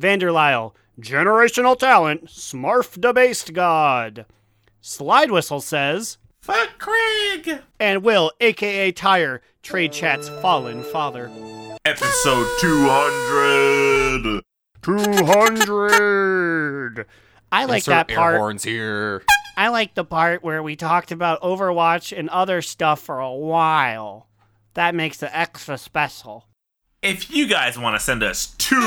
Vanderlyle, 0.01 0.75
generational 1.01 1.79
talent, 1.79 2.27
Smurf 2.27 3.01
debased 3.01 3.53
god. 3.53 4.27
Slide 4.81 5.31
Whistle 5.31 5.61
says, 5.61 6.19
Fuck 6.41 6.79
Craig. 6.79 7.61
and 7.79 8.03
Will, 8.03 8.33
aka 8.41 8.91
Tire, 8.93 9.43
trade 9.63 9.93
chat's 9.93 10.29
fallen 10.29 10.83
father. 10.83 11.31
Episode 11.85 12.47
two 12.61 12.87
hundred. 12.89 14.43
200! 14.83 17.07
I 17.53 17.65
like 17.67 17.79
Insert 17.87 18.09
that 18.09 18.11
air 18.13 18.39
horns 18.39 18.65
here. 18.65 19.23
I 19.57 19.69
like 19.69 19.95
the 19.95 20.05
part 20.05 20.43
where 20.43 20.63
we 20.63 20.75
talked 20.77 21.13
about 21.13 21.43
Overwatch 21.43 22.17
and 22.17 22.29
other 22.31 22.63
stuff 22.63 23.01
for 23.01 23.21
a 23.21 23.33
while. 23.33 24.27
That 24.75 24.95
makes 24.95 25.23
it 25.23 25.31
extra 25.33 25.79
special. 25.79 26.47
If 27.03 27.31
you 27.31 27.47
guys 27.49 27.79
want 27.79 27.97
to 27.97 28.01
send 28.05 28.23
us 28.23 28.55
200 28.59 28.81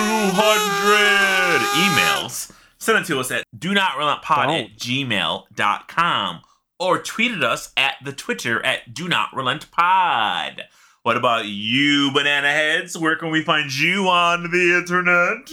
emails, 1.59 2.51
send 2.77 2.99
it 2.99 3.07
to 3.07 3.19
us 3.19 3.31
at 3.31 3.43
do 3.57 3.73
not 3.73 3.97
relent 3.97 4.21
pod 4.21 4.51
at 4.51 4.77
gmail.com 4.77 6.41
or 6.79 7.01
tweet 7.01 7.31
at 7.31 7.43
us 7.43 7.71
at 7.75 7.95
the 8.03 8.13
Twitter 8.13 8.63
at 8.65 8.93
do 8.93 9.07
not 9.07 9.33
relent 9.33 9.71
pod. 9.71 10.63
What 11.01 11.17
about 11.17 11.45
you, 11.47 12.11
banana 12.13 12.49
heads? 12.51 12.97
Where 12.97 13.15
can 13.15 13.31
we 13.31 13.43
find 13.43 13.73
you 13.73 14.07
on 14.07 14.51
the 14.51 14.77
internet? 14.77 15.49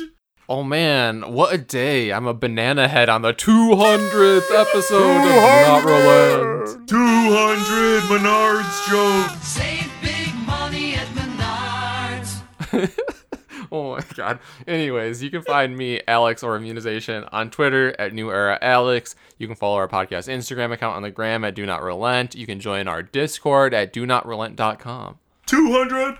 Oh 0.52 0.64
man, 0.64 1.32
what 1.32 1.54
a 1.54 1.58
day! 1.58 2.12
I'm 2.12 2.26
a 2.26 2.34
banana 2.34 2.88
head 2.88 3.08
on 3.08 3.22
the 3.22 3.32
200th 3.32 4.50
episode 4.50 5.18
of 5.18 5.22
Do 5.22 5.28
Not 5.28 5.84
Relent. 5.84 6.88
200 6.88 8.00
Menards 8.10 8.88
jokes. 8.90 9.46
Save 9.46 9.88
big 10.02 10.34
money 10.44 10.94
at 10.96 11.06
Menards. 11.14 12.42
Oh 13.72 13.92
my 13.94 14.02
god. 14.16 14.40
Anyways, 14.66 15.22
you 15.22 15.30
can 15.30 15.42
find 15.42 15.76
me, 15.76 16.00
Alex 16.08 16.42
or 16.42 16.56
Immunization, 16.56 17.22
on 17.30 17.50
Twitter 17.50 17.94
at 18.00 18.12
New 18.12 18.28
Era 18.32 18.58
Alex. 18.60 19.14
You 19.38 19.46
can 19.46 19.54
follow 19.54 19.76
our 19.76 19.86
podcast 19.86 20.28
Instagram 20.28 20.72
account 20.72 20.96
on 20.96 21.02
the 21.02 21.12
gram 21.12 21.44
at 21.44 21.54
Do 21.54 21.64
Not 21.64 21.80
Relent. 21.80 22.34
You 22.34 22.46
can 22.46 22.58
join 22.58 22.88
our 22.88 23.04
Discord 23.04 23.72
at 23.72 23.92
do 23.92 24.04
not 24.04 24.26
relent.com. 24.26 25.20
200. 25.46 26.18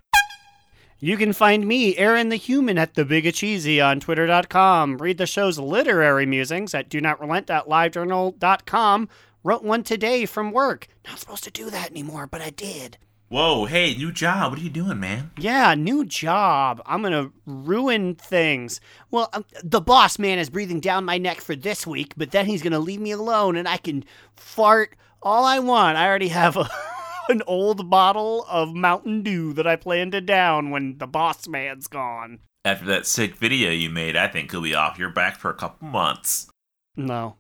You 1.03 1.17
can 1.17 1.33
find 1.33 1.67
me, 1.67 1.97
Aaron 1.97 2.29
the 2.29 2.37
Human, 2.37 2.77
at 2.77 2.93
The 2.93 3.07
Big 3.07 3.33
Cheesy 3.33 3.81
on 3.81 4.01
Twitter.com. 4.01 4.99
Read 4.99 5.17
the 5.17 5.27
show's 5.27 5.59
literary 5.59 6.27
musings 6.27 6.75
at 6.75 6.91
Do 6.91 7.01
Not 7.01 7.19
DoNotRelent.livejournal.com. 7.21 9.09
Wrote 9.43 9.65
one 9.65 9.83
today 9.83 10.27
from 10.27 10.53
work. 10.53 10.89
Not 11.07 11.19
supposed 11.19 11.45
to 11.45 11.51
do 11.51 11.71
that 11.71 11.91
anymore, 11.91 12.27
but 12.27 12.43
I 12.43 12.51
did. 12.51 12.99
Whoa, 13.31 13.65
hey, 13.65 13.95
new 13.95 14.13
job. 14.13 14.53
What 14.53 14.61
are 14.61 14.63
you 14.63 14.69
doing, 14.69 15.01
man? 15.01 15.31
Yeah, 15.39 15.75
new 15.75 16.05
job. 16.05 16.83
I'm 16.85 17.01
going 17.01 17.15
to 17.15 17.33
ruin 17.47 18.17
things. 18.17 18.83
Well, 19.11 19.31
um, 19.33 19.47
the 19.65 19.81
boss 19.81 20.19
man 20.19 20.39
is 20.39 20.51
breathing 20.51 20.81
down 20.81 21.07
my 21.07 21.17
neck 21.17 21.41
for 21.41 21.57
this 21.57 21.87
week, 21.87 22.13
but 22.19 22.31
then 22.33 22.45
he's 22.45 22.61
going 22.61 22.75
to 22.75 22.79
leave 22.79 23.01
me 23.01 23.13
alone 23.13 23.57
and 23.57 23.67
I 23.67 23.79
can 23.79 24.05
fart 24.37 24.97
all 25.23 25.47
I 25.47 25.61
want. 25.61 25.97
I 25.97 26.07
already 26.07 26.29
have 26.29 26.59
a, 26.59 26.69
an 27.31 27.43
old 27.47 27.89
bottle 27.89 28.45
of 28.49 28.75
Mountain 28.75 29.23
Dew 29.23 29.53
that 29.55 29.67
I 29.67 29.77
plan 29.77 30.11
to 30.11 30.21
down 30.21 30.71
when 30.71 30.99
the 30.99 31.07
boss 31.07 31.49
man's 31.49 31.87
gone. 31.87 32.41
After 32.65 32.85
that 32.87 33.07
sick 33.07 33.37
video 33.37 33.71
you 33.71 33.89
made, 33.89 34.17
I 34.17 34.29
think 34.29 34.53
you'll 34.53 34.63
be 34.63 34.75
off 34.75 34.99
your 34.99 35.11
back 35.11 35.37
for 35.39 35.51
a 35.51 35.55
couple 35.55 35.89
months. 35.89 36.51
No. 36.97 37.37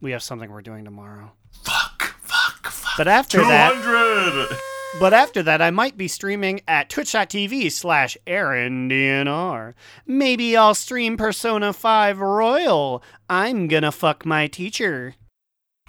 We 0.00 0.10
have 0.10 0.22
something 0.22 0.50
we're 0.50 0.60
doing 0.62 0.84
tomorrow. 0.84 1.32
Fuck, 1.62 2.16
fuck, 2.20 2.66
fuck. 2.66 2.96
But 2.98 3.08
after 3.08 3.38
that, 3.38 3.72
200! 3.72 4.58
But 5.00 5.14
after 5.14 5.42
that, 5.44 5.62
I 5.62 5.70
might 5.70 5.96
be 5.96 6.06
streaming 6.06 6.60
at 6.68 6.90
twitch.tv 6.90 7.72
slash 7.72 8.16
AaronDNR. 8.26 9.72
Maybe 10.06 10.54
I'll 10.54 10.74
stream 10.74 11.16
Persona 11.16 11.72
5 11.72 12.20
Royal. 12.20 13.02
I'm 13.30 13.68
gonna 13.68 13.92
fuck 13.92 14.26
my 14.26 14.48
teacher. 14.48 15.14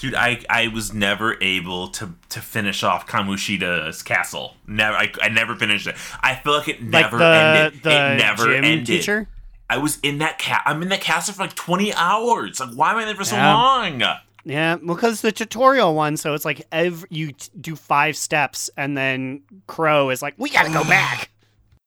Dude, 0.03 0.15
I, 0.15 0.43
I 0.49 0.67
was 0.67 0.93
never 0.93 1.38
able 1.41 1.88
to, 1.88 2.13
to 2.27 2.41
finish 2.41 2.84
off 2.84 3.07
Kamoshida's 3.07 4.03
castle. 4.03 4.57
Never, 4.67 4.97
I, 4.97 5.09
I 5.21 5.30
never 5.30 5.55
finished 5.55 5.88
it. 5.88 5.95
I 6.21 6.35
feel 6.35 6.57
like 6.57 6.67
it 6.67 6.84
never 6.84 7.17
like 7.17 7.19
the, 7.19 7.25
ended. 7.25 7.84
the 7.84 7.89
it 7.89 8.17
never 8.17 8.45
gym 8.47 8.65
ended. 8.65 8.85
teacher? 8.85 9.30
I 9.69 9.77
was 9.77 9.99
in 10.03 10.17
that 10.17 10.39
cat. 10.39 10.61
I'm 10.65 10.81
in 10.81 10.89
that 10.89 10.99
castle 10.99 11.34
for 11.35 11.43
like 11.43 11.55
20 11.55 11.93
hours. 11.93 12.59
Like, 12.59 12.73
why 12.73 12.91
am 12.91 12.97
I 12.97 13.05
there 13.05 13.15
for 13.15 13.23
so 13.23 13.38
long? 13.38 14.03
Yeah, 14.43 14.75
because 14.75 15.21
the 15.21 15.31
tutorial 15.31 15.95
one, 15.95 16.17
so 16.17 16.34
it's 16.34 16.43
like 16.43 16.67
every, 16.73 17.07
you 17.09 17.31
t- 17.31 17.49
do 17.61 17.77
five 17.77 18.17
steps, 18.17 18.69
and 18.75 18.97
then 18.97 19.43
Crow 19.67 20.09
is 20.09 20.21
like, 20.21 20.34
we 20.38 20.49
gotta 20.49 20.73
go 20.73 20.84
back. 20.89 21.30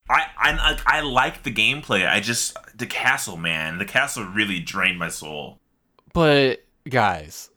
I 0.09 0.24
I 0.38 0.80
I 0.86 1.01
like 1.02 1.43
the 1.43 1.52
gameplay. 1.52 2.09
I 2.09 2.20
just 2.20 2.56
the 2.74 2.86
castle, 2.86 3.36
man. 3.36 3.76
The 3.76 3.84
castle 3.84 4.24
really 4.24 4.59
drained 4.60 4.98
my 4.98 5.10
soul. 5.10 5.59
But 6.14 6.64
guys, 6.88 7.51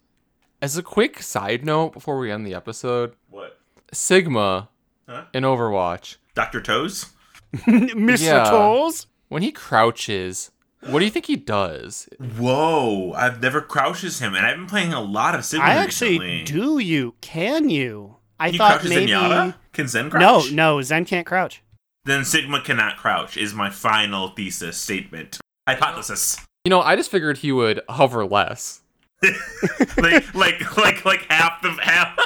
as 0.61 0.77
a 0.77 0.83
quick 0.83 1.21
side 1.21 1.65
note 1.65 1.93
before 1.93 2.17
we 2.19 2.31
end 2.31 2.45
the 2.45 2.53
episode, 2.53 3.13
What? 3.29 3.57
Sigma 3.93 4.69
Huh? 5.07 5.23
in 5.33 5.43
Overwatch, 5.43 6.17
Doctor 6.35 6.61
Toes? 6.61 7.07
Mr. 7.55 8.25
Yeah. 8.25 8.43
Toes? 8.49 9.07
when 9.29 9.41
he 9.41 9.51
crouches, 9.51 10.51
what 10.81 10.99
do 10.99 11.05
you 11.05 11.11
think 11.11 11.25
he 11.25 11.35
does? 11.35 12.07
Whoa! 12.37 13.11
I've 13.13 13.41
never 13.41 13.59
crouches 13.61 14.19
him, 14.19 14.35
and 14.35 14.45
I've 14.45 14.55
been 14.55 14.65
playing 14.67 14.93
a 14.93 15.01
lot 15.01 15.35
of 15.35 15.43
Sigma 15.45 15.65
I 15.65 15.73
actually 15.75 16.19
recently. 16.19 16.43
do 16.43 16.79
you. 16.79 17.15
Can 17.21 17.69
you? 17.69 18.17
I 18.39 18.51
He 18.51 18.57
thought 18.57 18.73
crouches 18.79 18.89
maybe. 18.91 19.11
Zenyatta? 19.11 19.55
Can 19.73 19.87
Zen 19.87 20.09
crouch? 20.09 20.21
No, 20.21 20.39
crouch? 20.41 20.51
no, 20.53 20.81
Zen 20.81 21.05
can't 21.05 21.25
crouch. 21.27 21.61
Then 22.05 22.23
Sigma 22.23 22.61
cannot 22.61 22.95
crouch. 22.97 23.35
Is 23.35 23.53
my 23.53 23.69
final 23.69 24.29
thesis 24.29 24.77
statement. 24.77 25.39
Hypothesis. 25.67 26.37
You 26.65 26.69
know, 26.69 26.81
I 26.81 26.95
just 26.95 27.11
figured 27.11 27.39
he 27.39 27.51
would 27.51 27.81
hover 27.89 28.25
less. 28.25 28.81
like 29.97 30.33
like 30.33 30.77
like 30.77 31.05
like 31.05 31.25
half 31.29 31.61
the 31.61 31.71
half. 31.81 32.17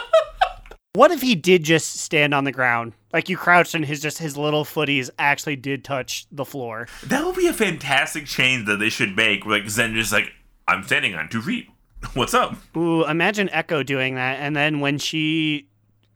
What 0.94 1.10
if 1.10 1.22
he 1.22 1.34
did 1.34 1.64
just 1.64 1.96
stand 2.02 2.36
on 2.36 2.44
the 2.44 2.52
ground? 2.52 2.94
Like 3.12 3.28
you 3.28 3.36
crouched 3.36 3.74
and 3.74 3.84
his 3.84 4.00
just 4.00 4.20
his 4.20 4.38
little 4.38 4.64
footies 4.64 5.10
actually 5.18 5.56
did 5.56 5.84
touch 5.84 6.28
the 6.32 6.46
floor. 6.46 6.88
that 7.06 7.26
would 7.26 7.36
be 7.36 7.48
a 7.48 7.54
fantastic 7.54 8.26
change 8.26 8.68
that 8.68 8.78
they 8.78 8.90
should 8.90 9.16
make. 9.16 9.46
Like 9.46 9.68
Zen 9.68 9.96
just 9.96 10.12
like 10.12 10.32
I'm 10.68 10.84
standing 10.84 11.16
on 11.16 11.30
two 11.30 11.42
feet. 11.42 11.68
What's 12.14 12.36
up? 12.36 12.56
Ooh, 12.78 13.06
imagine 13.06 13.50
Echo 13.50 13.82
doing 13.82 14.16
that, 14.16 14.40
and 14.40 14.56
then 14.56 14.82
when 14.82 15.00
she 15.00 15.68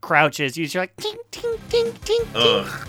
crouches, 0.02 0.58
you're 0.58 0.70
like 0.84 0.95
ting 0.98 1.18
ting 1.32 1.56
ting 1.70 1.91
ting. 1.94 2.22
ting. 2.22 2.28
Ugh. 2.36 2.88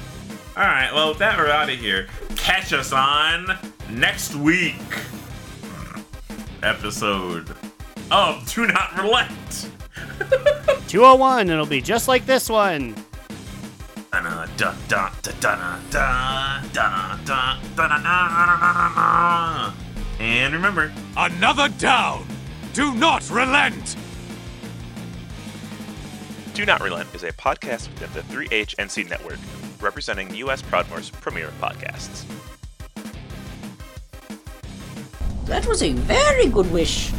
All 0.58 0.64
right. 0.64 0.92
Well, 0.92 1.10
with 1.10 1.18
that 1.18 1.38
we're 1.38 1.48
out 1.48 1.70
of 1.70 1.78
here. 1.78 2.08
Catch 2.36 2.74
us 2.74 2.92
on 2.92 3.58
next 3.88 4.34
week 4.34 4.74
hmm. 4.74 6.00
episode 6.62 7.48
of 8.10 8.52
Do 8.52 8.66
Not 8.66 8.98
Relent. 8.98 9.70
201, 10.88 11.50
it'll 11.50 11.66
be 11.66 11.80
just 11.80 12.08
like 12.08 12.26
this 12.26 12.48
one. 12.48 12.94
And 20.20 20.54
remember, 20.54 20.92
another 21.16 21.68
down. 21.68 22.26
Do 22.72 22.94
not 22.94 23.28
relent. 23.30 23.96
Do 26.54 26.64
Not 26.64 26.80
Relent 26.80 27.14
is 27.14 27.22
a 27.22 27.32
podcast 27.32 27.88
within 27.88 28.12
the 28.12 28.22
3HNC 28.34 29.08
network, 29.08 29.38
representing 29.80 30.34
U.S. 30.36 30.62
Proudmoore's 30.62 31.10
premier 31.10 31.52
podcasts. 31.60 32.24
That 35.46 35.66
was 35.66 35.82
a 35.82 35.92
very 35.92 36.46
good 36.46 36.70
wish. 36.72 37.12